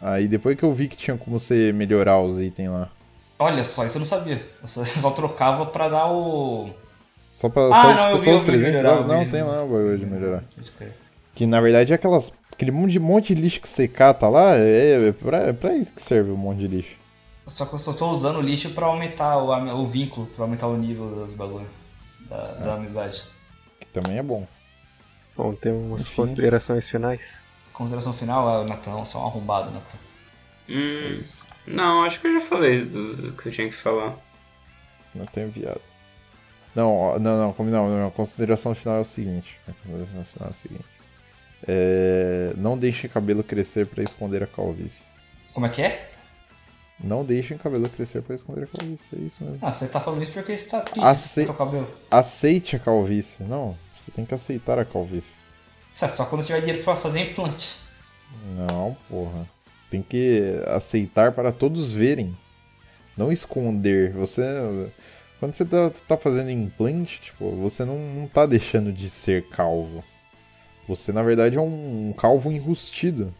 Aí 0.00 0.28
depois 0.28 0.56
que 0.56 0.62
eu 0.64 0.72
vi 0.72 0.86
que 0.86 0.96
tinha 0.96 1.16
como 1.16 1.38
você 1.38 1.72
melhorar 1.72 2.20
os 2.20 2.40
itens 2.40 2.68
lá. 2.70 2.90
Olha 3.38 3.64
só, 3.64 3.84
isso 3.86 3.96
eu 3.96 4.00
não 4.00 4.06
sabia. 4.06 4.40
Eu 4.60 4.68
só, 4.68 4.80
eu 4.82 4.86
só 4.86 5.10
trocava 5.10 5.66
pra 5.66 5.88
dar 5.88 6.12
o. 6.12 6.70
Só, 7.30 7.48
pra, 7.48 7.62
Ah, 7.72 7.82
só, 7.82 7.88
não, 7.88 8.16
tipo, 8.16 8.18
só 8.30 8.36
os 8.36 8.42
presentes 8.42 8.82
lá? 8.82 9.02
vi. 9.02 9.08
Não, 9.08 9.28
tem 9.28 9.42
lá 9.42 9.64
o 9.64 9.68
bagulho 9.68 9.98
de 9.98 10.06
melhorar. 10.06 10.44
Crer. 10.76 10.92
Que 11.34 11.46
na 11.46 11.60
verdade 11.60 11.92
é 11.92 11.94
aquelas. 11.96 12.32
Aquele 12.52 12.72
monte 12.72 12.90
de, 12.92 12.98
monte 12.98 13.34
de 13.34 13.40
lixo 13.40 13.60
que 13.60 13.68
você 13.68 13.86
cata 13.86 14.28
lá, 14.28 14.56
é, 14.56 15.08
é, 15.08 15.12
pra, 15.12 15.38
é 15.38 15.52
pra 15.52 15.74
isso 15.76 15.94
que 15.94 16.02
serve 16.02 16.32
um 16.32 16.36
monte 16.36 16.58
de 16.58 16.66
lixo. 16.68 16.96
Só 17.48 17.64
que 17.66 17.74
eu 17.74 17.78
só 17.78 17.92
tô 17.92 18.10
usando 18.10 18.36
o 18.36 18.42
lixo 18.42 18.70
pra 18.70 18.86
aumentar 18.86 19.38
o, 19.38 19.50
o 19.80 19.86
vínculo, 19.86 20.26
pra 20.28 20.44
aumentar 20.44 20.66
o 20.66 20.76
nível 20.76 21.08
dos 21.14 21.32
bagulhos. 21.34 21.68
Da, 22.28 22.42
da 22.42 22.74
amizade. 22.74 23.24
Que 23.80 23.86
também 23.86 24.18
é 24.18 24.22
bom. 24.22 24.46
Bom, 25.36 25.54
tem 25.54 25.72
umas 25.72 26.02
Enfim. 26.02 26.16
considerações 26.16 26.86
finais. 26.88 27.42
Consideração 27.72 28.12
final, 28.12 28.50
é 28.50 28.58
o 28.64 28.68
Natan, 28.68 29.04
só 29.04 29.22
um 29.24 29.26
arrombado, 29.28 29.70
Natan. 29.70 29.98
Hum, 30.68 31.10
não, 31.66 32.02
acho 32.04 32.20
que 32.20 32.26
eu 32.26 32.34
já 32.34 32.40
falei 32.44 32.84
do, 32.84 33.32
que 33.32 33.48
eu 33.48 33.52
tinha 33.52 33.68
que 33.68 33.74
falar. 33.74 34.16
Não 35.14 35.24
tenho 35.26 35.46
enviado. 35.48 35.80
Não, 36.74 37.18
não, 37.18 37.38
não, 37.38 37.52
como- 37.52 37.70
não, 37.70 38.10
consideração 38.10 38.74
final 38.74 38.98
é 38.98 39.00
o 39.00 39.04
seguinte. 39.04 39.58
A 39.66 39.72
consideração 39.72 40.24
final 40.24 40.48
é 40.48 40.52
o 40.52 40.54
seguinte. 40.54 40.84
É, 41.66 42.52
não 42.56 42.76
deixem 42.76 43.08
cabelo 43.08 43.42
crescer 43.42 43.86
pra 43.86 44.02
esconder 44.02 44.42
a 44.42 44.46
calvície. 44.46 45.10
Como 45.54 45.64
é 45.66 45.68
que 45.70 45.82
é? 45.82 46.10
Não 47.00 47.24
deixem 47.24 47.56
cabelo 47.56 47.88
crescer 47.88 48.22
pra 48.22 48.34
esconder 48.34 48.64
a 48.64 48.66
calvície, 48.66 49.08
é 49.16 49.18
isso 49.24 49.44
mesmo. 49.44 49.58
Ah, 49.62 49.72
você 49.72 49.86
tá 49.86 50.00
falando 50.00 50.22
isso 50.22 50.32
porque 50.32 50.56
você 50.56 50.68
tá 50.68 50.80
triste 50.80 51.06
Ace- 51.06 51.46
com 51.46 51.52
o 51.52 51.56
cabelo. 51.56 51.88
Aceite 52.10 52.74
a 52.76 52.78
calvície. 52.80 53.44
Não, 53.44 53.76
você 53.94 54.10
tem 54.10 54.24
que 54.24 54.34
aceitar 54.34 54.78
a 54.80 54.84
calvície. 54.84 55.34
Isso 55.94 56.04
é 56.04 56.08
só 56.08 56.24
quando 56.24 56.44
tiver 56.44 56.60
dinheiro 56.60 56.82
pra 56.82 56.96
fazer 56.96 57.20
implante. 57.20 57.78
Não, 58.70 58.96
porra. 59.08 59.48
Tem 59.90 60.02
que 60.02 60.42
aceitar 60.66 61.32
para 61.32 61.52
todos 61.52 61.92
verem. 61.92 62.36
Não 63.16 63.30
esconder. 63.32 64.12
Você. 64.12 64.42
Quando 65.40 65.52
você 65.52 65.64
tá, 65.64 65.90
tá 66.06 66.16
fazendo 66.16 66.50
implante, 66.50 67.20
tipo, 67.20 67.50
você 67.52 67.84
não, 67.84 67.96
não 67.96 68.26
tá 68.26 68.44
deixando 68.44 68.92
de 68.92 69.08
ser 69.08 69.44
calvo. 69.48 70.02
Você, 70.88 71.12
na 71.12 71.22
verdade, 71.22 71.56
é 71.56 71.60
um 71.60 72.12
calvo 72.16 72.50
enrustido. 72.50 73.32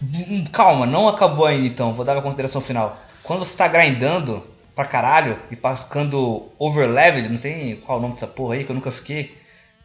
Hum, 0.00 0.44
Calma, 0.52 0.86
não 0.86 1.08
acabou 1.08 1.46
ainda 1.46 1.66
então, 1.66 1.92
vou 1.92 2.04
dar 2.04 2.16
a 2.16 2.22
consideração 2.22 2.60
final. 2.60 3.00
Quando 3.22 3.44
você 3.44 3.56
tá 3.56 3.68
grindando 3.68 4.42
pra 4.74 4.84
caralho 4.84 5.38
e 5.50 5.56
pra 5.56 5.76
ficando 5.76 6.48
overleveled, 6.58 7.28
não 7.28 7.36
sei 7.36 7.76
qual 7.76 7.98
é 7.98 8.00
o 8.00 8.02
nome 8.02 8.14
dessa 8.14 8.26
porra 8.26 8.54
aí 8.54 8.64
que 8.64 8.70
eu 8.70 8.74
nunca 8.74 8.90
fiquei, 8.90 9.36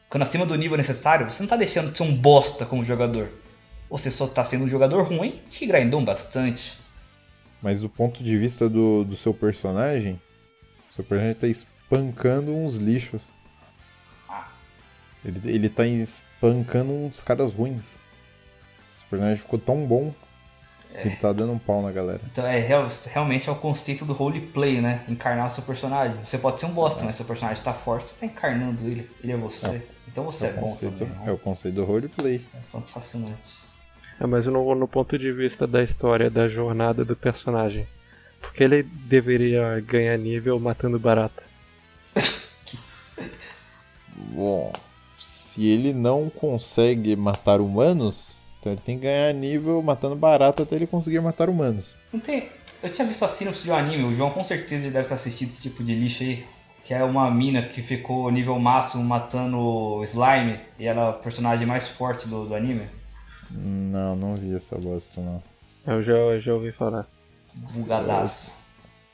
ficando 0.03 0.23
acima 0.23 0.45
do 0.45 0.55
nível 0.55 0.77
necessário, 0.77 1.29
você 1.29 1.41
não 1.43 1.49
tá 1.49 1.57
deixando 1.57 1.91
de 1.91 1.97
ser 1.97 2.03
um 2.03 2.15
bosta 2.15 2.65
como 2.65 2.83
jogador. 2.83 3.29
Você 3.89 4.11
só 4.11 4.27
tá 4.27 4.43
sendo 4.43 4.65
um 4.65 4.69
jogador 4.69 5.03
ruim 5.03 5.41
que 5.49 5.65
grindou 5.65 6.01
bastante. 6.01 6.79
Mas 7.61 7.81
do 7.81 7.89
ponto 7.89 8.23
de 8.23 8.37
vista 8.37 8.69
do, 8.69 9.03
do 9.03 9.15
seu 9.15 9.33
personagem, 9.33 10.21
seu 10.87 11.03
personagem 11.03 11.35
tá 11.35 11.47
espancando 11.47 12.53
uns 12.53 12.75
lixos. 12.75 13.21
Ah. 14.27 14.49
Ele, 15.23 15.39
ele 15.45 15.69
tá 15.69 15.85
espancando 15.85 16.91
uns 16.91 17.21
caras 17.21 17.53
ruins. 17.53 17.95
Seu 19.09 19.17
personagem 19.17 19.37
ficou 19.41 19.57
tão 19.59 19.85
bom 19.85 20.13
que 21.01 21.07
ele 21.07 21.15
tá 21.15 21.31
dando 21.31 21.51
um 21.53 21.59
pau 21.59 21.81
na 21.83 21.91
galera. 21.91 22.19
Então 22.31 22.45
é 22.45 22.59
real- 22.59 22.89
realmente 23.13 23.47
é 23.47 23.51
o 23.51 23.55
conceito 23.55 24.03
do 24.03 24.13
roleplay, 24.13 24.81
né? 24.81 25.03
Encarnar 25.07 25.47
o 25.47 25.49
seu 25.51 25.63
personagem. 25.63 26.17
Você 26.25 26.37
pode 26.39 26.59
ser 26.59 26.65
um 26.65 26.71
bosta, 26.71 27.03
mas 27.03 27.15
seu 27.15 27.25
personagem 27.25 27.63
tá 27.63 27.71
forte, 27.73 28.09
você 28.09 28.19
tá 28.21 28.25
encarnando 28.25 28.83
ele. 28.87 29.09
Ele 29.23 29.31
é 29.33 29.37
você. 29.37 29.83
Então 30.07 30.23
você 30.25 30.45
é, 30.45 30.49
É 30.49 30.51
o 30.51 30.55
bom 30.55 30.61
conceito, 30.61 30.97
também. 30.97 31.27
é 31.27 31.31
o 31.31 31.37
conceito 31.37 31.75
do 31.75 31.85
roleplay. 31.85 32.43
É 32.55 32.59
fanto- 32.71 32.89
fascinante. 32.89 33.67
É, 34.19 34.25
mas 34.25 34.47
no, 34.47 34.73
no 34.73 34.87
ponto 34.87 35.17
de 35.19 35.31
vista 35.31 35.67
da 35.67 35.83
história, 35.83 36.29
da 36.31 36.47
jornada 36.47 37.05
do 37.05 37.15
personagem. 37.15 37.87
Porque 38.41 38.63
ele 38.63 38.81
deveria 38.83 39.79
ganhar 39.85 40.17
nível 40.17 40.59
matando 40.59 40.97
barata. 40.97 41.43
Bom, 44.33 44.71
se 45.15 45.65
ele 45.67 45.93
não 45.93 46.29
consegue 46.29 47.15
matar 47.15 47.59
humanos, 47.61 48.35
então 48.59 48.71
ele 48.71 48.81
tem 48.81 48.97
que 48.97 49.03
ganhar 49.03 49.33
nível 49.33 49.81
matando 49.81 50.15
barata 50.15 50.63
até 50.63 50.75
ele 50.75 50.87
conseguir 50.87 51.19
matar 51.21 51.49
humanos. 51.49 51.95
Não 52.11 52.19
tem. 52.19 52.49
Eu 52.81 52.91
tinha 52.91 53.07
visto 53.07 53.25
a 53.25 53.29
sinopse 53.29 53.63
de 53.63 53.71
um 53.71 53.75
anime, 53.75 54.03
o 54.03 54.13
João 54.15 54.29
com 54.29 54.43
certeza 54.43 54.89
deve 54.89 55.07
ter 55.07 55.13
assistido 55.15 55.49
esse 55.49 55.61
tipo 55.61 55.83
de 55.83 55.93
lixo 55.95 56.23
aí. 56.23 56.45
Que 56.83 56.93
é 56.93 57.03
uma 57.03 57.29
mina 57.29 57.63
que 57.63 57.81
ficou 57.81 58.31
nível 58.31 58.57
máximo 58.59 59.03
matando 59.03 60.01
slime 60.05 60.57
e 60.79 60.85
ela 60.85 61.07
é 61.07 61.09
a 61.09 61.13
personagem 61.13 61.67
mais 61.67 61.85
forte 61.87 62.29
do, 62.29 62.45
do 62.45 62.55
anime. 62.55 62.85
Não, 63.51 64.15
não 64.15 64.35
vi 64.35 64.55
essa 64.55 64.77
bosta, 64.77 65.19
não. 65.19 65.43
Eu 65.85 66.01
já, 66.01 66.13
eu 66.13 66.39
já 66.39 66.53
ouvi 66.53 66.71
falar. 66.71 67.05
Bugadaço. 67.53 68.53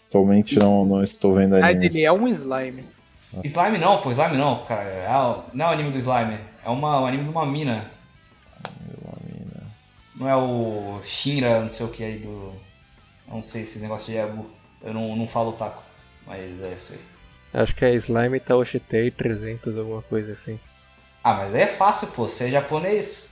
Atualmente 0.07 0.59
não, 0.59 0.85
não 0.85 1.03
estou 1.03 1.33
vendo 1.33 1.55
Ah, 1.55 1.67
anime. 1.67 1.85
ele 1.87 2.03
é 2.03 2.11
um 2.11 2.27
slime. 2.27 2.85
Slime 3.43 3.79
não, 3.79 3.99
pô, 4.01 4.11
slime 4.11 4.37
não, 4.37 4.63
cara. 4.65 4.83
É 4.83 5.07
não 5.53 5.65
é 5.65 5.69
o 5.69 5.71
anime 5.71 5.91
do 5.91 5.97
slime, 5.97 6.37
é 6.63 6.69
uma, 6.69 7.01
o 7.01 7.05
anime 7.07 7.23
de 7.23 7.29
uma 7.29 7.45
mina. 7.45 7.89
Não 10.15 10.29
é 10.29 10.35
o 10.35 11.01
Shinra, 11.05 11.61
não 11.61 11.69
sei 11.69 11.85
o 11.85 11.89
que 11.89 12.03
aí 12.03 12.19
do. 12.19 12.27
eu 13.27 13.35
Não 13.35 13.43
sei 13.43 13.63
esse 13.63 13.79
negócio 13.79 14.07
de 14.11 14.17
Ebu. 14.17 14.49
Eu 14.81 14.93
não, 14.93 15.15
não 15.15 15.27
falo 15.27 15.53
taco, 15.53 15.81
mas 16.27 16.61
é 16.61 16.73
isso 16.73 16.93
aí. 16.93 16.99
Acho 17.61 17.75
que 17.75 17.85
é 17.85 17.93
Slime 17.93 18.39
Taoshitei 18.39 19.11
300, 19.11 19.77
alguma 19.77 20.01
coisa 20.01 20.33
assim. 20.33 20.59
Ah, 21.23 21.33
mas 21.35 21.55
aí 21.55 21.61
é 21.61 21.67
fácil, 21.67 22.07
pô, 22.07 22.27
você 22.27 22.45
é 22.47 22.49
japonês. 22.49 23.29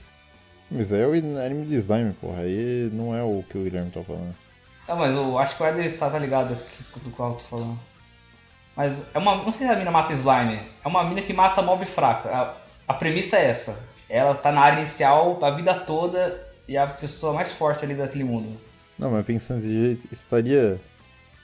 Mas 0.70 0.92
é 0.92 1.06
o 1.06 1.12
anime 1.12 1.66
de 1.66 1.74
slime, 1.76 2.14
porra. 2.14 2.40
Aí 2.42 2.88
não 2.92 3.14
é 3.14 3.22
o 3.22 3.44
que 3.48 3.58
o 3.58 3.64
Guilherme 3.64 3.90
tá 3.90 4.02
falando. 4.02 4.34
Ah, 4.88 4.96
mas 4.96 5.12
eu 5.14 5.38
acho 5.38 5.56
que 5.56 5.62
o 5.62 5.66
Eder 5.66 5.98
tá 5.98 6.18
ligado 6.18 6.56
que- 6.56 7.00
do 7.00 7.10
qual 7.10 7.32
eu 7.32 7.36
tô 7.36 7.44
falando. 7.44 7.78
Mas 8.74 9.14
é 9.14 9.18
uma. 9.18 9.36
Não 9.36 9.52
sei 9.52 9.66
se 9.66 9.72
a 9.72 9.76
mina 9.76 9.90
mata 9.90 10.12
slime. 10.14 10.58
É 10.84 10.88
uma 10.88 11.04
mina 11.04 11.20
que 11.20 11.32
mata 11.32 11.60
mob 11.60 11.84
fraco. 11.84 12.28
A, 12.28 12.54
a 12.88 12.94
premissa 12.94 13.36
é 13.36 13.50
essa. 13.50 13.84
Ela 14.08 14.34
tá 14.34 14.50
na 14.50 14.62
área 14.62 14.78
inicial 14.78 15.38
a 15.44 15.50
vida 15.50 15.74
toda 15.74 16.51
e 16.72 16.76
a 16.78 16.86
pessoa 16.86 17.34
mais 17.34 17.52
forte 17.52 17.84
ali 17.84 17.94
daquele 17.94 18.24
mundo. 18.24 18.58
Não, 18.98 19.10
mas 19.10 19.26
pensando 19.26 19.60
desse 19.60 19.72
jeito, 19.72 20.08
estaria 20.10 20.80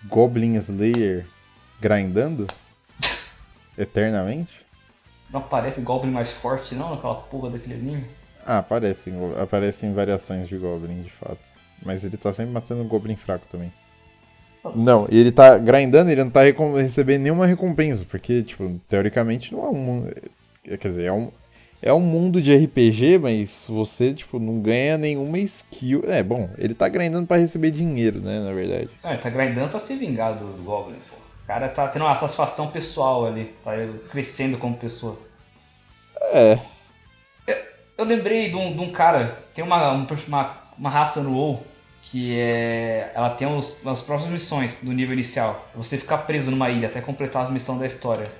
Goblin 0.06 0.56
Slayer 0.56 1.26
grindando? 1.78 2.46
Eternamente? 3.76 4.64
Não 5.30 5.40
aparece 5.40 5.82
Goblin 5.82 6.12
mais 6.12 6.30
forte 6.30 6.74
não 6.74 6.94
naquela 6.94 7.16
porra 7.16 7.50
daquele 7.50 7.74
anime? 7.74 8.06
Ah, 8.46 8.58
aparecem, 8.58 9.12
aparecem 9.38 9.92
variações 9.92 10.48
de 10.48 10.56
Goblin, 10.56 11.02
de 11.02 11.10
fato. 11.10 11.46
Mas 11.84 12.04
ele 12.04 12.16
tá 12.16 12.32
sempre 12.32 12.54
matando 12.54 12.82
Goblin 12.84 13.16
fraco 13.16 13.44
também. 13.50 13.70
Não, 14.74 15.06
e 15.10 15.18
ele 15.18 15.30
tá 15.30 15.58
grindando, 15.58 16.10
ele 16.10 16.24
não 16.24 16.30
tá 16.30 16.40
recebendo 16.74 17.22
nenhuma 17.22 17.44
recompensa, 17.44 18.06
porque, 18.08 18.42
tipo, 18.42 18.80
teoricamente 18.88 19.52
não 19.52 19.64
é 19.64 19.68
um. 19.68 20.10
Quer 20.64 20.88
dizer, 20.88 21.04
é 21.04 21.12
um, 21.12 21.30
é 21.80 21.92
um 21.92 22.00
mundo 22.00 22.42
de 22.42 22.54
RPG, 22.54 23.18
mas 23.18 23.66
você, 23.68 24.12
tipo, 24.12 24.38
não 24.38 24.60
ganha 24.60 24.98
nenhuma 24.98 25.38
skill. 25.38 26.02
É, 26.06 26.22
bom, 26.22 26.50
ele 26.58 26.74
tá 26.74 26.88
grindando 26.88 27.26
pra 27.26 27.36
receber 27.36 27.70
dinheiro, 27.70 28.20
né, 28.20 28.40
na 28.40 28.52
verdade. 28.52 28.90
Ah, 29.02 29.12
ele 29.12 29.22
tá 29.22 29.30
grindando 29.30 29.68
pra 29.68 29.78
se 29.78 29.94
vingar 29.94 30.36
dos 30.36 30.60
Goblins, 30.60 31.04
pô. 31.08 31.16
O 31.16 31.46
cara 31.46 31.68
tá 31.68 31.88
tendo 31.88 32.04
uma 32.04 32.16
satisfação 32.16 32.68
pessoal 32.68 33.26
ali, 33.26 33.54
tá 33.64 33.72
crescendo 34.10 34.58
como 34.58 34.76
pessoa. 34.76 35.18
É. 36.32 36.58
Eu 37.96 38.04
lembrei 38.04 38.50
de 38.50 38.56
um, 38.56 38.72
de 38.72 38.80
um 38.80 38.92
cara, 38.92 39.38
tem 39.54 39.64
uma, 39.64 39.92
um 39.92 40.06
uma, 40.26 40.60
uma 40.76 40.90
raça 40.90 41.22
no 41.22 41.32
WoW 41.32 41.62
que 42.02 42.38
é. 42.38 43.10
Ela 43.14 43.30
tem 43.30 43.46
os, 43.48 43.76
as 43.84 44.00
próximas 44.00 44.32
missões 44.32 44.80
do 44.82 44.92
nível 44.92 45.14
inicial. 45.14 45.68
Você 45.74 45.96
ficar 45.98 46.18
preso 46.18 46.50
numa 46.50 46.70
ilha 46.70 46.88
até 46.88 47.00
completar 47.00 47.44
as 47.44 47.50
missões 47.50 47.80
da 47.80 47.86
história. 47.86 48.30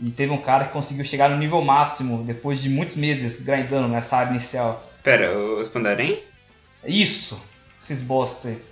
E 0.00 0.10
teve 0.10 0.32
um 0.32 0.40
cara 0.40 0.66
que 0.66 0.72
conseguiu 0.72 1.04
chegar 1.04 1.30
no 1.30 1.36
nível 1.36 1.62
máximo 1.62 2.24
depois 2.24 2.60
de 2.60 2.68
muitos 2.68 2.96
meses 2.96 3.40
grindando 3.42 3.88
nessa 3.88 4.16
área 4.16 4.30
inicial. 4.30 4.88
Pera, 5.02 5.36
os 5.38 5.68
Pandarém? 5.68 6.22
Isso! 6.84 7.40
Esses 7.80 8.02
bosta 8.02 8.48
aí. 8.48 8.62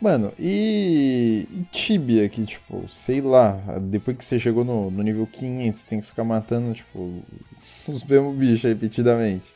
Mano, 0.00 0.32
e, 0.38 1.48
e 1.50 1.62
Tibia, 1.72 2.28
que, 2.28 2.44
tipo, 2.44 2.86
sei 2.88 3.20
lá, 3.20 3.60
depois 3.80 4.16
que 4.16 4.24
você 4.24 4.38
chegou 4.38 4.64
no, 4.64 4.90
no 4.90 5.02
nível 5.02 5.26
500, 5.26 5.80
você 5.80 5.86
tem 5.86 6.00
que 6.00 6.06
ficar 6.06 6.22
matando, 6.22 6.72
tipo, 6.72 7.20
os 7.88 8.04
mesmos 8.04 8.36
bichos 8.36 8.62
repetidamente. 8.62 9.52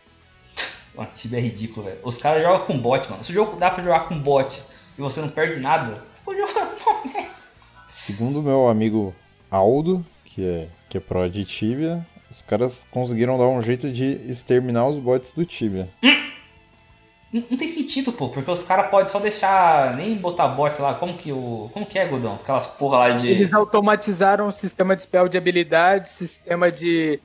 Mano, 0.96 1.10
Tibia 1.14 1.38
é 1.38 1.42
ridículo, 1.42 1.86
velho. 1.86 1.98
Os 2.02 2.16
caras 2.16 2.42
jogam 2.42 2.66
com 2.66 2.78
bot, 2.78 3.08
mano. 3.08 3.22
Se 3.22 3.30
o 3.30 3.34
jogo 3.34 3.56
dá 3.56 3.70
pra 3.70 3.84
jogar 3.84 4.08
com 4.08 4.18
bot 4.18 4.62
e 4.98 5.00
você 5.00 5.20
não 5.20 5.28
perde 5.28 5.60
nada, 5.60 6.02
o 6.26 6.34
jogo 6.34 6.58
é 6.58 6.64
bom? 6.64 7.26
Segundo 7.88 8.40
o 8.40 8.42
meu 8.42 8.68
amigo 8.68 9.14
Aldo, 9.50 10.04
que 10.34 10.44
é, 10.44 10.68
que 10.88 10.96
é 10.96 11.00
pro 11.00 11.28
de 11.28 11.44
Tibia, 11.44 12.06
os 12.30 12.42
caras 12.42 12.86
conseguiram 12.90 13.36
dar 13.36 13.48
um 13.48 13.60
jeito 13.60 13.90
de 13.90 14.12
exterminar 14.28 14.88
os 14.88 14.98
bots 14.98 15.32
do 15.32 15.44
Tibia. 15.44 15.88
Não, 17.32 17.44
não 17.50 17.58
tem 17.58 17.68
sentido, 17.68 18.12
pô, 18.12 18.28
porque 18.28 18.50
os 18.50 18.62
caras 18.62 18.90
podem 18.90 19.08
só 19.08 19.18
deixar. 19.18 19.96
nem 19.96 20.14
botar 20.14 20.48
bot 20.48 20.80
lá. 20.80 20.94
Como 20.94 21.14
que 21.14 21.32
o. 21.32 21.70
Como 21.72 21.86
que 21.86 21.98
é, 21.98 22.06
Godão? 22.06 22.34
Aquelas 22.34 22.66
porra 22.66 22.98
lá 22.98 23.10
de. 23.10 23.28
Eles 23.28 23.52
automatizaram 23.52 24.48
o 24.48 24.52
sistema 24.52 24.96
de 24.96 25.02
spell 25.02 25.28
de 25.28 25.38
habilidade, 25.38 26.08
sistema 26.08 26.72
de. 26.72 27.20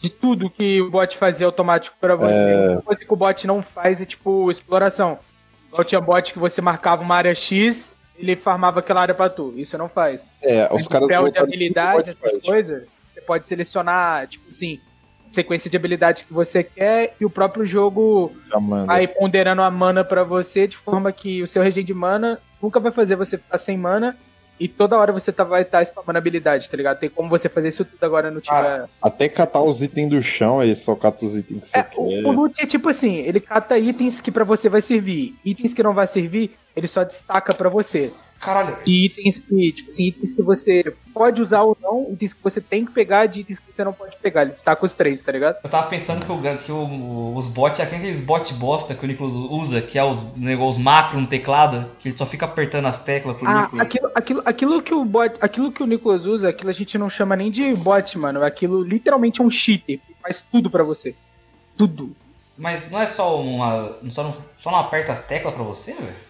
de 0.00 0.10
tudo 0.10 0.50
que 0.50 0.80
o 0.80 0.90
bot 0.90 1.16
fazia 1.16 1.46
automático 1.46 1.96
pra 2.00 2.14
você. 2.14 2.70
Uma 2.72 2.82
coisa 2.82 3.00
que 3.00 3.12
o 3.12 3.16
bot 3.16 3.46
não 3.46 3.62
faz 3.62 4.00
é 4.00 4.04
tipo 4.04 4.50
exploração. 4.50 5.18
Igual 5.72 5.84
tinha 5.84 6.00
bot 6.00 6.32
que 6.32 6.38
você 6.38 6.60
marcava 6.60 7.02
uma 7.02 7.14
área 7.14 7.34
X, 7.34 7.94
ele 8.18 8.36
farmava 8.36 8.80
aquela 8.80 9.00
área 9.00 9.14
pra 9.14 9.28
tu. 9.28 9.52
Isso 9.56 9.76
não 9.76 9.88
faz. 9.88 10.26
É, 10.42 10.72
os 10.72 10.86
caras 10.86 11.08
spell 11.08 11.30
de 11.30 11.38
habilidade, 11.38 12.10
essas 12.10 12.42
coisas, 12.42 12.84
você 13.12 13.20
pode 13.20 13.46
selecionar, 13.46 14.26
tipo 14.26 14.48
assim, 14.48 14.80
sequência 15.26 15.70
de 15.70 15.76
habilidade 15.76 16.24
que 16.24 16.32
você 16.32 16.62
quer 16.62 17.14
e 17.20 17.24
o 17.24 17.30
próprio 17.30 17.66
jogo 17.66 18.32
vai 18.86 19.06
ponderando 19.06 19.62
a 19.62 19.70
mana 19.70 20.04
pra 20.04 20.22
você 20.22 20.66
de 20.66 20.76
forma 20.76 21.12
que 21.12 21.42
o 21.42 21.46
seu 21.46 21.62
regen 21.62 21.84
de 21.84 21.94
mana 21.94 22.40
nunca 22.62 22.78
vai 22.78 22.92
fazer 22.92 23.16
você 23.16 23.36
ficar 23.36 23.58
sem 23.58 23.76
mana 23.76 24.16
e 24.58 24.68
toda 24.68 24.98
hora 24.98 25.12
você 25.12 25.30
tá, 25.30 25.44
vai 25.44 25.62
estar 25.62 25.78
tá 25.78 25.82
spamando 25.82 26.18
habilidade, 26.18 26.68
tá 26.70 26.76
ligado? 26.76 26.98
Tem 26.98 27.10
como 27.10 27.28
você 27.28 27.48
fazer 27.48 27.68
isso 27.68 27.84
tudo 27.84 28.02
agora 28.02 28.30
no 28.30 28.40
time. 28.40 28.56
Ah, 28.56 28.88
até 29.02 29.28
catar 29.28 29.62
os 29.62 29.82
itens 29.82 30.10
do 30.10 30.22
chão, 30.22 30.62
ele 30.62 30.74
só 30.74 30.94
cata 30.94 31.24
os 31.24 31.36
itens 31.36 31.60
que 31.60 31.66
você 31.68 31.78
é, 31.78 31.82
quer. 31.82 32.00
O, 32.00 32.28
o 32.28 32.32
loot 32.32 32.60
é 32.60 32.66
tipo 32.66 32.88
assim, 32.88 33.16
ele 33.16 33.40
cata 33.40 33.78
itens 33.78 34.20
que 34.20 34.32
para 34.32 34.44
você 34.44 34.68
vai 34.68 34.80
servir. 34.80 35.36
Itens 35.44 35.74
que 35.74 35.82
não 35.82 35.92
vai 35.92 36.06
servir, 36.06 36.56
ele 36.74 36.86
só 36.86 37.04
destaca 37.04 37.52
para 37.54 37.68
você. 37.68 38.12
Caralho. 38.40 38.76
E 38.86 39.06
itens 39.06 39.40
que, 39.40 39.72
tipo 39.72 39.88
assim, 39.88 40.06
itens 40.06 40.32
que 40.32 40.42
você 40.42 40.94
pode 41.12 41.40
usar 41.40 41.62
ou 41.62 41.76
não, 41.80 42.06
itens 42.12 42.32
que 42.32 42.42
você 42.42 42.60
tem 42.60 42.84
que 42.84 42.92
pegar, 42.92 43.26
de 43.26 43.40
itens 43.40 43.58
que 43.58 43.74
você 43.74 43.82
não 43.82 43.92
pode 43.92 44.16
pegar. 44.18 44.42
Ele 44.42 44.50
está 44.50 44.76
com 44.76 44.84
os 44.84 44.94
três, 44.94 45.22
tá 45.22 45.32
ligado? 45.32 45.56
Eu 45.64 45.70
tava 45.70 45.88
pensando 45.88 46.24
que, 46.24 46.30
o, 46.30 46.58
que 46.58 46.72
o, 46.72 47.34
os 47.34 47.46
bots, 47.46 47.80
aqueles 47.80 48.20
bot 48.20 48.52
bosta 48.54 48.94
que 48.94 49.04
o 49.04 49.08
Nicolas 49.08 49.32
usa, 49.32 49.80
que 49.80 49.98
é 49.98 50.04
os, 50.04 50.18
os 50.18 50.78
macros 50.78 51.20
no 51.20 51.26
teclado, 51.26 51.90
que 51.98 52.08
ele 52.08 52.16
só 52.16 52.26
fica 52.26 52.44
apertando 52.44 52.86
as 52.86 52.98
teclas 52.98 53.36
pro 53.36 53.48
ah, 53.48 53.62
Nicolas. 53.62 53.86
Aquilo, 53.86 54.10
aquilo, 54.14 54.42
aquilo 54.44 54.82
que 54.82 54.94
o 54.94 55.04
bot, 55.04 55.34
aquilo 55.40 55.72
que 55.72 55.82
o 55.82 55.86
Nicolas 55.86 56.26
usa, 56.26 56.50
aquilo 56.50 56.70
a 56.70 56.74
gente 56.74 56.98
não 56.98 57.08
chama 57.08 57.34
nem 57.34 57.50
de 57.50 57.74
bot, 57.74 58.18
mano. 58.18 58.44
Aquilo 58.44 58.82
literalmente 58.82 59.40
é 59.40 59.44
um 59.44 59.50
cheater. 59.50 59.98
Faz 60.22 60.44
tudo 60.52 60.70
pra 60.70 60.84
você. 60.84 61.14
Tudo. 61.76 62.14
Mas 62.56 62.90
não 62.90 63.00
é 63.00 63.06
só 63.06 63.40
uma. 63.40 63.98
Só 64.10 64.22
não, 64.22 64.36
só 64.58 64.70
não 64.70 64.78
aperta 64.78 65.12
as 65.12 65.26
teclas 65.26 65.54
pra 65.54 65.62
você, 65.62 65.92
velho? 65.92 66.26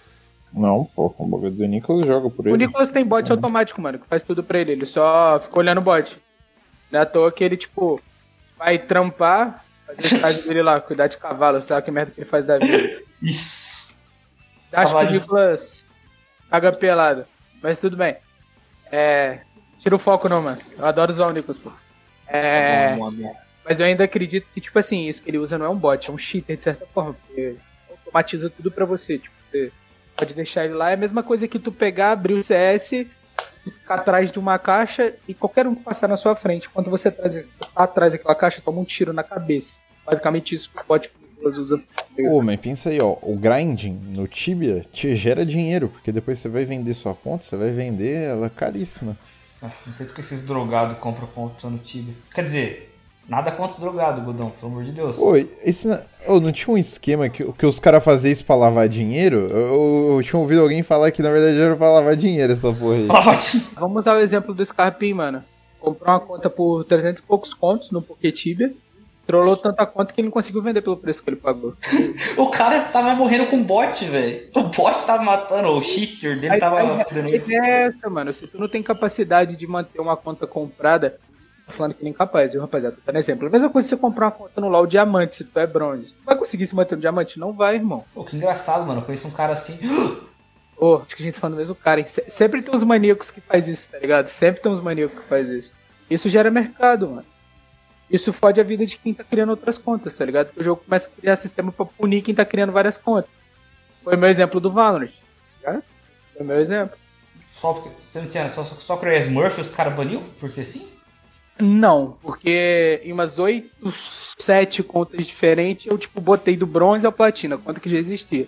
Não, 0.53 0.85
pô, 0.85 1.15
o 1.19 1.27
bagulho 1.27 1.51
do 1.51 1.67
Nicolas 1.67 2.07
joga 2.07 2.31
por 2.31 2.47
ele. 2.47 2.55
O 2.55 2.57
Nicolas 2.57 2.91
tem 2.91 3.05
bot 3.05 3.29
uhum. 3.29 3.37
automático, 3.37 3.81
mano, 3.81 3.99
que 3.99 4.07
faz 4.07 4.23
tudo 4.23 4.43
pra 4.43 4.59
ele. 4.59 4.73
Ele 4.73 4.87
só 4.87 5.39
fica 5.41 5.59
olhando 5.59 5.79
o 5.79 5.83
bot. 5.83 6.17
Não 6.91 7.01
é 7.01 7.03
à 7.03 7.07
toa 7.07 7.31
que 7.31 7.45
ele, 7.45 7.57
tipo, 7.57 8.01
vai 8.57 8.79
trampar, 8.79 9.65
fazer 9.87 10.01
o 10.01 10.17
estágio 10.17 10.43
dele 10.45 10.63
lá, 10.63 10.81
cuidar 10.81 11.09
de 11.09 11.19
cavalo, 11.19 11.63
sabe 11.63 11.85
que 11.85 11.91
merda 11.91 12.13
que 12.13 12.21
ele 12.21 12.29
faz 12.29 12.45
da 12.45 12.59
vida. 12.59 13.03
Isso. 13.23 13.97
Acho 14.73 14.93
Cavalo. 14.93 15.09
que 15.09 15.17
o 15.17 15.21
Nicolas 15.21 15.87
caga 16.51 16.73
pelado. 16.73 17.27
Mas 17.63 17.79
tudo 17.79 17.97
bem. 17.97 18.17
É. 18.91 19.41
Tira 19.79 19.95
o 19.95 19.99
foco 19.99 20.29
não, 20.29 20.43
mano. 20.43 20.61
Eu 20.77 20.87
adoro 20.87 21.11
usar 21.11 21.27
o 21.27 21.33
Nicolas, 21.33 21.59
pô. 21.59 21.71
É. 22.29 22.97
Mas 23.65 23.81
eu 23.81 23.87
ainda 23.87 24.05
acredito 24.05 24.47
que, 24.55 24.61
tipo 24.61 24.79
assim, 24.79 25.09
isso 25.09 25.23
que 25.23 25.31
ele 25.31 25.39
usa 25.39 25.59
não 25.59 25.67
é 25.67 25.69
um 25.69 25.77
bot, 25.77 26.09
é 26.09 26.13
um 26.13 26.19
cheater 26.19 26.57
de 26.57 26.63
certa 26.63 26.87
forma. 26.87 27.15
Porque 27.15 27.57
automatiza 27.91 28.51
tudo 28.51 28.71
pra 28.71 28.85
você. 28.85 29.19
Tipo, 29.19 29.35
você 29.45 29.73
Pode 30.17 30.35
deixar 30.35 30.65
ele 30.65 30.75
lá. 30.75 30.91
É 30.91 30.95
a 30.95 30.97
mesma 30.97 31.23
coisa 31.23 31.47
que 31.47 31.59
tu 31.59 31.71
pegar, 31.71 32.13
abrir 32.13 32.35
o 32.35 32.43
CS, 32.43 33.07
ficar 33.63 33.97
atrás 33.97 34.31
de 34.31 34.39
uma 34.39 34.59
caixa 34.59 35.15
e 35.29 35.35
qualquer 35.35 35.67
um 35.67 35.75
que 35.75 35.83
passar 35.83 36.09
na 36.09 36.17
sua 36.17 36.35
frente, 36.35 36.69
quando 36.71 36.91
você 36.91 37.11
tá 37.11 37.25
atrás 37.75 38.13
daquela 38.13 38.35
caixa, 38.35 38.63
toma 38.65 38.81
um 38.81 38.85
tiro 38.85 39.13
na 39.13 39.23
cabeça. 39.23 39.79
Basicamente 40.05 40.55
isso 40.55 40.71
que 40.71 40.81
o 40.81 40.87
bot 40.87 41.11
usa. 41.43 41.81
Ô, 42.19 42.43
mas 42.43 42.59
pensa 42.59 42.91
aí, 42.91 43.01
ó, 43.01 43.17
o 43.23 43.37
grinding 43.37 44.01
no 44.17 44.27
Tibia 44.27 44.85
te 44.93 45.15
gera 45.15 45.45
dinheiro, 45.45 45.89
porque 45.89 46.11
depois 46.11 46.39
você 46.39 46.49
vai 46.49 46.65
vender 46.65 46.95
sua 46.95 47.15
conta, 47.15 47.45
você 47.45 47.57
vai 47.57 47.71
vender 47.73 48.23
ela 48.23 48.49
caríssima. 48.49 49.17
Não 49.61 49.93
sei 49.93 50.07
porque 50.07 50.21
esses 50.21 50.43
drogados 50.43 50.99
compram 50.99 51.27
conta 51.29 51.69
no 51.69 51.79
Tibia. 51.79 52.15
Quer 52.35 52.45
dizer, 52.45 52.96
Nada 53.29 53.51
contra 53.51 53.75
os 53.75 53.81
drogados, 53.81 54.23
Godão, 54.23 54.51
pelo 54.51 54.71
amor 54.71 54.85
de 54.85 54.93
Deus. 54.93 55.19
Oi, 55.19 55.51
esse, 55.65 55.89
oh, 56.29 56.39
não 56.39 56.53
tinha 56.53 56.73
um 56.73 56.79
esquema 56.79 57.29
que, 57.29 57.45
que 57.53 57.67
os 57.67 57.81
caras 57.81 58.05
faziam 58.05 58.31
isso 58.31 58.45
pra 58.45 58.55
lavar 58.55 58.89
dinheiro? 58.89 59.49
Eu, 59.51 59.61
eu, 59.61 60.17
eu, 60.17 60.23
tinha 60.23 60.39
ouvido 60.39 60.63
alguém 60.63 60.81
falar 60.85 61.11
que 61.11 61.23
na 61.23 61.31
verdade 61.31 61.61
era 61.61 61.75
pra 61.75 61.91
lavar 61.91 62.15
dinheiro 62.15 62.53
essa 62.53 62.73
porra 62.73 62.95
aí. 62.95 63.09
Vamos 63.75 63.99
usar 64.01 64.15
o 64.15 64.21
exemplo 64.21 64.55
do 64.55 64.65
Scarpin, 64.65 65.15
mano. 65.15 65.43
Comprou 65.81 66.15
uma 66.15 66.21
conta 66.21 66.49
por 66.49 66.85
300 66.85 67.21
e 67.21 67.27
poucos 67.27 67.53
contos 67.53 67.91
no 67.91 68.01
Poketibia. 68.01 68.73
Trollou 69.27 69.57
tanta 69.57 69.85
conta 69.85 70.15
que 70.15 70.21
ele 70.21 70.29
não 70.29 70.33
conseguiu 70.33 70.63
vender 70.63 70.81
pelo 70.81 70.97
preço 70.97 71.21
que 71.21 71.29
ele 71.29 71.37
pagou. 71.37 71.75
o 72.39 72.47
cara 72.49 72.83
tava 72.85 73.13
morrendo 73.17 73.47
com 73.47 73.61
bot, 73.61 74.05
velho. 74.05 74.49
O 74.55 74.63
bot 74.63 75.05
tava 75.05 75.25
matando, 75.25 75.69
o 75.71 75.83
cheater 75.83 76.39
dele 76.39 76.55
aí, 76.55 76.61
tava 76.61 76.79
aí, 76.79 77.05
fudendo 77.05 77.29
ele. 77.29 77.57
É 77.57 77.87
essa, 77.87 78.09
mano. 78.09 78.33
Se 78.33 78.47
tu 78.47 78.57
não 78.57 78.69
tem 78.69 78.85
capacidade 78.85 79.57
de 79.57 79.67
manter 79.67 80.01
uma 80.01 80.17
conta 80.17 80.47
comprada 80.47 81.19
falando 81.73 81.95
que 81.95 82.05
nem 82.05 82.13
capaz, 82.13 82.53
viu, 82.53 82.61
rapaziada? 82.61 82.97
Tá 82.97 83.03
dando 83.07 83.19
exemplo. 83.19 83.47
A 83.47 83.51
mesma 83.51 83.69
coisa 83.69 83.87
se 83.87 83.95
você 83.95 84.01
comprar 84.01 84.27
uma 84.27 84.33
conta 84.33 84.61
no 84.61 84.69
LoL 84.69 84.87
diamante, 84.87 85.37
se 85.37 85.45
tu 85.45 85.59
é 85.59 85.67
bronze. 85.67 86.09
Tu 86.13 86.25
vai 86.25 86.37
conseguir 86.37 86.67
se 86.67 86.75
manter 86.75 86.95
no 86.95 87.01
diamante? 87.01 87.39
Não 87.39 87.53
vai, 87.53 87.75
irmão. 87.75 88.05
Pô, 88.15 88.25
que 88.25 88.37
engraçado, 88.37 88.87
mano. 88.87 89.01
Eu 89.01 89.05
conheço 89.05 89.29
um 89.29 89.33
cara 89.33 89.53
assim. 89.53 89.79
Ô, 90.79 90.97
oh, 90.97 90.97
acho 90.97 91.17
que 91.17 91.23
a 91.23 91.25
gente 91.25 91.35
tá 91.35 91.41
falando 91.41 91.55
do 91.55 91.59
mesmo 91.59 91.75
cara, 91.75 92.01
hein? 92.01 92.07
Sempre 92.07 92.61
tem 92.61 92.75
uns 92.75 92.83
maníacos 92.83 93.31
que 93.31 93.41
faz 93.41 93.67
isso, 93.67 93.91
tá 93.91 93.99
ligado? 93.99 94.27
Sempre 94.29 94.61
tem 94.61 94.71
uns 94.71 94.81
maníacos 94.81 95.21
que 95.21 95.27
faz 95.27 95.49
isso. 95.49 95.73
Isso 96.09 96.29
gera 96.29 96.51
mercado, 96.51 97.09
mano. 97.09 97.25
Isso 98.11 98.33
fode 98.33 98.61
a 98.61 98.65
vida 98.65 98.85
de 98.85 98.99
quem 98.99 99.13
tá 99.13 99.25
criando 99.25 99.51
outras 99.51 99.79
contas, 99.79 100.15
tá 100.15 100.25
ligado? 100.25 100.49
Porque 100.49 100.61
o 100.61 100.65
jogo 100.65 100.83
começa 100.85 101.09
a 101.09 101.21
criar 101.21 101.37
sistema 101.37 101.73
pra 101.73 101.87
punir 101.87 102.23
quem 102.23 102.35
tá 102.35 102.45
criando 102.45 102.73
várias 102.73 102.99
contas. 102.99 103.47
Foi 104.05 104.15
o 104.15 104.19
meu 104.19 104.29
exemplo 104.29 104.61
do 104.61 104.71
Valorant, 104.71 105.11
tá? 105.63 105.83
Foi 106.33 106.43
o 106.43 106.45
meu 106.45 106.61
exemplo. 106.61 106.97
Só 107.55 107.73
porque 107.73 108.01
você 108.01 108.21
não 108.21 108.29
tinha 108.29 108.49
só, 108.49 108.63
só 108.63 108.97
criar 108.99 109.17
Smurf 109.19 109.61
os 109.61 109.71
caras 109.71 109.95
baniu? 109.95 110.23
Porque 110.39 110.63
sim? 110.63 110.87
Não, 111.59 112.19
porque 112.23 113.01
em 113.03 113.13
umas 113.13 113.39
8, 113.39 113.93
7 114.39 114.83
contas 114.83 115.27
diferentes 115.27 115.87
eu 115.87 115.97
tipo 115.97 116.21
botei 116.21 116.57
do 116.57 116.67
bronze 116.67 117.07
ao 117.07 117.13
platina, 117.13 117.57
conta 117.57 117.81
que 117.81 117.89
já 117.89 117.99
existia. 117.99 118.47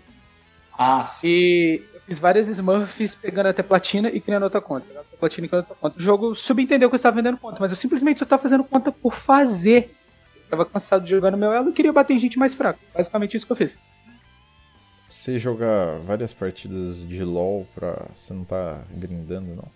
Ah. 0.78 1.10
E 1.24 1.82
eu 1.94 2.00
fiz 2.02 2.18
várias 2.18 2.48
Smurfs 2.48 3.14
pegando 3.14 3.46
até 3.46 3.62
platina 3.62 4.10
e 4.10 4.20
criando 4.20 4.42
outra 4.42 4.60
conta. 4.60 4.86
Platina 5.18 5.46
e 5.46 5.48
criando 5.48 5.62
outra 5.62 5.76
conta. 5.80 5.98
O 5.98 6.02
jogo 6.02 6.34
subentendeu 6.34 6.88
que 6.88 6.94
eu 6.94 6.96
estava 6.96 7.16
vendendo 7.16 7.38
conta, 7.38 7.56
mas 7.60 7.70
eu 7.70 7.76
simplesmente 7.76 8.18
só 8.18 8.24
estava 8.24 8.42
fazendo 8.42 8.62
conta 8.62 8.92
por 8.92 9.14
fazer. 9.14 9.96
Eu 10.34 10.40
estava 10.40 10.66
cansado 10.66 11.02
de 11.04 11.10
jogar 11.10 11.30
no 11.30 11.38
meu 11.38 11.52
elo 11.52 11.70
e 11.70 11.72
queria 11.72 11.92
bater 11.92 12.14
em 12.14 12.18
gente 12.18 12.38
mais 12.38 12.54
fraca. 12.54 12.78
Basicamente 12.94 13.36
isso 13.36 13.46
que 13.46 13.52
eu 13.52 13.56
fiz. 13.56 13.76
Você 15.08 15.38
jogar 15.38 15.98
várias 16.00 16.34
partidas 16.34 17.06
de 17.08 17.24
LoL 17.24 17.66
pra 17.74 18.06
você 18.14 18.34
não 18.34 18.44
tá 18.44 18.84
grindando, 18.90 19.56
não? 19.56 19.68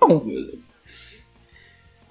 não. 0.00 0.62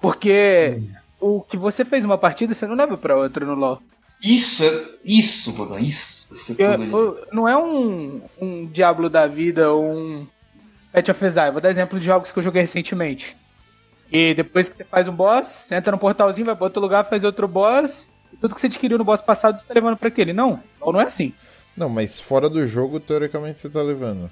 Porque 0.02 0.82
o 1.20 1.40
que 1.40 1.56
você 1.56 1.84
fez 1.84 2.04
uma 2.04 2.18
partida, 2.18 2.52
você 2.52 2.66
não 2.66 2.74
leva 2.74 2.98
pra 2.98 3.16
outra 3.16 3.46
no 3.46 3.54
LoL. 3.54 3.80
Isso, 4.22 4.64
isso, 5.04 5.52
Bodão, 5.52 5.78
isso. 5.78 6.26
isso 6.30 6.60
é 6.62 6.76
não 7.32 7.48
é 7.48 7.56
um, 7.56 8.20
um 8.40 8.66
Diablo 8.66 9.08
da 9.08 9.26
vida 9.26 9.72
ou 9.72 9.84
um 9.84 10.26
Pet 10.92 11.10
of 11.10 11.24
Exile. 11.24 11.50
Vou 11.50 11.60
dar 11.60 11.70
exemplo 11.70 11.98
de 11.98 12.04
jogos 12.04 12.30
que 12.30 12.38
eu 12.38 12.42
joguei 12.42 12.62
recentemente. 12.62 13.36
E 14.10 14.34
depois 14.34 14.68
que 14.68 14.76
você 14.76 14.84
faz 14.84 15.08
um 15.08 15.14
boss, 15.14 15.72
entra 15.72 15.92
no 15.92 15.98
portalzinho, 15.98 16.46
vai 16.46 16.54
pra 16.54 16.64
outro 16.64 16.82
lugar, 16.82 17.08
faz 17.08 17.24
outro 17.24 17.48
boss. 17.48 18.06
E 18.32 18.36
tudo 18.36 18.54
que 18.54 18.60
você 18.60 18.66
adquiriu 18.66 18.98
no 18.98 19.04
boss 19.04 19.20
passado, 19.20 19.56
você 19.56 19.64
tá 19.64 19.74
levando 19.74 19.96
pra 19.96 20.08
aquele. 20.08 20.32
Não, 20.32 20.62
ou 20.80 20.92
não 20.92 21.00
é 21.00 21.04
assim. 21.04 21.32
Não, 21.76 21.88
mas 21.88 22.20
fora 22.20 22.50
do 22.50 22.66
jogo, 22.66 23.00
teoricamente, 23.00 23.58
você 23.58 23.70
tá 23.70 23.80
levando. 23.80 24.30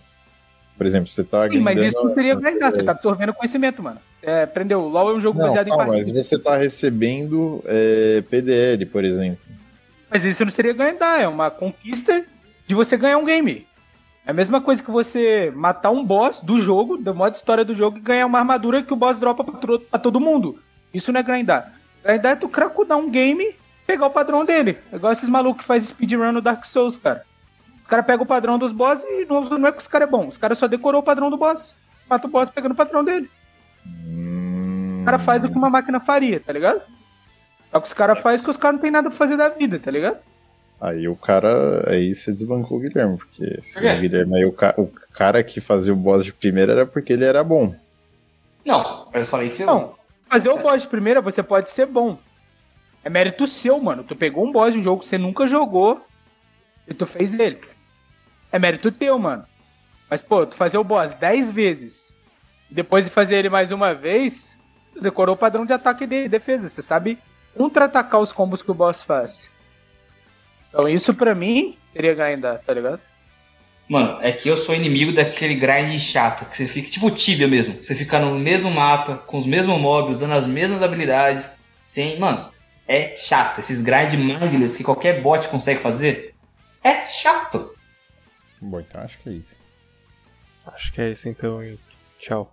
Por 0.76 0.86
exemplo, 0.86 1.08
você 1.08 1.22
tá 1.22 1.50
Sim, 1.50 1.60
mas 1.60 1.78
isso 1.78 2.02
não 2.02 2.08
seria 2.08 2.34
grindar, 2.34 2.72
você 2.72 2.82
tá 2.82 2.92
absorvendo 2.92 3.34
conhecimento, 3.34 3.82
mano. 3.82 3.98
Você 4.14 4.26
aprendeu, 4.26 4.80
o 4.80 4.88
LoL 4.88 5.10
é 5.10 5.14
um 5.14 5.20
jogo 5.20 5.38
não, 5.38 5.46
baseado 5.46 5.68
calma, 5.68 5.84
em 5.84 5.86
partida. 5.88 6.14
Mas 6.14 6.26
você 6.26 6.38
tá 6.38 6.56
recebendo 6.56 7.62
é, 7.66 8.22
PDL, 8.22 8.86
por 8.86 9.04
exemplo. 9.04 9.40
Mas 10.10 10.24
isso 10.24 10.42
não 10.44 10.51
seria 10.51 10.72
grindar, 10.72 11.20
é 11.20 11.28
uma 11.28 11.51
conquista 11.51 12.24
de 12.66 12.74
você 12.74 12.97
ganhar 12.97 13.18
um 13.18 13.24
game. 13.24 13.66
É 14.26 14.30
a 14.30 14.34
mesma 14.34 14.60
coisa 14.60 14.82
que 14.82 14.90
você 14.90 15.52
matar 15.55 15.90
um 15.90 16.05
boss 16.05 16.40
do 16.40 16.59
jogo, 16.59 16.97
do 16.97 17.14
modo 17.14 17.34
história 17.34 17.64
do 17.64 17.74
jogo, 17.74 17.98
e 17.98 18.01
ganhar 18.01 18.26
uma 18.26 18.38
armadura 18.38 18.82
que 18.82 18.92
o 18.92 18.97
boss 18.97 19.18
dropa 19.18 19.44
pra, 19.44 20.01
todo 20.01 20.18
mundo. 20.18 20.60
Isso 20.94 21.12
não 21.12 21.20
é 21.20 21.22
grindar. 21.22 21.74
Grindar 22.02 22.32
é 22.32 22.36
tu 22.36 22.48
cracudar 22.48 22.97
um 22.97 23.10
game 23.10 23.55
pegar 23.86 24.06
o 24.06 24.10
padrão 24.10 24.44
dele. 24.44 24.78
É 24.90 24.97
igual 24.97 25.12
esses 25.12 25.28
malucos 25.28 25.60
que 25.60 25.66
faz 25.66 25.84
speedrun 25.84 26.32
no 26.32 26.40
Dark 26.40 26.64
Souls, 26.64 26.97
cara 26.97 27.24
cara 27.90 28.02
pega 28.04 28.22
o 28.22 28.26
padrão 28.26 28.56
dos 28.56 28.70
boss 28.70 29.02
e 29.02 29.26
não, 29.26 29.42
não 29.42 29.68
é 29.68 29.72
que 29.72 29.78
os 29.78 29.88
caras 29.88 30.06
é 30.06 30.10
bom. 30.10 30.28
Os 30.28 30.38
caras 30.38 30.56
só 30.56 30.68
decorou 30.68 31.00
o 31.00 31.04
padrão 31.04 31.28
do 31.28 31.36
boss. 31.36 31.74
Mata 32.08 32.26
o 32.26 32.30
boss 32.30 32.48
pegando 32.48 32.72
o 32.72 32.76
padrão 32.76 33.04
dele. 33.04 33.28
Hum... 33.84 35.00
O 35.02 35.04
cara 35.04 35.18
faz 35.18 35.42
o 35.42 35.48
que 35.48 35.56
uma 35.56 35.68
máquina 35.68 35.98
faria, 35.98 36.38
tá 36.38 36.52
ligado? 36.52 36.80
Só 37.72 37.80
que 37.80 37.86
os 37.86 37.92
caras 37.92 38.18
fazem 38.20 38.44
que 38.44 38.50
os 38.50 38.56
caras 38.56 38.76
não 38.76 38.82
tem 38.82 38.90
nada 38.90 39.08
pra 39.08 39.18
fazer 39.18 39.36
da 39.36 39.48
vida, 39.48 39.78
tá 39.78 39.90
ligado? 39.90 40.18
Aí 40.80 41.08
o 41.08 41.16
cara. 41.16 41.90
Aí 41.90 42.14
você 42.14 42.32
desbancou 42.32 42.78
o 42.78 42.80
Guilherme, 42.80 43.16
porque 43.16 43.44
o 43.44 44.00
Guilherme 44.00 44.36
aí 44.36 44.44
o, 44.44 44.52
ca... 44.52 44.74
o 44.78 44.86
cara 45.12 45.42
que 45.42 45.60
fazia 45.60 45.92
o 45.92 45.96
boss 45.96 46.24
de 46.24 46.32
primeira 46.32 46.72
era 46.72 46.86
porque 46.86 47.12
ele 47.12 47.24
era 47.24 47.42
bom. 47.42 47.74
Não, 48.64 49.08
eu 49.12 49.26
falei 49.26 49.50
que. 49.50 49.64
Não, 49.64 49.94
fazer 50.28 50.48
o 50.48 50.58
boss 50.58 50.82
de 50.82 50.88
primeira 50.88 51.20
você 51.20 51.42
pode 51.42 51.70
ser 51.70 51.86
bom. 51.86 52.18
É 53.02 53.10
mérito 53.10 53.46
seu, 53.46 53.80
mano. 53.82 54.04
Tu 54.04 54.14
pegou 54.14 54.46
um 54.46 54.52
boss 54.52 54.72
de 54.72 54.78
um 54.78 54.82
jogo 54.82 55.02
que 55.02 55.08
você 55.08 55.18
nunca 55.18 55.46
jogou 55.46 56.00
e 56.86 56.94
tu 56.94 57.06
fez 57.06 57.38
ele 57.38 57.58
é 58.52 58.59
mérito 58.59 58.90
teu, 58.90 59.18
mano. 59.18 59.44
Mas, 60.09 60.22
pô, 60.22 60.44
tu 60.44 60.56
fazer 60.56 60.78
o 60.78 60.85
boss 60.85 61.14
10 61.14 61.51
vezes 61.51 62.12
e 62.70 62.74
depois 62.74 63.05
de 63.05 63.10
fazer 63.10 63.36
ele 63.36 63.48
mais 63.48 63.70
uma 63.70 63.94
vez, 63.94 64.55
tu 64.94 65.01
decorou 65.01 65.35
o 65.35 65.39
padrão 65.39 65.64
de 65.64 65.72
ataque 65.72 66.05
e 66.05 66.06
de 66.06 66.28
defesa. 66.28 66.68
Você 66.68 66.82
sabe 66.82 67.18
contra-atacar 67.56 68.20
os 68.20 68.32
combos 68.32 68.62
que 68.62 68.70
o 68.70 68.74
boss 68.74 69.02
faz. 69.02 69.51
Então 70.68 70.89
isso 70.89 71.12
pra 71.14 71.35
mim 71.35 71.77
seria 71.89 72.14
grindar, 72.14 72.60
tá 72.64 72.72
ligado? 72.72 73.01
Mano, 73.89 74.18
é 74.22 74.31
que 74.31 74.48
eu 74.48 74.56
sou 74.56 74.72
inimigo 74.72 75.12
daquele 75.12 75.56
grind 75.56 75.98
chato, 75.98 76.44
que 76.44 76.56
você 76.56 76.64
fica 76.66 76.89
tipo 76.89 77.10
Tibia 77.10 77.48
mesmo. 77.48 77.82
Você 77.82 77.93
fica 77.93 78.20
no 78.20 78.39
mesmo 78.39 78.70
mapa, 78.70 79.16
com 79.16 79.36
os 79.36 79.47
mesmos 79.47 79.81
mobs, 79.81 80.18
usando 80.18 80.35
as 80.35 80.47
mesmas 80.47 80.81
habilidades, 80.81 81.59
sem. 81.82 82.16
Mano, 82.16 82.52
é 82.86 83.14
chato. 83.16 83.59
Esses 83.59 83.81
grind 83.81 84.14
mindless 84.14 84.77
que 84.77 84.85
qualquer 84.85 85.20
bot 85.20 85.48
consegue 85.48 85.81
fazer. 85.81 86.35
É 86.85 87.06
chato. 87.09 87.69
Bom, 88.61 88.81
então 88.81 89.01
acho 89.01 89.19
que 89.19 89.28
é 89.28 89.32
isso. 89.32 89.57
Acho 90.66 90.93
que 90.93 91.01
é 91.01 91.11
isso 91.11 91.28
então, 91.28 91.62
e 91.65 91.78
tchau. 92.19 92.49